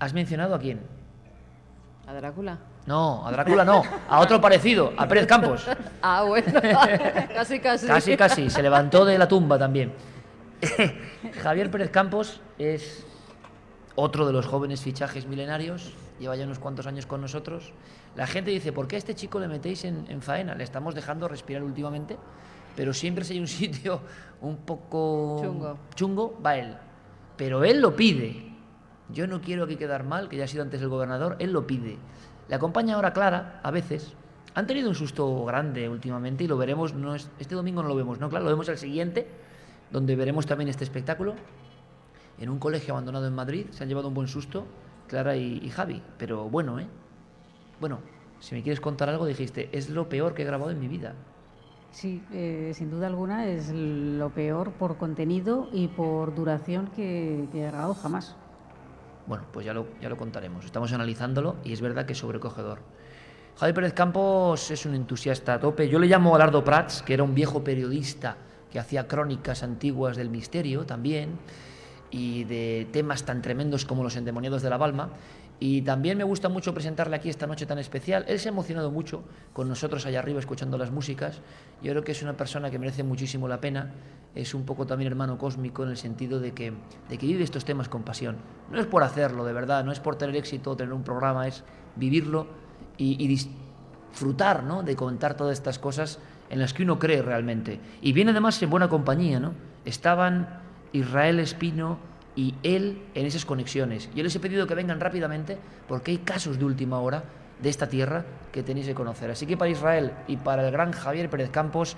¿Has 0.00 0.12
mencionado 0.12 0.56
a 0.56 0.58
quién? 0.58 0.80
¿A 2.08 2.14
Drácula? 2.14 2.58
No, 2.88 3.26
a 3.26 3.30
Drácula 3.30 3.66
no, 3.66 3.82
a 4.08 4.18
otro 4.18 4.40
parecido, 4.40 4.94
a 4.96 5.06
Pérez 5.06 5.26
Campos. 5.26 5.66
Ah, 6.00 6.22
bueno, 6.22 6.46
casi, 7.34 7.58
casi. 7.60 7.86
Casi, 7.86 8.16
casi, 8.16 8.48
se 8.48 8.62
levantó 8.62 9.04
de 9.04 9.18
la 9.18 9.28
tumba 9.28 9.58
también. 9.58 9.92
Javier 11.42 11.70
Pérez 11.70 11.90
Campos 11.90 12.40
es 12.56 13.04
otro 13.94 14.26
de 14.26 14.32
los 14.32 14.46
jóvenes 14.46 14.80
fichajes 14.80 15.26
milenarios, 15.26 15.92
lleva 16.18 16.36
ya 16.36 16.44
unos 16.44 16.60
cuantos 16.60 16.86
años 16.86 17.04
con 17.04 17.20
nosotros. 17.20 17.72
La 18.16 18.26
gente 18.26 18.52
dice, 18.52 18.72
¿por 18.72 18.88
qué 18.88 18.96
a 18.96 18.98
este 19.00 19.14
chico 19.14 19.38
le 19.38 19.48
metéis 19.48 19.84
en, 19.84 20.06
en 20.08 20.22
faena? 20.22 20.54
Le 20.54 20.64
estamos 20.64 20.94
dejando 20.94 21.28
respirar 21.28 21.62
últimamente, 21.64 22.16
pero 22.74 22.94
siempre 22.94 23.24
si 23.24 23.34
hay 23.34 23.40
un 23.40 23.48
sitio 23.48 24.00
un 24.40 24.56
poco 24.58 25.40
Chungo. 25.42 25.78
chungo, 25.94 26.40
va 26.44 26.56
él. 26.56 26.76
Pero 27.36 27.64
él 27.64 27.82
lo 27.82 27.94
pide. 27.94 28.50
Yo 29.10 29.26
no 29.26 29.42
quiero 29.42 29.64
aquí 29.64 29.76
quedar 29.76 30.04
mal, 30.04 30.28
que 30.28 30.36
ya 30.38 30.44
ha 30.44 30.48
sido 30.48 30.62
antes 30.62 30.80
el 30.80 30.88
gobernador, 30.88 31.36
él 31.38 31.52
lo 31.52 31.66
pide. 31.66 31.98
Le 32.48 32.54
acompaña 32.54 32.94
ahora 32.94 33.12
Clara, 33.12 33.60
a 33.62 33.70
veces. 33.70 34.14
Han 34.54 34.66
tenido 34.66 34.88
un 34.88 34.94
susto 34.94 35.44
grande 35.44 35.88
últimamente 35.88 36.44
y 36.44 36.48
lo 36.48 36.56
veremos, 36.56 36.94
no 36.94 37.14
es, 37.14 37.30
este 37.38 37.54
domingo 37.54 37.82
no 37.82 37.88
lo 37.88 37.94
vemos, 37.94 38.18
¿no? 38.18 38.28
Claro, 38.28 38.44
lo 38.44 38.50
vemos 38.50 38.68
el 38.68 38.78
siguiente, 38.78 39.28
donde 39.90 40.16
veremos 40.16 40.46
también 40.46 40.68
este 40.68 40.84
espectáculo. 40.84 41.34
En 42.38 42.48
un 42.48 42.58
colegio 42.58 42.94
abandonado 42.94 43.26
en 43.26 43.34
Madrid, 43.34 43.66
se 43.70 43.82
han 43.82 43.88
llevado 43.88 44.08
un 44.08 44.14
buen 44.14 44.28
susto, 44.28 44.64
Clara 45.06 45.36
y, 45.36 45.60
y 45.62 45.70
Javi. 45.70 46.02
Pero 46.16 46.48
bueno, 46.48 46.78
¿eh? 46.80 46.86
Bueno, 47.80 48.00
si 48.40 48.54
me 48.54 48.62
quieres 48.62 48.80
contar 48.80 49.08
algo, 49.08 49.26
dijiste, 49.26 49.68
es 49.72 49.90
lo 49.90 50.08
peor 50.08 50.34
que 50.34 50.42
he 50.42 50.46
grabado 50.46 50.70
en 50.70 50.80
mi 50.80 50.88
vida. 50.88 51.14
Sí, 51.90 52.22
eh, 52.32 52.72
sin 52.74 52.90
duda 52.90 53.06
alguna 53.06 53.46
es 53.46 53.70
lo 53.72 54.30
peor 54.30 54.72
por 54.72 54.96
contenido 54.98 55.68
y 55.72 55.88
por 55.88 56.34
duración 56.34 56.88
que, 56.94 57.48
que 57.50 57.62
he 57.62 57.66
grabado 57.66 57.94
jamás. 57.94 58.36
Bueno, 59.28 59.44
pues 59.52 59.66
ya 59.66 59.74
lo, 59.74 59.86
ya 60.00 60.08
lo 60.08 60.16
contaremos. 60.16 60.64
Estamos 60.64 60.90
analizándolo 60.92 61.56
y 61.62 61.74
es 61.74 61.82
verdad 61.82 62.06
que 62.06 62.14
es 62.14 62.18
sobrecogedor. 62.18 62.78
Javi 63.58 63.74
Pérez 63.74 63.92
Campos 63.92 64.70
es 64.70 64.86
un 64.86 64.94
entusiasta 64.94 65.54
a 65.54 65.60
tope. 65.60 65.86
Yo 65.88 65.98
le 65.98 66.06
llamo 66.06 66.34
a 66.34 66.38
Lardo 66.38 66.64
Prats, 66.64 67.02
que 67.02 67.12
era 67.12 67.22
un 67.24 67.34
viejo 67.34 67.62
periodista 67.62 68.38
que 68.72 68.78
hacía 68.78 69.06
crónicas 69.06 69.62
antiguas 69.62 70.16
del 70.16 70.30
misterio 70.30 70.86
también 70.86 71.38
y 72.10 72.44
de 72.44 72.88
temas 72.90 73.24
tan 73.24 73.42
tremendos 73.42 73.84
como 73.84 74.02
los 74.02 74.16
endemoniados 74.16 74.62
de 74.62 74.70
la 74.70 74.78
Balma. 74.78 75.10
Y 75.60 75.82
también 75.82 76.16
me 76.16 76.24
gusta 76.24 76.48
mucho 76.48 76.72
presentarle 76.72 77.16
aquí 77.16 77.28
esta 77.28 77.46
noche 77.46 77.66
tan 77.66 77.78
especial. 77.78 78.24
Él 78.28 78.38
se 78.38 78.48
ha 78.48 78.52
emocionado 78.52 78.92
mucho 78.92 79.24
con 79.52 79.68
nosotros 79.68 80.06
allá 80.06 80.20
arriba 80.20 80.38
escuchando 80.38 80.78
las 80.78 80.92
músicas. 80.92 81.40
Yo 81.82 81.90
creo 81.92 82.04
que 82.04 82.12
es 82.12 82.22
una 82.22 82.36
persona 82.36 82.70
que 82.70 82.78
merece 82.78 83.02
muchísimo 83.02 83.48
la 83.48 83.60
pena. 83.60 83.92
Es 84.36 84.54
un 84.54 84.64
poco 84.64 84.86
también 84.86 85.10
hermano 85.10 85.36
cósmico 85.36 85.82
en 85.82 85.90
el 85.90 85.96
sentido 85.96 86.38
de 86.38 86.52
que, 86.52 86.72
de 87.08 87.18
que 87.18 87.26
vive 87.26 87.42
estos 87.42 87.64
temas 87.64 87.88
con 87.88 88.04
pasión. 88.04 88.36
No 88.70 88.78
es 88.78 88.86
por 88.86 89.02
hacerlo, 89.02 89.44
de 89.44 89.52
verdad, 89.52 89.84
no 89.84 89.90
es 89.90 89.98
por 89.98 90.14
tener 90.16 90.36
éxito 90.36 90.76
tener 90.76 90.92
un 90.92 91.02
programa, 91.02 91.48
es 91.48 91.64
vivirlo 91.96 92.46
y, 92.96 93.22
y 93.22 93.26
disfrutar 93.26 94.62
¿no? 94.62 94.84
de 94.84 94.94
contar 94.94 95.36
todas 95.36 95.54
estas 95.54 95.80
cosas 95.80 96.20
en 96.50 96.60
las 96.60 96.72
que 96.72 96.84
uno 96.84 97.00
cree 97.00 97.20
realmente. 97.20 97.80
Y 98.00 98.12
viene 98.12 98.30
además 98.30 98.62
en 98.62 98.70
buena 98.70 98.88
compañía, 98.88 99.40
¿no? 99.40 99.54
Estaban 99.84 100.60
Israel 100.92 101.40
Espino 101.40 101.98
y 102.38 102.54
él 102.62 103.02
en 103.16 103.26
esas 103.26 103.44
conexiones. 103.44 104.08
Yo 104.14 104.22
les 104.22 104.32
he 104.36 104.38
pedido 104.38 104.68
que 104.68 104.76
vengan 104.76 105.00
rápidamente 105.00 105.58
porque 105.88 106.12
hay 106.12 106.18
casos 106.18 106.56
de 106.56 106.64
última 106.64 107.00
hora 107.00 107.24
de 107.60 107.68
esta 107.68 107.88
tierra 107.88 108.24
que 108.52 108.62
tenéis 108.62 108.86
que 108.86 108.94
conocer. 108.94 109.28
Así 109.28 109.44
que 109.44 109.56
para 109.56 109.72
Israel 109.72 110.12
y 110.28 110.36
para 110.36 110.64
el 110.64 110.70
gran 110.70 110.92
Javier 110.92 111.28
Pérez 111.28 111.50
Campos, 111.50 111.96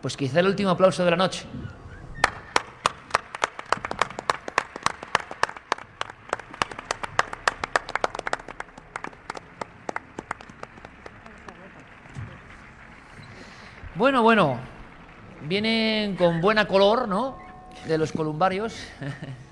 pues 0.00 0.16
quizá 0.16 0.38
el 0.38 0.46
último 0.46 0.70
aplauso 0.70 1.04
de 1.04 1.10
la 1.10 1.16
noche. 1.16 1.44
Bueno, 13.96 14.22
bueno, 14.22 14.56
vienen 15.48 16.14
con 16.14 16.40
buena 16.40 16.68
color, 16.68 17.08
¿no? 17.08 17.38
De 17.88 17.98
los 17.98 18.12
columbarios. 18.12 18.86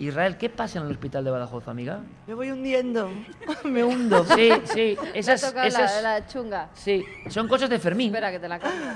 Israel, 0.00 0.38
¿qué 0.38 0.48
pasa 0.48 0.78
en 0.78 0.86
el 0.86 0.92
hospital 0.92 1.24
de 1.24 1.30
Badajoz, 1.30 1.68
amiga? 1.68 2.00
Me 2.26 2.32
voy 2.32 2.50
hundiendo, 2.50 3.10
me 3.64 3.84
hundo. 3.84 4.24
Sí, 4.24 4.50
sí, 4.64 4.96
esas, 5.14 5.42
esas, 5.42 6.02
la, 6.02 6.20
la 6.20 6.26
chunga. 6.26 6.70
sí, 6.72 7.04
son 7.28 7.46
cosas 7.46 7.68
de 7.68 7.78
Fermín. 7.78 8.08
Espera, 8.08 8.30
que 8.30 8.38
te 8.38 8.48
la 8.48 8.58
cambio. 8.58 8.86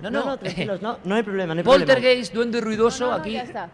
No, 0.00 0.10
No, 0.10 0.20
no, 0.20 0.26
no, 0.26 0.38
tranquilos, 0.38 0.80
no, 0.80 0.98
no 1.04 1.14
hay 1.14 1.22
problema, 1.22 1.54
no 1.54 1.58
hay 1.60 1.64
problema. 1.64 1.84
Poltergeist, 1.86 2.32
duende 2.34 2.60
ruidoso, 2.62 3.04
No, 3.04 3.10
no, 3.12 3.16
aquí 3.18 3.32
ya 3.32 3.42
está. 3.42 3.68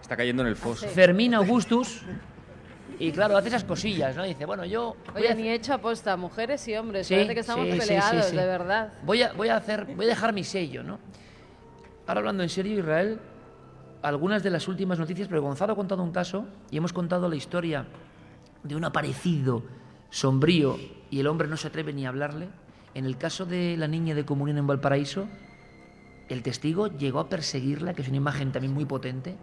Está 0.00 0.16
cayendo 0.16 0.42
en 0.42 0.48
el 0.48 0.56
foso. 0.56 0.88
Fermín 0.88 1.34
Augustus. 1.34 2.02
Y 2.98 3.12
claro, 3.12 3.36
hace 3.36 3.48
esas 3.48 3.64
cosillas, 3.64 4.16
¿no? 4.16 4.22
Dice, 4.24 4.46
bueno, 4.46 4.64
yo 4.64 4.96
Oye, 5.14 5.34
ni 5.34 5.48
he 5.48 5.54
hecho 5.54 5.74
aposta, 5.74 6.16
mujeres 6.16 6.66
y 6.66 6.76
hombres. 6.76 7.06
Sí, 7.06 7.14
Parece 7.14 7.34
que 7.34 7.40
estamos 7.40 7.66
sí, 7.66 7.72
sí, 7.72 7.80
sí, 7.80 7.86
peleados, 7.88 8.24
sí. 8.26 8.36
de 8.36 8.46
verdad. 8.46 8.92
voy 9.02 9.22
a, 9.22 9.32
voy 9.34 9.48
a 9.50 9.56
hacer, 9.56 9.84
voy 9.84 10.06
a 10.06 10.08
dejar 10.08 10.32
mi 10.32 10.44
sello, 10.44 10.82
¿no? 10.82 10.98
Ahora 12.06 12.20
hablando 12.20 12.42
en 12.42 12.48
serio, 12.48 12.78
Israel, 12.78 13.18
algunas 14.08 14.42
de 14.42 14.50
las 14.50 14.68
últimas 14.68 14.98
noticias, 14.98 15.26
pero 15.28 15.42
Gonzalo 15.42 15.72
ha 15.72 15.76
contado 15.76 16.02
un 16.02 16.12
caso 16.12 16.46
y 16.70 16.76
hemos 16.76 16.92
contado 16.92 17.28
la 17.28 17.34
historia 17.36 17.86
de 18.62 18.76
un 18.76 18.84
aparecido 18.84 19.62
sombrío 20.10 20.76
y 21.10 21.18
el 21.20 21.26
hombre 21.26 21.48
no 21.48 21.56
se 21.56 21.68
atreve 21.68 21.92
ni 21.92 22.06
a 22.06 22.10
hablarle. 22.10 22.48
En 22.94 23.04
el 23.04 23.18
caso 23.18 23.44
de 23.46 23.76
la 23.76 23.88
niña 23.88 24.14
de 24.14 24.24
comunión 24.24 24.58
en 24.58 24.66
Valparaíso, 24.66 25.26
el 26.28 26.42
testigo 26.42 26.86
llegó 26.86 27.18
a 27.20 27.28
perseguirla, 27.28 27.94
que 27.94 28.02
es 28.02 28.08
una 28.08 28.16
imagen 28.18 28.52
también 28.52 28.72
muy 28.72 28.84
potente. 28.84 29.36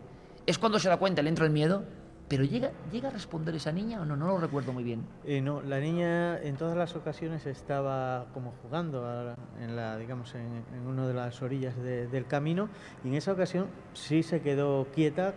Es 0.46 0.58
cuando 0.58 0.80
se 0.80 0.90
da 0.90 0.98
cuenta, 0.98 1.22
le 1.22 1.30
entra 1.30 1.46
el 1.46 1.52
miedo, 1.52 1.84
pero 2.28 2.44
llega, 2.46 2.72
llega 2.92 3.10
a 3.10 3.12
responder 3.12 3.54
esa 3.56 3.72
niña 3.72 4.02
o 4.02 4.06
no, 4.06 4.16
no 4.16 4.28
lo 4.28 4.38
recuerdo 4.38 4.74
muy 4.74 4.84
bien. 4.84 5.06
Eh, 5.26 5.40
no, 5.42 5.62
la 5.62 5.80
niña 5.80 6.42
en 6.42 6.56
todas 6.56 6.76
las 6.76 6.96
ocasiones 6.96 7.46
estaba 7.46 8.26
como 8.34 8.54
jugando 8.64 9.06
a- 9.06 9.36
en 9.62 9.76
la, 9.76 9.98
digamos, 10.24 10.36
en, 10.36 10.78
en 10.78 10.88
una 10.88 11.08
de 11.08 11.14
las 11.14 11.42
orillas 11.42 11.76
de- 11.78 12.08
del 12.08 12.26
camino 12.26 12.70
y 13.04 13.10
en 13.10 13.16
esa 13.16 13.32
ocasión 13.34 13.68
sí 13.94 14.24
se 14.24 14.42
quedó 14.42 14.88
quieta. 14.94 15.34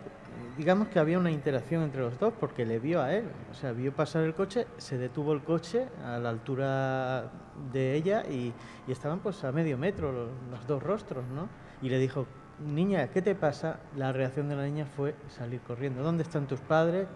Digamos 0.59 0.89
que 0.89 0.99
había 0.99 1.19
una 1.19 1.31
interacción 1.31 1.83
entre 1.83 2.03
los 2.03 2.19
dos 2.19 2.33
porque 2.39 2.67
le 2.67 2.79
vio 2.79 3.01
a 3.03 3.13
él, 3.15 3.25
o 3.51 3.55
sea, 3.55 3.73
vio 3.73 3.93
pasar 3.93 4.23
el 4.25 4.35
coche, 4.35 4.67
se 4.77 4.99
detuvo 4.99 5.33
el 5.33 5.43
coche 5.43 5.87
a 6.05 6.19
la 6.19 6.29
altura 6.31 7.31
de 7.73 7.95
ella 7.95 8.23
y, 8.31 8.53
y 8.87 8.93
estaban 8.93 9.21
pues 9.21 9.43
a 9.45 9.53
medio 9.53 9.79
metro 9.79 10.13
los, 10.13 10.29
los 10.51 10.67
dos 10.67 10.83
rostros, 10.83 11.25
¿no? 11.35 11.49
Y 11.83 11.89
le 11.89 11.99
dijo, 11.99 12.27
niña, 12.65 13.09
¿qué 13.09 13.23
te 13.23 13.35
pasa? 13.35 13.81
La 13.97 14.13
reacción 14.13 14.49
de 14.49 14.57
la 14.57 14.65
niña 14.65 14.87
fue 14.87 15.15
salir 15.29 15.61
corriendo. 15.61 16.03
¿Dónde 16.03 16.23
están 16.23 16.47
tus 16.47 16.61
padres? 16.61 17.07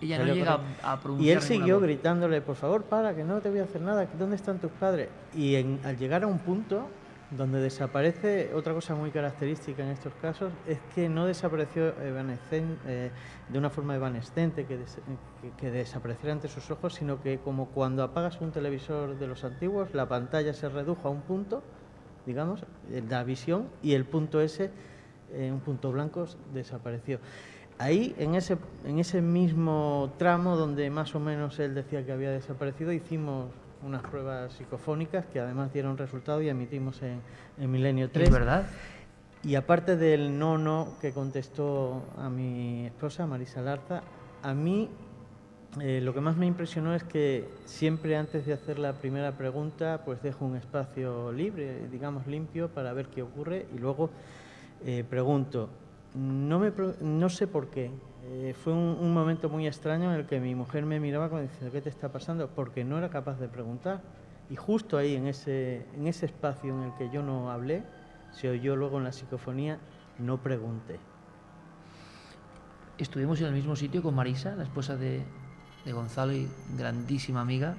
Ella 0.00 0.18
no 0.18 0.24
llega 0.34 0.52
a, 0.82 1.00
pronunciar 1.00 1.26
Y 1.26 1.30
él 1.30 1.40
siguió 1.42 1.80
gritándole, 1.80 2.42
por 2.42 2.56
favor, 2.56 2.82
para, 2.84 3.14
que 3.14 3.24
no 3.24 3.40
te 3.40 3.48
voy 3.48 3.60
a 3.60 3.64
hacer 3.64 3.80
nada, 3.80 4.06
¿dónde 4.18 4.36
están 4.36 4.58
tus 4.58 4.70
padres? 4.72 5.08
Y 5.34 5.54
en- 5.54 5.80
al 5.84 5.96
llegar 5.96 6.22
a 6.24 6.26
un 6.26 6.38
punto 6.38 6.88
donde 7.30 7.60
desaparece, 7.60 8.52
otra 8.54 8.72
cosa 8.72 8.94
muy 8.94 9.10
característica 9.10 9.82
en 9.82 9.88
estos 9.90 10.14
casos, 10.14 10.52
es 10.66 10.78
que 10.94 11.08
no 11.08 11.26
desapareció 11.26 11.92
eh, 12.00 13.10
de 13.48 13.58
una 13.58 13.68
forma 13.70 13.96
evanescente, 13.96 14.64
que, 14.64 14.76
des- 14.78 14.98
que- 15.42 15.50
que 15.56 15.70
desapareciera 15.70 16.32
ante 16.32 16.48
sus 16.48 16.70
ojos, 16.70 16.94
sino 16.94 17.20
que 17.22 17.38
como 17.38 17.66
cuando 17.66 18.02
apagas 18.04 18.40
un 18.40 18.52
televisor 18.52 19.18
de 19.18 19.26
los 19.26 19.42
antiguos, 19.44 19.92
la 19.92 20.06
pantalla 20.06 20.54
se 20.54 20.68
redujo 20.68 21.08
a 21.08 21.10
un 21.10 21.22
punto, 21.22 21.62
digamos, 22.26 22.64
la 23.08 23.24
visión, 23.24 23.66
y 23.82 23.94
el 23.94 24.04
punto 24.04 24.40
ese, 24.40 24.70
eh, 25.32 25.50
un 25.52 25.60
punto 25.60 25.90
blanco, 25.90 26.26
desapareció. 26.54 27.18
Ahí, 27.78 28.14
en 28.18 28.36
ese, 28.36 28.56
en 28.84 28.98
ese 29.00 29.20
mismo 29.20 30.14
tramo 30.16 30.56
donde 30.56 30.88
más 30.90 31.14
o 31.14 31.20
menos 31.20 31.58
él 31.58 31.74
decía 31.74 32.06
que 32.06 32.12
había 32.12 32.30
desaparecido, 32.30 32.92
hicimos 32.92 33.46
unas 33.82 34.02
pruebas 34.02 34.52
psicofónicas 34.54 35.26
que 35.26 35.40
además 35.40 35.72
dieron 35.72 35.98
resultado 35.98 36.42
y 36.42 36.48
emitimos 36.48 37.02
en, 37.02 37.20
en 37.58 37.70
Milenio 37.70 38.10
3. 38.10 38.28
¿Es 38.28 38.34
verdad? 38.34 38.66
Y 39.42 39.54
aparte 39.54 39.96
del 39.96 40.38
no, 40.38 40.58
no 40.58 40.94
que 41.00 41.12
contestó 41.12 42.02
a 42.18 42.28
mi 42.28 42.86
esposa, 42.86 43.26
Marisa 43.26 43.60
Larza, 43.60 44.02
a 44.42 44.54
mí 44.54 44.90
eh, 45.80 46.00
lo 46.02 46.14
que 46.14 46.20
más 46.20 46.36
me 46.36 46.46
impresionó 46.46 46.94
es 46.94 47.04
que 47.04 47.48
siempre 47.66 48.16
antes 48.16 48.46
de 48.46 48.54
hacer 48.54 48.78
la 48.78 48.94
primera 48.94 49.32
pregunta, 49.32 50.02
pues 50.04 50.22
dejo 50.22 50.46
un 50.46 50.56
espacio 50.56 51.32
libre, 51.32 51.88
digamos 51.90 52.26
limpio, 52.26 52.68
para 52.68 52.92
ver 52.94 53.06
qué 53.08 53.22
ocurre 53.22 53.66
y 53.74 53.78
luego 53.78 54.10
eh, 54.84 55.04
pregunto. 55.08 55.68
No, 56.14 56.58
me, 56.58 56.72
no 57.00 57.28
sé 57.28 57.46
por 57.46 57.68
qué. 57.68 57.90
Eh, 58.28 58.54
fue 58.54 58.72
un, 58.72 59.14
momento 59.14 59.48
muy 59.48 59.66
extraño 59.66 60.12
en 60.12 60.20
el 60.20 60.26
que 60.26 60.40
mi 60.40 60.54
mujer 60.54 60.84
me 60.84 60.98
miraba 60.98 61.28
como 61.28 61.42
diciendo, 61.42 61.70
¿qué 61.70 61.80
te 61.80 61.88
está 61.88 62.10
pasando? 62.10 62.48
Porque 62.48 62.84
no 62.84 62.98
era 62.98 63.08
capaz 63.08 63.38
de 63.38 63.48
preguntar. 63.48 64.02
Y 64.50 64.56
justo 64.56 64.98
ahí, 64.98 65.14
en 65.14 65.26
ese, 65.26 65.86
en 65.94 66.06
ese 66.06 66.26
espacio 66.26 66.74
en 66.74 66.84
el 66.84 66.94
que 66.94 67.10
yo 67.10 67.22
no 67.22 67.50
hablé, 67.50 67.84
se 68.32 68.48
oyó 68.48 68.74
luego 68.74 68.98
en 68.98 69.04
la 69.04 69.12
psicofonía, 69.12 69.78
no 70.18 70.42
pregunté. 70.42 70.98
Estuvimos 72.98 73.40
en 73.40 73.46
el 73.46 73.52
mismo 73.52 73.76
sitio 73.76 74.02
con 74.02 74.14
Marisa, 74.14 74.56
la 74.56 74.64
esposa 74.64 74.96
de, 74.96 75.22
de 75.84 75.92
Gonzalo 75.92 76.32
y 76.32 76.48
grandísima 76.76 77.40
amiga. 77.40 77.76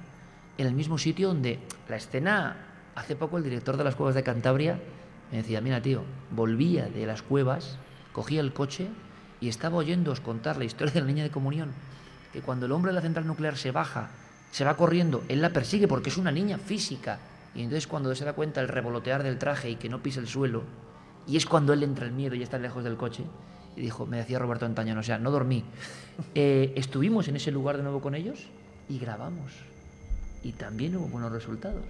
en 0.56 0.66
el 0.66 0.74
mismo 0.74 0.98
sitio 0.98 1.28
donde 1.28 1.60
la 1.88 1.96
escena, 1.96 2.56
hace 2.94 3.16
poco 3.16 3.36
el 3.36 3.44
director 3.44 3.76
de 3.76 3.84
las 3.84 3.94
cuevas 3.94 4.14
de 4.14 4.22
Cantabria 4.22 4.80
me 5.30 5.38
decía, 5.38 5.60
mira 5.60 5.82
tío, 5.82 6.02
volvía 6.30 6.86
de 6.86 7.06
las 7.06 7.22
cuevas, 7.22 7.78
cogía 8.12 8.40
el 8.40 8.52
coche 8.52 8.88
y 9.40 9.48
estaba 9.48 9.76
oyéndoos 9.76 10.20
contar 10.20 10.56
la 10.56 10.64
historia 10.64 10.94
de 10.94 11.00
la 11.00 11.06
niña 11.06 11.22
de 11.22 11.30
comunión, 11.30 11.70
que 12.32 12.40
cuando 12.40 12.66
el 12.66 12.72
hombre 12.72 12.90
de 12.90 12.96
la 12.96 13.02
central 13.02 13.26
nuclear 13.26 13.56
se 13.56 13.70
baja, 13.70 14.10
se 14.50 14.64
va 14.64 14.76
corriendo, 14.76 15.24
él 15.28 15.42
la 15.42 15.50
persigue 15.50 15.88
porque 15.88 16.10
es 16.10 16.16
una 16.16 16.32
niña 16.32 16.58
física. 16.58 17.18
Y 17.54 17.62
entonces 17.62 17.86
cuando 17.86 18.14
se 18.14 18.24
da 18.24 18.34
cuenta 18.34 18.60
el 18.60 18.68
revolotear 18.68 19.22
del 19.22 19.38
traje 19.38 19.70
y 19.70 19.76
que 19.76 19.88
no 19.88 20.02
pisa 20.02 20.20
el 20.20 20.28
suelo, 20.28 20.62
y 21.26 21.36
es 21.36 21.46
cuando 21.46 21.72
él 21.72 21.82
entra 21.82 22.06
el 22.06 22.12
miedo 22.12 22.34
y 22.34 22.42
está 22.42 22.58
lejos 22.58 22.84
del 22.84 22.96
coche, 22.96 23.24
y 23.76 23.80
dijo, 23.82 24.06
me 24.06 24.16
decía 24.16 24.38
Roberto 24.38 24.66
Antañón, 24.66 24.98
o 24.98 25.02
sea, 25.02 25.18
no 25.18 25.30
dormí. 25.30 25.64
Eh, 26.34 26.72
estuvimos 26.74 27.28
en 27.28 27.36
ese 27.36 27.52
lugar 27.52 27.76
de 27.76 27.84
nuevo 27.84 28.00
con 28.00 28.16
ellos 28.16 28.48
y 28.88 28.98
grabamos. 28.98 29.52
Y 30.42 30.50
también 30.50 30.96
hubo 30.96 31.06
buenos 31.06 31.30
resultados. 31.30 31.84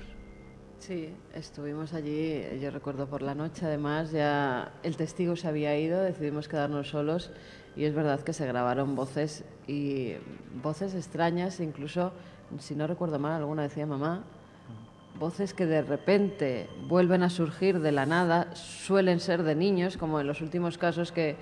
Sí, 0.78 1.12
estuvimos 1.34 1.92
allí, 1.92 2.40
yo 2.62 2.70
recuerdo 2.70 3.08
por 3.08 3.20
la 3.20 3.34
noche, 3.34 3.66
además 3.66 4.12
ya 4.12 4.72
el 4.84 4.96
testigo 4.96 5.34
se 5.34 5.48
había 5.48 5.76
ido, 5.76 6.00
decidimos 6.00 6.46
quedarnos 6.46 6.88
solos. 6.88 7.32
Y 7.76 7.84
es 7.84 7.94
verdad 7.94 8.20
que 8.20 8.32
se 8.32 8.46
grabaron 8.46 8.94
voces 8.94 9.44
y 9.66 10.14
voces 10.62 10.94
extrañas, 10.94 11.60
incluso, 11.60 12.12
si 12.58 12.74
no 12.74 12.86
recuerdo 12.86 13.18
mal, 13.18 13.32
alguna 13.32 13.62
decía 13.62 13.86
mamá, 13.86 14.24
voces 15.18 15.52
que 15.52 15.66
de 15.66 15.82
repente 15.82 16.68
vuelven 16.86 17.22
a 17.22 17.30
surgir 17.30 17.80
de 17.80 17.92
la 17.92 18.06
nada, 18.06 18.54
suelen 18.54 19.20
ser 19.20 19.42
de 19.42 19.56
niños, 19.56 19.96
como 19.96 20.20
en 20.20 20.28
los 20.28 20.40
últimos 20.40 20.78
casos 20.78 21.10
que, 21.12 21.36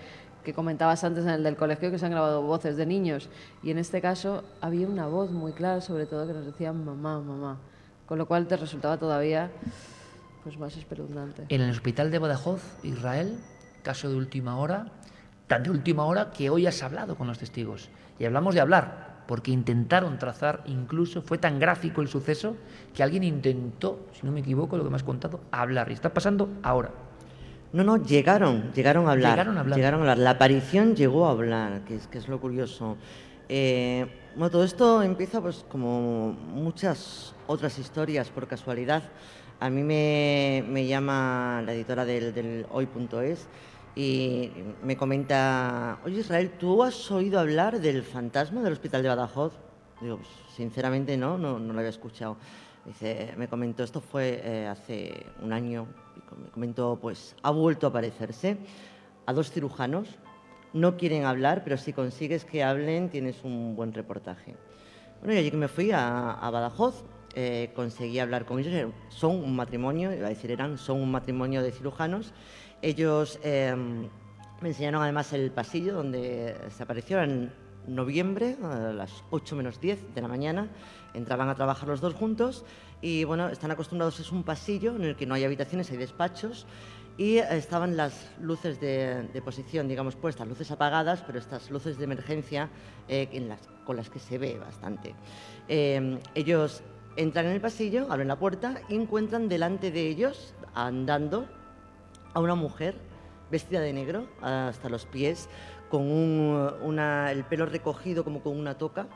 que 0.45 0.55
comentabas 0.55 1.05
antes 1.05 1.25
en 1.25 1.31
el 1.31 1.43
del 1.43 1.57
colegio, 1.57 1.91
que 1.91 1.99
se 1.99 2.07
han 2.07 2.13
grabado 2.13 2.43
voces 2.43 2.77
de 2.77 2.87
niños, 2.87 3.29
y 3.63 3.71
en 3.71 3.79
este 3.79 4.01
caso 4.01 4.45
había 4.63 4.89
una 4.89 5.07
voz 5.07 5.31
muy 5.31 5.53
clara, 5.53 5.83
sobre 5.83 6.07
todo 6.07 6.27
que 6.27 6.33
nos 6.33 6.47
decía 6.47 6.73
mamá, 6.73 7.21
mamá 7.21 7.59
con 8.07 8.19
lo 8.19 8.27
cual 8.27 8.47
te 8.47 8.57
resultaba 8.57 8.97
todavía 8.97 9.51
pues 10.43 10.59
más 10.59 10.77
espeluznante. 10.77 11.45
En 11.49 11.61
el 11.61 11.71
hospital 11.71 12.11
de 12.11 12.19
Badajoz, 12.21 12.63
Israel, 12.85 13.37
caso 13.83 14.09
de 14.09 14.17
última 14.17 14.57
hora, 14.59 14.87
tan 15.49 15.65
de 15.65 15.71
última 15.71 16.05
hora 16.05 16.31
que 16.31 16.51
hoy 16.51 16.67
has 16.67 16.83
hablado 16.83 17.17
con 17.17 17.27
los 17.27 17.39
testigos. 17.39 17.89
Y 18.19 18.25
hablamos 18.25 18.55
de 18.55 18.61
hablar, 18.61 19.25
porque 19.27 19.51
intentaron 19.51 20.19
trazar, 20.19 20.63
incluso 20.67 21.21
fue 21.21 21.39
tan 21.39 21.59
gráfico 21.59 22.01
el 22.01 22.09
suceso 22.09 22.57
que 22.95 23.03
alguien 23.03 23.25
intentó, 23.25 24.07
si 24.13 24.25
no 24.25 24.33
me 24.33 24.41
equivoco, 24.41 24.77
lo 24.77 24.85
que 24.85 24.91
me 24.91 24.97
has 24.97 25.03
contado, 25.03 25.41
hablar. 25.51 25.91
Y 25.91 25.95
está 25.95 26.15
pasando 26.15 26.49
ahora. 26.63 26.91
No, 27.73 27.83
no, 27.83 27.97
llegaron, 27.97 28.73
llegaron 28.73 29.09
a 29.09 29.13
hablar. 29.13 29.33
Llegaron 29.33 29.57
a 29.59 29.61
hablar. 29.61 29.77
Llegaron 29.77 30.01
a 30.01 30.03
hablar. 30.03 30.19
La 30.19 30.31
aparición 30.31 30.95
llegó 30.95 31.27
a 31.27 31.33
hablar, 31.33 31.81
que 31.81 31.97
es, 31.97 32.07
que 32.07 32.19
es 32.19 32.29
lo 32.29 32.41
curioso. 32.41 32.97
Eh, 33.49 34.07
bueno, 34.35 34.51
todo 34.51 34.65
esto 34.65 35.03
empieza 35.03 35.41
pues 35.41 35.65
como 35.69 36.33
muchas 36.33 37.35
otras 37.47 37.79
historias 37.79 38.29
por 38.31 38.47
casualidad. 38.47 39.05
A 39.61 39.71
mí 39.71 39.83
me, 39.83 40.87
llama 40.87 41.63
la 41.65 41.73
editora 41.73 42.05
del, 42.05 42.67
hoy.es 42.71 43.47
y 43.95 44.51
me 44.83 44.97
comenta, 44.97 45.99
oye 46.05 46.21
Israel, 46.21 46.53
¿tú 46.59 46.83
has 46.83 47.11
oído 47.11 47.41
hablar 47.41 47.81
del 47.81 48.03
fantasma 48.03 48.63
del 48.63 48.75
hospital 48.75 49.03
de 49.03 49.09
Badajoz? 49.09 49.55
Digo, 50.03 50.19
pues, 50.19 50.29
sinceramente 50.55 51.17
no, 51.17 51.39
no, 51.39 51.59
lo 51.59 51.79
había 51.79 51.89
escuchado. 51.89 52.37
Dice, 52.85 53.33
me 53.37 53.49
comentó, 53.49 53.83
esto 53.83 54.01
fue 54.01 54.41
eh, 54.45 54.67
hace 54.67 55.27
un 55.43 55.53
año, 55.53 55.87
me 56.45 56.51
comentó, 56.51 56.99
pues 57.01 57.35
ha 57.43 57.51
vuelto 57.51 57.87
a 57.87 57.91
aparecerse 57.91 58.59
a 59.25 59.33
dos 59.33 59.51
cirujanos, 59.51 60.09
no 60.77 60.97
quieren 60.97 61.25
hablar, 61.25 61.63
pero 61.65 61.77
si 61.77 61.93
consigues 61.93 62.45
que 62.45 62.63
hablen 62.63 63.09
tienes 63.09 63.43
un 63.45 63.75
buen 63.75 63.93
reportaje. 63.93 64.55
Bueno, 65.21 65.35
y 65.35 65.39
allí 65.39 65.51
que 65.51 65.57
me 65.57 65.69
fui 65.69 65.91
a 65.93 66.49
Badajoz, 66.53 67.05
eh, 67.39 67.71
conseguí 67.75 68.19
hablar 68.19 68.47
con 68.47 68.59
ellos. 68.59 68.95
Son 69.11 69.33
un 69.33 69.55
matrimonio, 69.55 70.11
iba 70.11 70.25
a 70.27 70.31
decir 70.31 70.51
eran, 70.51 70.79
son 70.79 71.03
un 71.03 71.11
matrimonio 71.11 71.63
de 71.63 71.71
cirujanos. 71.71 72.33
Ellos 72.81 73.39
em, 73.43 74.09
me 74.63 74.71
enseñaron 74.71 75.03
además 75.03 75.35
el 75.35 75.51
pasillo 75.51 75.93
donde 75.93 76.57
se 76.71 76.83
apareció 76.83 77.21
en 77.21 77.53
noviembre, 77.87 78.57
a 78.63 78.91
las 78.95 79.23
8 79.29 79.55
menos 79.55 79.79
10 79.83 80.15
de 80.15 80.23
la 80.23 80.29
mañana. 80.29 80.71
Entraban 81.13 81.51
a 81.51 81.55
trabajar 81.55 81.87
los 81.91 82.01
dos 82.01 82.15
juntos 82.15 82.65
y 83.03 83.25
bueno, 83.25 83.51
están 83.51 83.71
acostumbrados, 83.71 84.19
es 84.19 84.33
un 84.33 84.43
pasillo 84.43 84.97
en 84.97 85.05
el 85.05 85.15
que 85.15 85.27
no 85.27 85.35
hay 85.35 85.45
habitaciones, 85.45 85.91
hay 85.91 85.99
despachos 85.99 86.67
y 87.19 87.39
estaban 87.39 87.97
las 87.97 88.31
luces 88.41 88.81
de, 88.81 89.43
posición, 89.45 89.89
digamos, 89.89 90.17
puestas, 90.17 90.47
luces 90.47 90.71
apagadas, 90.71 91.23
pero 91.27 91.39
estas 91.39 91.71
luces 91.71 91.97
de 91.99 92.05
emergencia 92.05 92.69
eh, 93.09 93.49
con 93.85 93.97
las 93.97 94.11
que 94.11 94.19
se 94.19 94.39
ve 94.39 94.59
bastante. 94.59 95.15
Em, 95.69 96.19
ellos 96.35 96.83
Entran 97.17 97.47
en 97.47 97.53
el 97.53 97.63
pasillo, 97.63 98.13
abren 98.13 98.29
la 98.29 98.39
puerta 98.39 98.83
y 98.91 98.95
encuentran 98.95 99.49
delante 99.49 99.91
de 99.91 100.07
ellos, 100.07 100.55
andando, 100.75 101.47
a 102.35 102.41
una 102.41 102.55
mujer 102.55 102.95
vestida 103.51 103.81
de 103.81 103.95
negro 103.95 104.27
hasta 104.43 104.91
los 104.91 105.07
pies, 105.07 105.49
con 105.89 106.99
el 106.99 107.45
pelo 107.45 107.65
recogido 107.65 108.23
como 108.23 108.43
con 108.43 108.59
una 108.59 108.77
toca, 108.77 109.07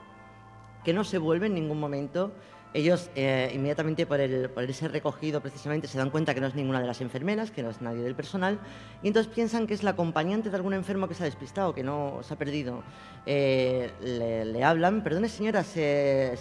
que 0.83 0.95
no 0.95 1.05
se 1.05 1.19
vuelve 1.19 1.49
en 1.49 1.55
ningún 1.55 1.79
momento 1.79 2.33
ellos 2.73 3.11
eh, 3.17 3.51
inmediatamente 3.53 4.07
por, 4.07 4.21
el, 4.21 4.51
ese 4.69 4.87
recogido 4.89 5.41
precisamente 5.41 5.89
se 5.89 5.99
dan 5.99 6.11
cuenta 6.11 6.35
que 6.35 6.41
no 6.41 6.47
es 6.47 6.55
ninguna 6.55 6.81
de 6.81 6.87
las 6.87 7.01
enfermeras, 7.01 7.51
que 7.51 7.63
no 7.63 7.71
es 7.71 7.81
nadie 7.81 8.03
del 8.03 8.15
personal, 8.15 8.61
y 9.03 9.09
entonces 9.09 9.33
piensan 9.33 9.67
que 9.67 9.75
es 9.75 9.83
la 9.83 9.91
acompañante 9.91 10.51
de 10.51 10.57
algún 10.57 10.75
enfermo 10.75 11.09
que 11.09 11.15
se 11.15 11.25
ha 11.25 11.27
despistado, 11.27 11.75
que 11.75 11.83
no 11.83 12.21
se 12.23 12.35
ha 12.35 12.39
perdido. 12.39 12.83
Eh, 13.27 13.91
le, 14.01 14.65
hablan, 14.65 15.03
perdone 15.03 15.29
señora, 15.29 15.65
se, 15.65 16.39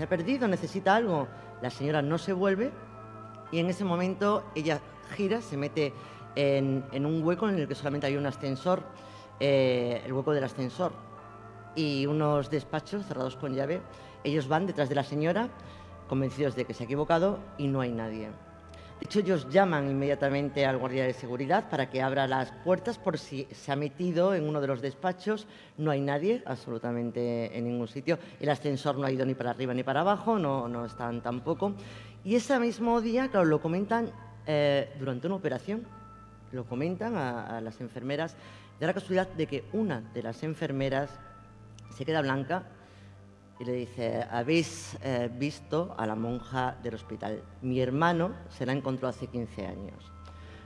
ha 0.00 0.06
perdido, 0.06 0.48
necesita 0.48 0.96
algo. 0.96 1.28
La 1.62 1.70
señora 1.70 2.02
no 2.02 2.18
se 2.18 2.34
vuelve 2.34 2.70
y 3.50 3.58
en 3.58 3.70
ese 3.70 3.84
momento 3.84 4.44
ella 4.54 4.80
gira, 5.16 5.40
se 5.40 5.56
mete 5.56 5.94
en, 6.36 7.06
un 7.06 7.22
hueco 7.22 7.48
en 7.48 7.58
el 7.58 7.68
que 7.68 7.74
solamente 7.74 8.06
hay 8.06 8.16
un 8.16 8.26
ascensor, 8.26 8.82
eh, 9.40 10.02
el 10.04 10.12
hueco 10.12 10.32
del 10.32 10.44
ascensor, 10.44 10.92
y 11.74 12.04
unos 12.06 12.50
despachos 12.50 13.06
cerrados 13.06 13.36
con 13.36 13.54
llave 13.54 13.80
ellos 14.24 14.48
van 14.48 14.66
detrás 14.66 14.88
de 14.88 14.94
la 14.94 15.04
señora, 15.04 15.48
convencidos 16.08 16.56
de 16.56 16.64
que 16.64 16.74
se 16.74 16.82
ha 16.82 16.86
equivocado 16.86 17.38
y 17.58 17.68
no 17.68 17.80
hay 17.80 17.92
nadie. 17.92 18.28
De 19.00 19.06
hecho, 19.06 19.20
ellos 19.20 19.48
llaman 19.50 19.90
inmediatamente 19.90 20.64
al 20.64 20.78
guardia 20.78 21.04
de 21.04 21.12
seguridad 21.12 21.68
para 21.68 21.90
que 21.90 22.00
abra 22.00 22.26
las 22.26 22.52
puertas 22.64 22.96
por 22.96 23.18
si 23.18 23.46
se 23.52 23.70
ha 23.70 23.76
metido 23.76 24.34
en 24.34 24.48
uno 24.48 24.60
de 24.60 24.66
los 24.66 24.80
despachos. 24.80 25.46
No 25.76 25.90
hay 25.90 26.00
nadie, 26.00 26.42
absolutamente 26.46 27.56
en 27.56 27.64
ningún 27.64 27.88
sitio. 27.88 28.18
El 28.40 28.48
ascensor 28.48 28.96
no 28.96 29.06
ha 29.06 29.10
ido 29.10 29.26
ni 29.26 29.34
para 29.34 29.50
arriba 29.50 29.74
ni 29.74 29.82
para 29.82 30.00
abajo, 30.00 30.38
no, 30.38 30.68
no 30.68 30.86
están 30.86 31.20
tampoco. 31.22 31.74
Y 32.24 32.36
ese 32.36 32.58
mismo 32.58 33.00
día, 33.02 33.28
claro, 33.28 33.44
lo 33.44 33.60
comentan 33.60 34.10
eh, 34.46 34.90
durante 34.98 35.26
una 35.26 35.36
operación, 35.36 35.84
lo 36.52 36.64
comentan 36.64 37.16
a, 37.16 37.58
a 37.58 37.60
las 37.60 37.80
enfermeras, 37.80 38.36
de 38.80 38.86
la 38.86 38.94
casualidad 38.94 39.28
de 39.28 39.46
que 39.46 39.64
una 39.72 40.00
de 40.00 40.22
las 40.22 40.42
enfermeras 40.42 41.10
se 41.90 42.04
queda 42.04 42.22
blanca 42.22 42.64
y 43.58 43.64
le 43.64 43.72
dice, 43.72 44.24
¿habéis 44.30 44.96
eh, 45.02 45.30
visto 45.32 45.94
a 45.96 46.06
la 46.06 46.14
monja 46.14 46.76
del 46.82 46.94
hospital? 46.94 47.42
Mi 47.62 47.80
hermano 47.80 48.32
se 48.48 48.66
la 48.66 48.72
encontró 48.72 49.08
hace 49.08 49.26
15 49.26 49.66
años. 49.66 50.14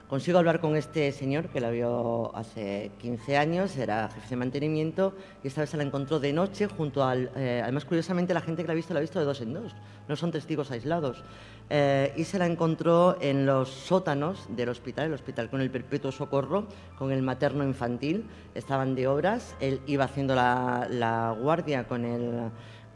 Consigo 0.09 0.39
hablar 0.39 0.59
con 0.59 0.75
este 0.75 1.11
señor 1.11 1.49
que 1.49 1.61
la 1.61 1.69
vio 1.69 2.35
hace 2.35 2.89
15 2.97 3.37
años, 3.37 3.77
era 3.77 4.09
jefe 4.09 4.29
de 4.31 4.35
mantenimiento, 4.37 5.13
y 5.43 5.47
esta 5.47 5.61
vez 5.61 5.69
se 5.69 5.77
la 5.77 5.83
encontró 5.83 6.19
de 6.19 6.33
noche 6.33 6.65
junto 6.65 7.03
al... 7.03 7.29
Eh, 7.35 7.61
además, 7.61 7.85
curiosamente, 7.85 8.33
la 8.33 8.41
gente 8.41 8.63
que 8.63 8.67
la 8.67 8.71
ha 8.71 8.75
visto 8.75 8.91
la 8.95 9.01
ha 9.01 9.01
visto 9.01 9.19
de 9.19 9.25
dos 9.25 9.39
en 9.41 9.53
dos, 9.53 9.75
no 10.07 10.15
son 10.15 10.31
testigos 10.31 10.71
aislados. 10.71 11.23
Eh, 11.69 12.11
y 12.17 12.23
se 12.23 12.39
la 12.39 12.47
encontró 12.47 13.17
en 13.21 13.45
los 13.45 13.69
sótanos 13.69 14.47
del 14.49 14.69
hospital, 14.69 15.05
el 15.05 15.13
hospital 15.13 15.47
con 15.47 15.61
el 15.61 15.69
perpetuo 15.69 16.11
socorro, 16.11 16.65
con 16.97 17.11
el 17.11 17.21
materno 17.21 17.63
infantil, 17.63 18.25
estaban 18.55 18.95
de 18.95 19.07
obras, 19.07 19.55
él 19.59 19.79
iba 19.85 20.05
haciendo 20.05 20.33
la, 20.33 20.87
la 20.89 21.37
guardia 21.39 21.87
con 21.87 22.03
el 22.03 22.49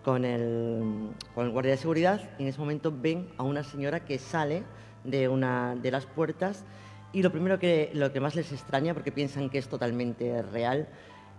con 0.03 0.25
el, 0.25 1.11
con 1.33 1.45
el 1.45 1.51
guardia 1.51 1.71
de 1.71 1.77
seguridad 1.77 2.29
y 2.37 2.43
en 2.43 2.49
ese 2.49 2.59
momento 2.59 2.93
ven 2.95 3.29
a 3.37 3.43
una 3.43 3.63
señora 3.63 4.05
que 4.05 4.19
sale 4.19 4.63
de 5.03 5.27
una 5.27 5.75
de 5.75 5.91
las 5.91 6.05
puertas 6.05 6.65
y 7.13 7.21
lo 7.21 7.31
primero 7.31 7.59
que, 7.59 7.91
lo 7.93 8.11
que 8.11 8.19
más 8.19 8.35
les 8.35 8.51
extraña, 8.51 8.93
porque 8.95 9.11
piensan 9.11 9.49
que 9.49 9.59
es 9.59 9.67
totalmente 9.67 10.41
real, 10.41 10.87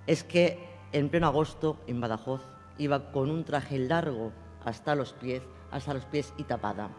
es 0.07 0.23
que 0.23 0.69
en 0.93 1.09
pleno 1.09 1.27
agosto 1.27 1.81
en 1.89 2.01
Badajoz 2.01 2.43
iba 2.79 3.11
con 3.11 3.29
un 3.29 3.45
traje 3.45 3.79
largo 3.79 4.33
hasta 4.65 4.95
los 4.95 5.13
pies, 5.15 5.43
hasta 5.73 5.93
los 5.93 6.05
pies 6.05 6.33
y 6.37 6.45
tapada. 6.45 6.91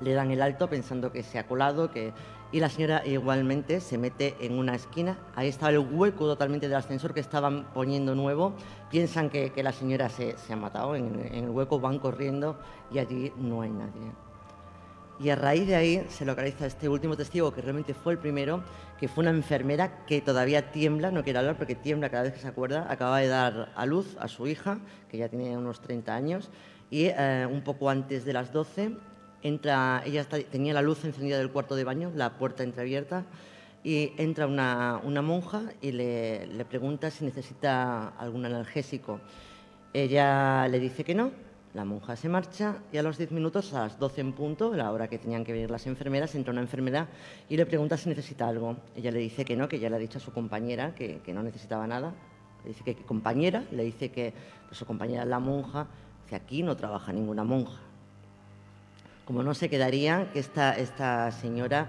Le 0.00 0.12
dan 0.14 0.32
el 0.32 0.42
alto 0.42 0.68
pensando 0.68 1.12
que 1.12 1.22
se 1.22 1.38
ha 1.38 1.46
colado, 1.46 1.92
que 1.92 2.12
y 2.52 2.60
la 2.60 2.68
señora 2.68 3.06
igualmente 3.06 3.80
se 3.80 3.96
mete 3.96 4.36
en 4.40 4.58
una 4.58 4.74
esquina. 4.74 5.18
Ahí 5.36 5.48
estaba 5.48 5.70
el 5.70 5.78
hueco 5.78 6.26
totalmente 6.26 6.68
del 6.68 6.76
ascensor 6.76 7.14
que 7.14 7.20
estaban 7.20 7.64
poniendo 7.72 8.14
nuevo. 8.14 8.54
Piensan 8.90 9.30
que, 9.30 9.52
la 9.62 9.72
señora 9.72 10.08
se, 10.08 10.34
ha 10.50 10.56
matado. 10.56 10.96
En, 10.96 11.20
el 11.32 11.48
hueco 11.50 11.78
van 11.78 11.98
corriendo 11.98 12.58
y 12.90 12.98
allí 12.98 13.32
no 13.36 13.62
hay 13.62 13.70
nadie. 13.70 14.12
Y 15.20 15.28
a 15.28 15.36
raíz 15.36 15.66
de 15.66 15.76
ahí 15.76 16.06
se 16.08 16.24
localiza 16.24 16.66
este 16.66 16.88
último 16.88 17.14
testigo, 17.14 17.52
que 17.52 17.60
realmente 17.60 17.92
fue 17.92 18.14
el 18.14 18.18
primero, 18.18 18.62
que 18.98 19.06
fue 19.06 19.22
una 19.22 19.30
enfermera 19.30 20.06
que 20.06 20.22
todavía 20.22 20.72
tiembla, 20.72 21.10
no 21.10 21.22
quiere 21.22 21.38
hablar 21.38 21.56
porque 21.58 21.74
tiembla 21.74 22.08
cada 22.08 22.22
vez 22.22 22.32
que 22.32 22.40
se 22.40 22.48
acuerda, 22.48 22.90
acaba 22.90 23.18
de 23.18 23.28
dar 23.28 23.70
a 23.76 23.84
luz 23.84 24.16
a 24.18 24.28
su 24.28 24.46
hija, 24.46 24.78
que 25.10 25.18
ya 25.18 25.28
tiene 25.28 25.58
unos 25.58 25.82
30 25.82 26.14
años, 26.14 26.50
y 26.90 27.08
eh, 27.08 27.46
un 27.50 27.60
poco 27.60 27.90
antes 27.90 28.24
de 28.24 28.32
las 28.32 28.50
12 28.50 28.96
entra, 29.42 30.02
ella 30.04 30.24
tenía 30.24 30.74
la 30.74 30.82
luz 30.82 31.04
encendida 31.04 31.38
del 31.38 31.50
cuarto 31.50 31.76
de 31.76 31.84
baño, 31.84 32.12
la 32.14 32.36
puerta 32.38 32.62
entreabierta, 32.62 33.24
y 33.82 34.12
entra 34.18 34.46
una, 34.46 35.22
monja 35.22 35.62
y 35.80 35.92
le, 35.92 36.64
pregunta 36.68 37.10
si 37.10 37.24
necesita 37.24 38.08
algún 38.08 38.44
analgésico. 38.44 39.20
Ella 39.92 40.68
le 40.68 40.78
dice 40.78 41.02
que 41.02 41.14
no, 41.14 41.32
la 41.74 41.84
monja 41.84 42.16
se 42.16 42.28
marcha 42.28 42.76
y 42.92 42.98
a 42.98 43.02
los 43.02 43.16
10 43.16 43.32
minutos, 43.32 43.72
a 43.72 43.84
las 43.84 43.98
12 43.98 44.20
en 44.20 44.32
punto, 44.32 44.74
la 44.74 44.92
hora 44.92 45.08
que 45.08 45.18
tenían 45.18 45.44
que 45.44 45.52
venir 45.52 45.70
las 45.70 45.86
enfermeras, 45.86 46.34
entra 46.34 46.52
una 46.52 46.60
enfermera 46.60 47.08
y 47.48 47.56
le 47.56 47.64
pregunta 47.64 47.96
si 47.96 48.08
necesita 48.08 48.48
algo. 48.48 48.76
Ella 48.94 49.10
le 49.10 49.20
dice 49.20 49.44
que 49.44 49.56
no, 49.56 49.68
que 49.68 49.78
ya 49.78 49.88
le 49.88 49.96
ha 49.96 49.98
dicho 49.98 50.18
a 50.18 50.20
su 50.20 50.32
compañera 50.32 50.94
que, 50.94 51.20
no 51.32 51.42
necesitaba 51.42 51.86
nada. 51.86 52.12
Le 52.62 52.68
dice 52.68 52.84
que, 52.84 52.94
que 52.94 53.04
compañera, 53.04 53.64
le 53.70 53.84
dice 53.84 54.10
que 54.10 54.34
pues, 54.68 54.78
su 54.78 54.84
compañera 54.84 55.22
es 55.22 55.28
la 55.28 55.38
monja, 55.38 55.86
que 56.28 56.36
aquí 56.36 56.62
no 56.62 56.76
trabaja 56.76 57.12
ninguna 57.12 57.44
monja. 57.44 57.80
Como 59.30 59.44
no 59.44 59.54
se 59.54 59.70
quedaría 59.70 60.32
que 60.32 60.40
esta, 60.40 60.76
esta 60.76 61.30
señora 61.30 61.86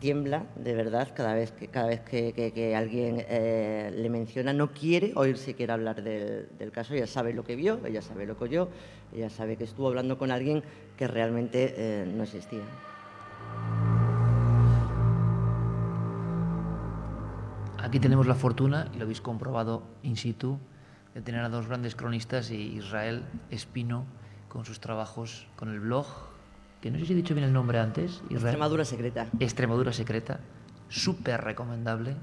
tiembla 0.00 0.46
de 0.56 0.74
verdad 0.74 1.10
cada 1.14 1.32
vez 1.32 1.52
que, 1.52 1.68
cada 1.68 1.86
vez 1.86 2.00
que, 2.00 2.32
que- 2.32 2.74
alguien 2.74 3.24
eh, 3.28 3.94
le 3.96 4.10
menciona, 4.10 4.52
no 4.52 4.72
quiere 4.72 5.12
oír 5.14 5.38
siquiera 5.38 5.74
hablar 5.74 6.02
del, 6.02 6.48
del 6.58 6.72
caso, 6.72 6.94
ella 6.94 7.06
sabe 7.06 7.34
lo 7.34 7.44
que 7.44 7.54
vio, 7.54 7.78
ella 7.86 8.02
sabe 8.02 8.26
lo 8.26 8.36
que 8.36 8.42
oyó, 8.42 8.68
ella 9.14 9.30
sabe 9.30 9.54
que 9.56 9.62
estuvo 9.62 9.86
hablando 9.86 10.18
con 10.18 10.32
alguien 10.32 10.64
que 10.96 11.06
realmente 11.06 11.72
eh, 11.76 12.04
no 12.04 12.24
existía. 12.24 12.64
Aquí 17.78 18.00
tenemos 18.00 18.26
la 18.26 18.34
fortuna, 18.34 18.90
y 18.92 18.96
lo 18.96 19.04
habéis 19.04 19.20
comprobado 19.20 19.84
in 20.02 20.16
situ, 20.16 20.58
de 21.14 21.20
tener 21.20 21.44
a 21.44 21.48
dos 21.48 21.68
grandes 21.68 21.94
cronistas 21.94 22.50
y 22.50 22.56
Israel 22.76 23.22
Espino 23.52 24.04
con 24.48 24.64
sus 24.64 24.80
trabajos 24.80 25.46
con 25.54 25.68
el 25.68 25.78
blog, 25.78 26.31
que 26.82 26.90
no 26.90 26.98
sé 26.98 27.06
si 27.06 27.12
he 27.12 27.16
dicho 27.16 27.34
bien 27.34 27.46
el 27.46 27.52
nombre 27.52 27.78
antes. 27.78 28.22
Israel. 28.24 28.54
Extremadura 28.54 28.84
secreta. 28.84 29.28
Extremadura 29.38 29.92
Secreta, 29.92 30.40
súper 30.88 31.40
recomendable, 31.40 32.16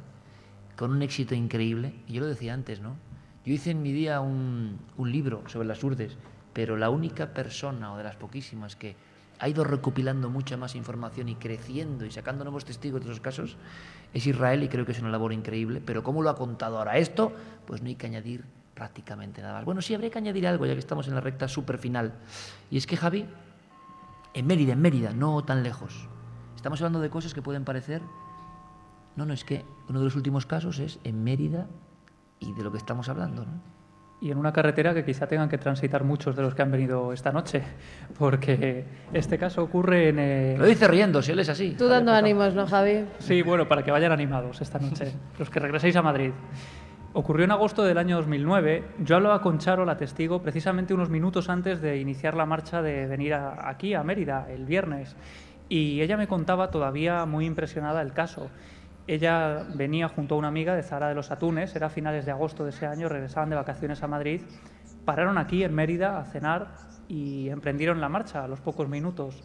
con 0.75 0.91
un 0.91 1.01
éxito 1.01 1.33
increíble. 1.33 1.93
Y 2.07 2.13
yo 2.13 2.21
lo 2.21 2.27
decía 2.27 2.53
antes, 2.53 2.81
¿no? 2.81 2.97
Yo 3.45 3.53
hice 3.53 3.71
en 3.71 3.81
mi 3.81 3.93
día 3.93 4.19
un, 4.19 4.77
un 4.97 5.11
libro 5.11 5.43
sobre 5.47 5.67
las 5.67 5.81
urdes, 5.81 6.17
pero 6.51 6.75
la 6.75 6.89
única 6.89 7.33
persona 7.33 7.93
o 7.93 7.97
de 7.97 8.03
las 8.03 8.17
poquísimas 8.17 8.75
que 8.75 8.97
ha 9.39 9.47
ido 9.47 9.63
recopilando 9.63 10.29
mucha 10.29 10.57
más 10.57 10.75
información 10.75 11.29
y 11.29 11.35
creciendo 11.35 12.05
y 12.05 12.11
sacando 12.11 12.43
nuevos 12.43 12.65
testigos 12.65 12.99
de 12.99 13.07
esos 13.07 13.21
casos 13.21 13.55
es 14.13 14.27
Israel 14.27 14.61
y 14.63 14.67
creo 14.67 14.85
que 14.85 14.91
es 14.91 14.99
una 14.99 15.09
labor 15.09 15.31
increíble. 15.31 15.81
Pero 15.83 16.03
¿cómo 16.03 16.21
lo 16.21 16.29
ha 16.29 16.35
contado 16.35 16.77
ahora 16.77 16.97
esto? 16.97 17.31
Pues 17.65 17.81
no 17.81 17.87
hay 17.87 17.95
que 17.95 18.07
añadir 18.07 18.43
prácticamente 18.73 19.41
nada 19.41 19.53
más. 19.53 19.65
Bueno, 19.65 19.81
sí 19.81 19.93
habría 19.93 20.09
que 20.09 20.17
añadir 20.17 20.45
algo 20.45 20.65
ya 20.65 20.73
que 20.73 20.79
estamos 20.79 21.07
en 21.07 21.15
la 21.15 21.21
recta 21.21 21.47
súper 21.47 21.77
final. 21.77 22.11
Y 22.69 22.77
es 22.77 22.85
que 22.85 22.97
Javi, 22.97 23.25
en 24.33 24.47
Mérida, 24.47 24.73
en 24.73 24.81
Mérida, 24.81 25.11
no 25.13 25.43
tan 25.43 25.63
lejos. 25.63 26.07
Estamos 26.55 26.81
hablando 26.81 26.99
de 26.99 27.09
cosas 27.09 27.33
que 27.33 27.41
pueden 27.41 27.63
parecer... 27.65 28.01
No, 29.15 29.25
no, 29.25 29.33
es 29.33 29.43
que 29.43 29.65
uno 29.89 29.99
de 29.99 30.05
los 30.05 30.15
últimos 30.15 30.45
casos 30.45 30.79
es 30.79 30.99
en 31.03 31.23
Mérida 31.23 31.67
y 32.39 32.53
de 32.53 32.63
lo 32.63 32.71
que 32.71 32.77
estamos 32.77 33.09
hablando. 33.09 33.45
¿no? 33.45 33.79
y 34.21 34.31
en 34.31 34.37
una 34.37 34.51
carretera 34.51 34.93
que 34.93 35.05
quizá 35.05 35.27
tengan 35.27 35.47
que 35.47 35.57
transitar 35.57 36.03
muchos 36.03 36.35
de 36.35 36.41
los 36.41 36.53
que 36.53 36.61
han 36.61 36.71
venido 36.71 37.13
esta 37.13 37.31
noche, 37.31 37.63
porque 38.19 38.85
este 39.13 39.37
caso 39.37 39.63
ocurre 39.63 40.09
en... 40.09 40.19
eh, 40.19 40.55
Lo 40.57 40.65
dice 40.65 40.87
riendo, 40.87 41.21
si 41.21 41.31
él 41.31 41.39
es 41.39 41.47
así. 41.49 41.75
Tú 41.77 41.87
dando 41.87 42.11
ánimos, 42.11 42.53
¿no, 42.53 42.67
Javi? 42.67 43.05
Sí, 43.19 43.41
bueno, 43.41 43.67
para 43.67 43.81
que 43.83 43.91
vayan 43.91 44.11
animados 44.11 44.59
esta 44.61 44.77
noche, 44.77 45.13
los 45.39 45.49
que 45.49 45.59
regreséis 45.59 45.95
a 45.95 46.01
Madrid. 46.01 46.31
Ocurrió 47.11 47.45
en 47.45 47.51
agosto 47.51 47.83
del 47.83 47.97
año 47.97 48.17
2009. 48.17 48.83
Yo 48.99 49.15
hablaba 49.15 49.41
con 49.41 49.57
Charo, 49.57 49.83
la 49.83 49.97
testigo, 49.97 50.43
precisamente 50.43 50.93
unos 50.93 51.09
minutos 51.09 51.49
antes 51.49 51.81
de 51.81 51.97
iniciar 51.97 52.35
la 52.35 52.45
marcha 52.45 52.83
de 52.83 53.07
venir 53.07 53.33
aquí, 53.33 53.95
a 53.95 54.03
Mérida, 54.03 54.45
el 54.47 54.65
viernes. 54.65 55.15
Y 55.69 56.01
ella 56.01 56.17
me 56.17 56.27
contaba 56.27 56.69
todavía 56.69 57.25
muy 57.25 57.47
impresionada 57.47 58.03
el 58.03 58.13
caso. 58.13 58.51
Ella 59.07 59.65
venía 59.73 60.07
junto 60.07 60.35
a 60.35 60.37
una 60.37 60.49
amiga 60.49 60.75
de 60.75 60.83
Zara 60.83 61.09
de 61.09 61.15
los 61.15 61.31
Atunes, 61.31 61.75
era 61.75 61.87
a 61.87 61.89
finales 61.89 62.27
de 62.27 62.31
agosto 62.31 62.63
de 62.63 62.69
ese 62.69 62.85
año, 62.85 63.09
regresaban 63.09 63.49
de 63.49 63.55
vacaciones 63.55 64.03
a 64.03 64.07
Madrid, 64.07 64.41
pararon 65.03 65.39
aquí 65.39 65.63
en 65.63 65.73
Mérida 65.73 66.19
a 66.19 66.25
cenar 66.25 66.75
y 67.07 67.49
emprendieron 67.49 68.01
la 68.01 68.09
marcha 68.09 68.43
a 68.43 68.47
los 68.47 68.61
pocos 68.61 68.87
minutos. 68.87 69.43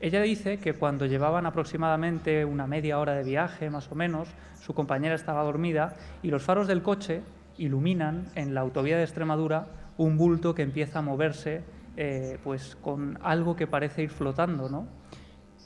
Ella 0.00 0.20
dice 0.20 0.58
que 0.58 0.74
cuando 0.74 1.06
llevaban 1.06 1.46
aproximadamente 1.46 2.44
una 2.44 2.66
media 2.66 2.98
hora 2.98 3.14
de 3.14 3.24
viaje, 3.24 3.70
más 3.70 3.90
o 3.90 3.94
menos, 3.94 4.28
su 4.60 4.74
compañera 4.74 5.14
estaba 5.14 5.42
dormida 5.42 5.94
y 6.22 6.30
los 6.30 6.42
faros 6.42 6.66
del 6.66 6.82
coche 6.82 7.22
iluminan 7.56 8.26
en 8.34 8.54
la 8.54 8.60
autovía 8.60 8.98
de 8.98 9.04
Extremadura 9.04 9.68
un 9.96 10.18
bulto 10.18 10.54
que 10.54 10.62
empieza 10.62 10.98
a 10.98 11.02
moverse 11.02 11.62
eh, 11.96 12.38
pues 12.44 12.76
con 12.76 13.18
algo 13.22 13.56
que 13.56 13.66
parece 13.66 14.02
ir 14.02 14.10
flotando. 14.10 14.86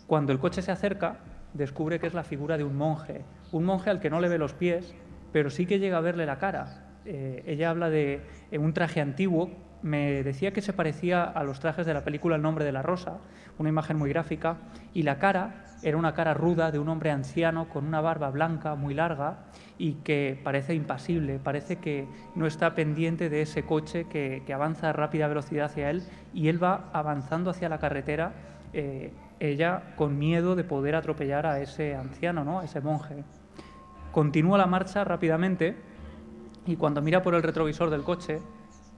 Cuando 0.07 0.33
el 0.33 0.39
coche 0.39 0.63
se 0.63 0.71
acerca, 0.71 1.19
descubre 1.55 1.99
que 1.99 2.07
es 2.07 2.15
la 2.15 2.23
figura 2.23 2.57
de 2.57 2.63
un 2.63 2.77
monje, 2.77 3.25
un 3.51 3.65
monje 3.65 3.91
al 3.91 4.01
que 4.01 4.11
no 4.11 4.21
le 4.21 4.29
ve 4.29 4.39
los 4.39 4.53
pies, 4.53 4.95
pero 5.33 5.51
sí 5.51 5.67
que 5.67 5.81
llega 5.81 5.99
a 5.99 6.01
verle 6.01 6.27
la 6.27 6.39
cara. 6.39 6.87
Eh, 7.05 7.43
ella 7.47 7.71
habla 7.71 7.91
de 7.91 8.21
eh, 8.51 8.59
un 8.59 8.73
traje 8.73 9.01
antiguo, 9.01 9.51
me 9.83 10.23
decía 10.23 10.53
que 10.53 10.63
se 10.63 10.73
parecía 10.73 11.25
a 11.25 11.45
los 11.45 11.61
trajes 11.61 11.87
de 11.87 11.95
la 11.95 12.05
película 12.05 12.37
El 12.37 12.43
nombre 12.43 12.65
de 12.65 12.73
la 12.73 12.83
rosa, 12.83 13.19
una 13.59 13.69
imagen 13.69 13.97
muy 13.97 14.11
gráfica, 14.11 14.57
y 14.95 15.03
la 15.03 15.19
cara 15.19 15.65
era 15.83 15.97
una 15.97 16.13
cara 16.13 16.35
ruda 16.35 16.71
de 16.71 16.79
un 16.79 16.89
hombre 16.89 17.11
anciano 17.11 17.69
con 17.69 17.87
una 17.87 18.01
barba 18.01 18.31
blanca 18.31 18.75
muy 18.75 18.93
larga 18.93 19.39
y 19.79 19.95
que 19.95 20.39
parece 20.45 20.75
impasible, 20.75 21.39
parece 21.39 21.77
que 21.77 22.07
no 22.35 22.47
está 22.47 22.75
pendiente 22.75 23.31
de 23.31 23.43
ese 23.43 23.63
coche 23.63 24.07
que, 24.09 24.43
que 24.45 24.53
avanza 24.53 24.91
a 24.91 24.93
rápida 24.93 25.27
velocidad 25.27 25.67
hacia 25.67 25.91
él 25.91 26.03
y 26.35 26.49
él 26.49 26.63
va 26.63 26.91
avanzando 26.93 27.51
hacia 27.51 27.71
la 27.71 27.79
carretera 27.79 28.33
eh, 28.73 29.13
ella 29.41 29.95
con 29.97 30.19
miedo 30.19 30.55
de 30.55 30.65
poder 30.65 30.95
atropellar 30.95 31.47
a 31.47 31.61
ese 31.61 31.95
anciano, 31.95 32.45
¿no? 32.45 32.61
a 32.61 32.65
ese 32.65 32.81
monje. 32.81 33.25
Continúa 34.13 34.59
la 34.59 34.67
marcha 34.67 35.03
rápidamente 35.03 35.77
y 36.67 36.77
cuando 36.77 37.01
mira 37.01 37.23
por 37.23 37.35
el 37.35 37.43
retrovisor 37.43 37.89
del 37.89 38.03
coche, 38.03 38.39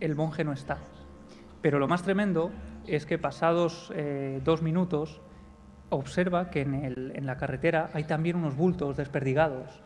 el 0.03 0.16
monje 0.16 0.42
no 0.42 0.53
está. 0.53 0.78
Pero 1.61 1.78
lo 1.78 1.86
más 1.86 2.03
tremendo 2.03 2.50
es 2.86 3.07
que 3.07 3.18
pasados 3.18 3.92
eh, 3.94 4.40
dos 4.44 4.61
minutos 4.61 5.20
observa 5.90 6.50
que 6.50 6.62
en, 6.62 7.12
en 7.14 7.26
la 7.26 7.36
carretera 7.36 7.90
hay 7.92 8.05
también 8.05 8.34
unos 8.34 8.57
bultos 8.57 8.96
desperdigados. 8.96 9.80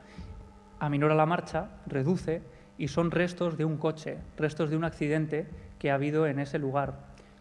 Aminora 0.78 1.14
la 1.14 1.26
marcha, 1.26 1.68
reduce 1.86 2.42
y 2.78 2.88
son 2.88 3.10
restos 3.10 3.58
de 3.58 3.66
un 3.66 3.76
coche, 3.76 4.18
restos 4.38 4.70
de 4.70 4.76
un 4.78 4.84
accidente 4.84 5.48
que 5.78 5.90
ha 5.90 5.94
habido 5.94 6.26
en 6.26 6.38
ese 6.38 6.58
lugar. 6.58 6.94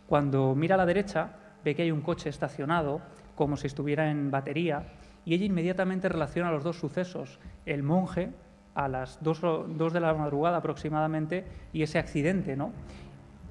Cuando 0.07 0.53
mira 0.53 0.75
a 0.75 0.77
la 0.77 0.85
derecha, 0.85 1.31
ve 1.63 1.75
que 1.75 1.83
hay 1.83 1.91
un 1.91 2.01
coche 2.01 2.29
estacionado 2.29 3.01
como 3.35 3.55
si 3.55 3.67
estuviera 3.67 4.11
en 4.11 4.31
batería 4.31 4.87
y 5.23 5.33
ella 5.33 5.45
inmediatamente 5.45 6.09
relaciona 6.09 6.51
los 6.51 6.63
dos 6.63 6.77
sucesos, 6.77 7.39
el 7.65 7.83
monje 7.83 8.31
a 8.75 8.87
las 8.87 9.23
2 9.23 9.93
de 9.93 9.99
la 9.99 10.13
madrugada 10.13 10.57
aproximadamente 10.57 11.45
y 11.73 11.81
ese 11.81 11.97
accidente, 11.97 12.55
¿no? 12.55 12.71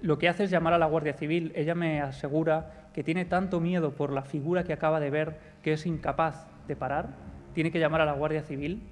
Lo 0.03 0.19
que 0.19 0.29
hace 0.29 0.45
es 0.45 0.51
llamar 0.51 0.75
a 0.75 0.79
la 0.79 0.87
Guardia 0.87 1.15
Civil. 1.15 1.51
Ella 1.57 1.75
me 1.75 2.03
asegura 2.03 2.91
que 2.93 3.03
tiene 3.03 3.25
tanto 3.25 3.59
miedo 3.59 3.93
por 3.93 4.13
la 4.13 4.23
figura 4.23 4.63
que 4.63 4.75
acaba 4.75 5.01
de 5.01 5.09
ver 5.09 5.39
que 5.63 5.73
es 5.73 5.87
incapaz 5.87 6.47
de 6.69 6.77
parar. 6.77 7.09
Tiene 7.55 7.73
que 7.73 7.81
llamar 7.81 8.03
a 8.03 8.05
la 8.05 8.13
Guardia 8.13 8.43
Civil, 8.43 8.83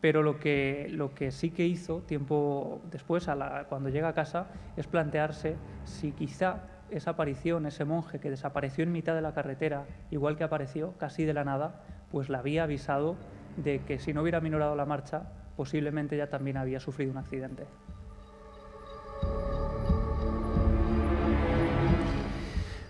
pero 0.00 0.24
lo 0.24 0.40
que, 0.40 0.88
sí 1.30 1.50
que 1.50 1.66
hizo 1.66 2.00
tiempo 2.00 2.80
después, 2.90 3.28
cuando 3.68 3.88
llega 3.90 4.08
a 4.08 4.12
casa, 4.12 4.48
es 4.76 4.88
plantearse 4.88 5.54
si 5.84 6.10
quizá 6.10 6.64
esa 6.90 7.10
aparición, 7.10 7.66
ese 7.66 7.84
monje 7.84 8.18
que 8.18 8.30
desapareció 8.30 8.82
en 8.82 8.90
mitad 8.90 9.14
de 9.14 9.22
la 9.22 9.34
carretera, 9.34 9.84
igual 10.10 10.36
que 10.36 10.44
apareció 10.44 10.94
casi 10.98 11.24
de 11.24 11.34
la 11.34 11.44
nada, 11.44 11.82
pues 12.10 12.28
la 12.28 12.38
había 12.38 12.64
avisado 12.64 13.16
de 13.56 13.80
que 13.80 13.98
si 13.98 14.12
no 14.12 14.22
hubiera 14.22 14.40
minorado 14.40 14.74
la 14.74 14.84
marcha, 14.84 15.28
posiblemente 15.56 16.14
ella 16.14 16.28
también 16.28 16.56
había 16.56 16.80
sufrido 16.80 17.12
un 17.12 17.18
accidente. 17.18 17.64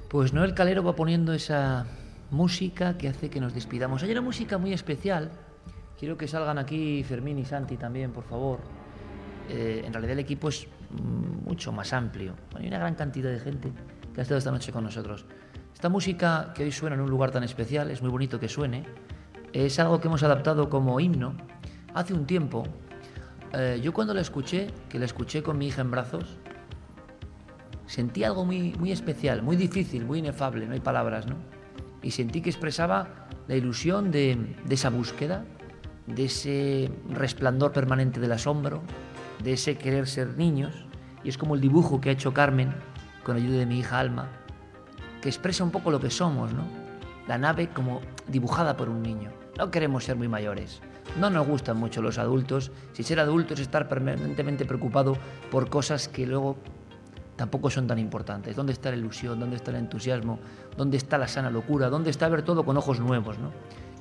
Pues 0.09 0.33
Noel 0.33 0.55
Calero 0.55 0.83
va 0.83 0.95
poniendo 0.95 1.33
esa 1.33 1.87
música 2.31 2.97
que 2.97 3.09
hace 3.09 3.31
que 3.31 3.41
nos 3.41 3.55
despidamos. 3.55 4.03
Hay 4.03 4.11
una 4.13 4.21
música 4.21 4.59
muy 4.59 4.73
especial. 4.73 5.31
Quiero 5.99 6.17
que 6.17 6.29
salgan 6.29 6.59
aquí 6.59 7.03
Fermín 7.05 7.39
y 7.39 7.45
Santi 7.45 7.77
también, 7.77 8.13
por 8.13 8.25
favor. 8.25 8.61
Eh, 9.49 9.83
en 9.85 9.93
realidad 9.93 10.13
el 10.13 10.19
equipo 10.21 10.49
es 10.49 10.69
mucho 11.45 11.73
más 11.73 11.93
amplio. 11.93 12.35
Hay 12.55 12.67
una 12.67 12.79
gran 12.79 12.95
cantidad 12.95 13.31
de 13.31 13.41
gente 13.41 13.73
que 14.15 14.21
ha 14.21 14.23
estado 14.23 14.39
esta 14.39 14.51
noche 14.51 14.73
con 14.73 14.85
nosotros. 14.85 15.25
Esta 15.75 15.89
música 15.89 16.53
que 16.55 16.65
hoy 16.65 16.73
suena 16.73 16.97
en 16.97 17.03
un 17.03 17.11
lugar 17.11 17.31
tan 17.31 17.45
especial, 17.45 17.91
es 17.91 18.01
muy 18.01 18.11
bonito 18.11 18.41
que 18.41 18.49
suene, 18.49 18.85
es 19.53 19.79
algo 19.79 20.01
que 20.01 20.09
hemos 20.09 20.23
adaptado 20.23 20.69
como 20.69 20.99
himno. 21.01 21.35
Hace 21.97 22.13
un 22.13 22.27
tiempo, 22.27 22.63
eh, 23.55 23.81
yo 23.83 23.95
cuando 23.95 24.13
la 24.13 24.21
escuché, 24.21 24.67
que 24.91 24.99
la 24.99 25.07
escuché 25.07 25.43
con 25.43 25.57
mi 25.57 25.69
hija 25.69 25.81
en 25.81 25.91
brazos, 25.91 26.37
sentí 27.87 28.23
algo 28.23 28.45
muy, 28.45 28.75
muy 28.75 28.93
especial, 28.93 29.43
muy 29.43 29.57
difícil, 29.57 30.05
muy 30.05 30.19
inefable, 30.19 30.67
no 30.67 30.75
hay 30.75 30.81
palabras, 30.81 31.27
¿no? 31.27 31.37
Y 32.03 32.11
sentí 32.11 32.43
que 32.43 32.51
expresaba 32.51 33.29
la 33.49 33.57
ilusión 33.57 34.11
de, 34.11 34.57
de 34.63 34.75
esa 34.75 34.91
búsqueda, 34.91 35.47
de 36.07 36.27
ese 36.27 36.91
resplandor 37.09 37.73
permanente 37.73 38.21
del 38.21 38.33
asombro, 38.33 38.83
de 39.43 39.55
ese 39.55 39.79
querer 39.79 40.07
ser 40.07 40.37
niños. 40.37 40.75
Y 41.25 41.31
es 41.31 41.39
como 41.39 41.55
el 41.55 41.63
dibujo 41.63 41.99
que 42.03 42.11
ha 42.11 42.13
hecho 42.13 42.35
Carmen 42.35 42.75
con 43.25 43.37
ayuda 43.37 43.57
de 43.57 43.65
mi 43.65 43.79
hija 43.79 43.99
Alma, 43.99 44.29
que 45.23 45.31
expresa 45.31 45.65
un 45.65 45.71
poco 45.71 45.91
lo 45.91 45.99
que 45.99 46.11
somos, 46.11 46.53
¿no? 46.53 46.65
La 47.27 47.39
nave 47.39 47.71
como 47.71 48.03
dibujada 48.29 48.77
por 48.77 48.91
un 48.91 49.03
niño. 49.03 49.46
No 49.59 49.71
queremos 49.71 50.05
ser 50.05 50.17
muy 50.17 50.29
mayores. 50.29 50.81
No 51.19 51.31
nos 51.31 51.47
gustan 51.47 51.79
mucho 51.79 52.03
los 52.03 52.19
adultos. 52.19 52.73
Si 52.93 53.03
ser 53.03 53.21
adulto 53.21 53.55
es 53.55 53.61
estar 53.61 53.89
permanentemente 53.89 54.67
preocupado 54.67 55.17
por 55.51 55.71
cosas 55.71 56.09
que 56.09 56.27
luego 56.27 56.59
tampoco 57.37 57.71
son 57.71 57.87
tan 57.87 57.99
importantes. 57.99 58.55
¿Dónde 58.55 58.73
está 58.73 58.91
la 58.91 58.97
ilusión? 58.97 59.41
¿Dónde 59.41 59.57
está 59.57 59.71
el 59.71 59.79
entusiasmo? 59.79 60.39
¿Dónde 60.77 60.99
está 60.99 61.17
la 61.17 61.29
sana 61.29 61.51
locura? 61.51 61.89
¿Dónde 61.89 62.11
está 62.11 62.29
ver 62.29 62.43
todo 62.43 62.65
con 62.65 62.77
ojos 62.77 63.01
nuevos? 63.01 63.39
¿no? 63.39 63.53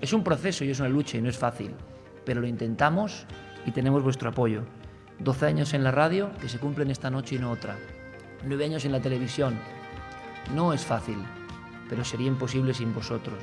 Es 0.02 0.12
un 0.12 0.24
proceso 0.24 0.66
y 0.66 0.72
es 0.72 0.80
una 0.80 0.90
lucha 0.90 1.18
y 1.18 1.22
no 1.22 1.30
es 1.30 1.38
fácil, 1.38 1.72
pero 2.26 2.42
lo 2.42 2.48
intentamos 2.48 3.26
y 3.66 3.72
tenemos 3.72 4.04
vuestro 4.04 4.30
apoyo. 4.30 4.64
12 5.20 5.46
años 5.46 5.74
en 5.74 5.86
la 5.86 5.92
radio 5.92 6.32
que 6.42 6.50
se 6.50 6.60
cumplen 6.60 6.92
esta 6.92 7.10
noche 7.10 7.36
y 7.36 7.40
no 7.40 7.52
otra. 7.52 7.78
9 8.44 8.66
años 8.66 8.84
en 8.84 8.92
la 8.92 9.00
televisión. 9.00 9.58
No 10.54 10.74
es 10.74 10.84
fácil, 10.84 11.18
pero 11.90 12.04
sería 12.04 12.28
imposible 12.28 12.74
sin 12.74 12.94
vosotros. 12.94 13.40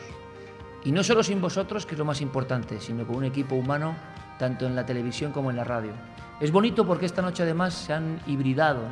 Y 0.85 0.91
no 0.91 1.05
solo 1.05 1.23
sin 1.23 1.41
vosotros, 1.41 1.87
que 1.87 1.95
es 1.95 1.99
lo 1.99 2.05
más 2.05 2.21
importante, 2.21 2.81
sino 2.81 3.07
con 3.07 3.17
un 3.17 3.25
equipo 3.25 3.55
humano, 3.55 3.95
tanto 4.39 4.67
en 4.67 4.75
la 4.75 4.85
televisión 4.85 5.31
como 5.31 5.51
en 5.51 5.57
la 5.57 5.63
radio. 5.63 5.93
Es 6.41 6.51
bonito 6.51 6.85
porque 6.85 7.07
esta 7.07 7.23
noche 7.23 7.45
además 7.45 7.73
se 7.75 7.93
han 7.93 8.21
hibridado. 8.27 8.83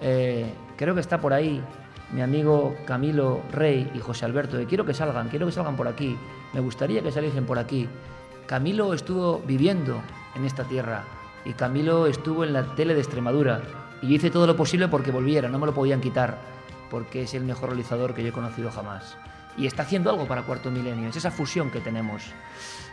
Eh, 0.00 0.54
creo 0.76 0.94
que 0.94 1.00
está 1.00 1.20
por 1.20 1.32
ahí 1.32 1.60
mi 2.12 2.22
amigo 2.22 2.76
Camilo 2.84 3.42
Rey 3.50 3.90
y 3.94 3.98
José 3.98 4.26
Alberto. 4.26 4.60
Y 4.60 4.66
quiero 4.66 4.84
que 4.84 4.94
salgan, 4.94 5.28
quiero 5.28 5.46
que 5.46 5.52
salgan 5.52 5.74
por 5.74 5.88
aquí. 5.88 6.16
Me 6.52 6.60
gustaría 6.60 7.02
que 7.02 7.10
saliesen 7.10 7.46
por 7.46 7.58
aquí. 7.58 7.88
Camilo 8.46 8.94
estuvo 8.94 9.40
viviendo 9.40 10.00
en 10.36 10.44
esta 10.44 10.64
tierra 10.64 11.04
y 11.44 11.54
Camilo 11.54 12.06
estuvo 12.06 12.44
en 12.44 12.52
la 12.52 12.76
tele 12.76 12.94
de 12.94 13.00
Extremadura. 13.00 13.60
Y 14.02 14.14
hice 14.14 14.30
todo 14.30 14.46
lo 14.46 14.56
posible 14.56 14.86
porque 14.86 15.10
volviera, 15.10 15.48
no 15.48 15.58
me 15.58 15.66
lo 15.66 15.74
podían 15.74 16.00
quitar, 16.00 16.38
porque 16.90 17.22
es 17.22 17.34
el 17.34 17.44
mejor 17.44 17.70
realizador 17.70 18.14
que 18.14 18.22
yo 18.22 18.28
he 18.28 18.32
conocido 18.32 18.70
jamás 18.70 19.16
y 19.56 19.66
está 19.66 19.82
haciendo 19.82 20.10
algo 20.10 20.26
para 20.26 20.42
Cuarto 20.42 20.70
Milenio. 20.70 21.08
Es 21.08 21.16
esa 21.16 21.30
fusión 21.30 21.70
que 21.70 21.80
tenemos. 21.80 22.32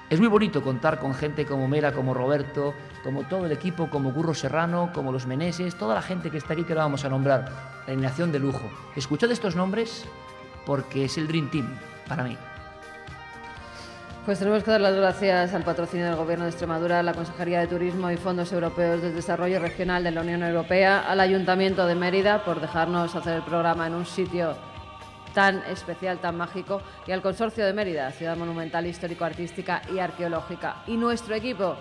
Es 0.10 0.20
muy 0.20 0.28
bonito 0.28 0.64
contar 0.64 1.00
con 1.00 1.14
gente 1.14 1.46
como 1.46 1.68
Mera, 1.68 1.92
como 1.94 2.16
Roberto, 2.16 2.74
como 3.04 3.24
todo 3.24 3.46
el 3.46 3.52
equipo, 3.52 3.90
como 3.90 4.12
Curro 4.14 4.34
Serrano, 4.34 4.90
como 4.94 5.12
los 5.12 5.28
Meneses, 5.28 5.78
toda 5.78 5.94
la 5.94 6.02
gente 6.02 6.32
que 6.32 6.38
está 6.38 6.54
aquí 6.54 6.64
que 6.64 6.74
la 6.74 6.82
vamos 6.82 7.06
a 7.06 7.10
nombrar. 7.10 7.46
La 7.86 7.94
alineación 7.94 8.32
de 8.32 8.40
lujo. 8.40 8.70
Escuchad 8.96 9.32
estos 9.32 9.56
nombres 9.56 10.06
porque 10.66 11.06
es 11.06 11.18
el 11.18 11.28
Dream 11.28 11.52
Team 11.52 11.78
para 12.08 12.24
mí. 12.24 12.36
Pues 14.26 14.40
tenemos 14.40 14.64
que 14.64 14.72
dar 14.72 14.82
las 14.82 14.96
gracias 14.96 15.54
al 15.54 15.64
patrocinio 15.64 16.08
del 16.08 16.16
Gobierno 16.16 16.46
de 16.46 16.52
Extremadura, 16.52 17.00
a 17.00 17.04
la 17.04 17.14
Consejería 17.14 17.62
de 17.62 17.68
Turismo 17.68 18.12
y 18.12 18.18
Fondos 18.18 18.52
Europeos 18.52 19.02
de 19.02 19.12
Desarrollo 19.12 19.60
Regional 19.60 20.04
de 20.04 20.12
la 20.12 20.22
Unión 20.22 20.44
Europea, 20.44 21.00
al 21.10 21.20
Ayuntamiento 21.20 21.88
de 21.88 21.96
Mérida 21.96 22.44
por 22.44 22.62
dejarnos 22.62 23.16
hacer 23.16 23.36
el 23.36 23.44
programa 23.44 23.88
en 23.88 23.94
un 23.96 24.06
sitio 24.06 24.56
tan 25.40 25.64
especial, 25.72 26.20
tan 26.20 26.36
mágico, 26.36 26.82
y 27.08 27.14
al 27.14 27.22
Consorcio 27.22 27.66
de 27.66 27.72
Mérida, 27.72 28.12
ciudad 28.12 28.36
monumental, 28.36 28.86
histórico-artística 28.86 29.82
y 29.90 30.00
arqueológica. 30.00 30.84
Y 30.86 30.98
nuestro 30.98 31.34
equipo, 31.34 31.78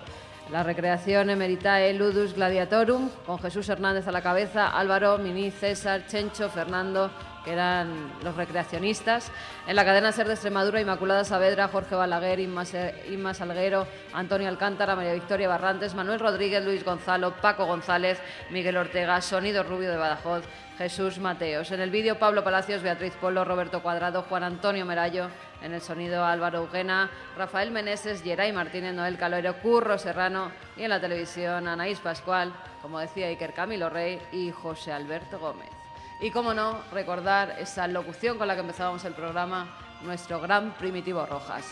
la 0.49 0.63
recreación 0.63 1.29
Emeritae 1.29 1.93
Ludus 1.93 2.35
Gladiatorum, 2.35 3.09
con 3.25 3.37
Jesús 3.39 3.67
Hernández 3.67 4.07
a 4.07 4.13
la 4.13 4.21
cabeza, 4.21 4.69
Álvaro, 4.69 5.17
Mini, 5.17 5.51
César, 5.51 6.07
Chencho, 6.07 6.47
Fernando, 6.47 7.11
que 7.43 7.53
eran 7.53 8.11
los 8.23 8.35
recreacionistas. 8.35 9.31
En 9.67 9.75
la 9.75 9.85
cadena 9.85 10.11
Ser 10.11 10.27
de 10.27 10.33
Extremadura, 10.33 10.81
Inmaculada 10.81 11.23
Saavedra, 11.23 11.67
Jorge 11.67 11.95
Balaguer, 11.95 12.39
Inma, 12.39 12.63
Inma 13.09 13.33
Salguero, 13.33 13.87
Antonio 14.13 14.47
Alcántara, 14.47 14.95
María 14.95 15.13
Victoria 15.13 15.47
Barrantes, 15.47 15.95
Manuel 15.95 16.19
Rodríguez, 16.19 16.63
Luis 16.63 16.83
Gonzalo, 16.83 17.35
Paco 17.35 17.65
González, 17.65 18.21
Miguel 18.49 18.77
Ortega, 18.77 19.21
Sonido 19.21 19.63
Rubio 19.63 19.89
de 19.89 19.97
Badajoz, 19.97 20.43
Jesús 20.77 21.19
Mateos. 21.19 21.71
En 21.71 21.81
el 21.81 21.91
vídeo 21.91 22.17
Pablo 22.17 22.43
Palacios, 22.43 22.81
Beatriz 22.81 23.13
Polo, 23.19 23.43
Roberto 23.43 23.81
Cuadrado, 23.81 24.23
Juan 24.23 24.43
Antonio 24.43 24.85
Merallo. 24.85 25.29
En 25.61 25.73
el 25.73 25.81
sonido 25.81 26.23
Álvaro 26.23 26.59
Eugena, 26.59 27.09
Rafael 27.37 27.69
Meneses, 27.69 28.23
Geray 28.23 28.53
Martínez, 28.53 28.93
Noel 28.93 29.17
Caloero, 29.17 29.57
Curro 29.61 29.97
Serrano. 29.97 30.53
Y 30.77 30.83
en 30.83 30.89
la 30.89 31.01
televisión 31.01 31.67
Anaís 31.67 31.99
Pascual, 31.99 32.53
como 32.81 32.99
decía 32.99 33.27
Iker 33.27 33.53
Camilo 33.53 33.89
Rey 33.89 34.21
y 34.31 34.51
José 34.51 34.93
Alberto 34.93 35.37
Gómez. 35.37 35.78
Y 36.21 36.31
cómo 36.31 36.53
no, 36.53 36.79
recordar 36.91 37.55
esa 37.59 37.87
locución 37.87 38.37
con 38.37 38.47
la 38.49 38.53
que 38.53 38.59
empezábamos 38.59 39.05
el 39.05 39.13
programa, 39.13 39.67
nuestro 40.01 40.41
gran 40.41 40.71
Primitivo 40.71 41.25
Rojas. 41.25 41.65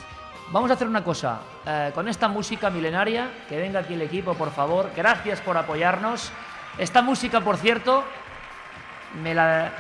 Vamos 0.52 0.72
a 0.72 0.76
hacer 0.76 0.88
una 0.88 1.04
cosa, 1.04 1.41
eh, 1.66 1.91
con 1.93 2.08
esta 2.08 2.30
música 2.30 2.70
milenaria, 2.70 3.30
que 3.50 3.58
venga 3.58 3.82
aquí 3.82 3.95
el 3.95 4.02
equipo, 4.04 4.36
por 4.36 4.52
favor. 4.52 4.91
Gracias 4.95 5.41
por 5.41 5.58
apoyarnos. 5.58 6.32
Esta 6.78 7.02
música, 7.02 7.41
por 7.41 7.58
cierto, 7.58 8.06
me 9.22 9.36
la 9.36 9.74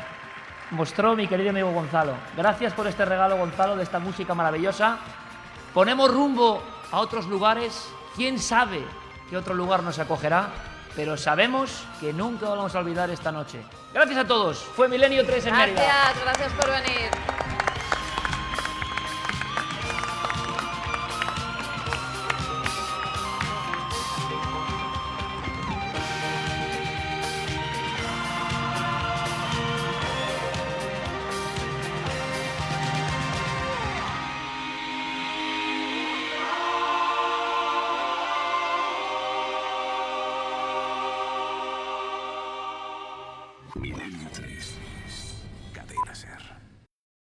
mostró 0.71 1.15
mi 1.15 1.27
querido 1.27 1.51
amigo 1.51 1.71
Gonzalo. 1.71 2.15
Gracias 2.35 2.73
por 2.73 2.87
este 2.87 3.05
regalo, 3.05 3.37
Gonzalo, 3.37 3.77
de 3.77 3.83
esta 3.83 3.99
música 3.99 4.35
maravillosa. 4.35 4.97
Ponemos 5.73 6.13
rumbo 6.13 6.61
a 6.91 6.99
otros 6.99 7.27
lugares. 7.27 7.89
¿Quién 8.17 8.37
sabe 8.37 8.83
qué 9.29 9.37
otro 9.37 9.53
lugar 9.53 9.81
nos 9.81 9.97
acogerá? 9.97 10.49
Pero 10.97 11.15
sabemos 11.15 11.83
que 12.01 12.11
nunca 12.11 12.49
vamos 12.49 12.73
a 12.73 12.79
olvidar 12.79 13.11
esta 13.11 13.31
noche. 13.31 13.61
Gracias 13.93 14.17
a 14.17 14.25
todos. 14.25 14.57
Fue 14.57 14.89
Milenio 14.89 15.23
3 15.23 15.45
en. 15.45 15.53
Gracias, 15.53 16.21
gracias 16.23 16.53
por 16.53 16.71
venir. 16.71 17.46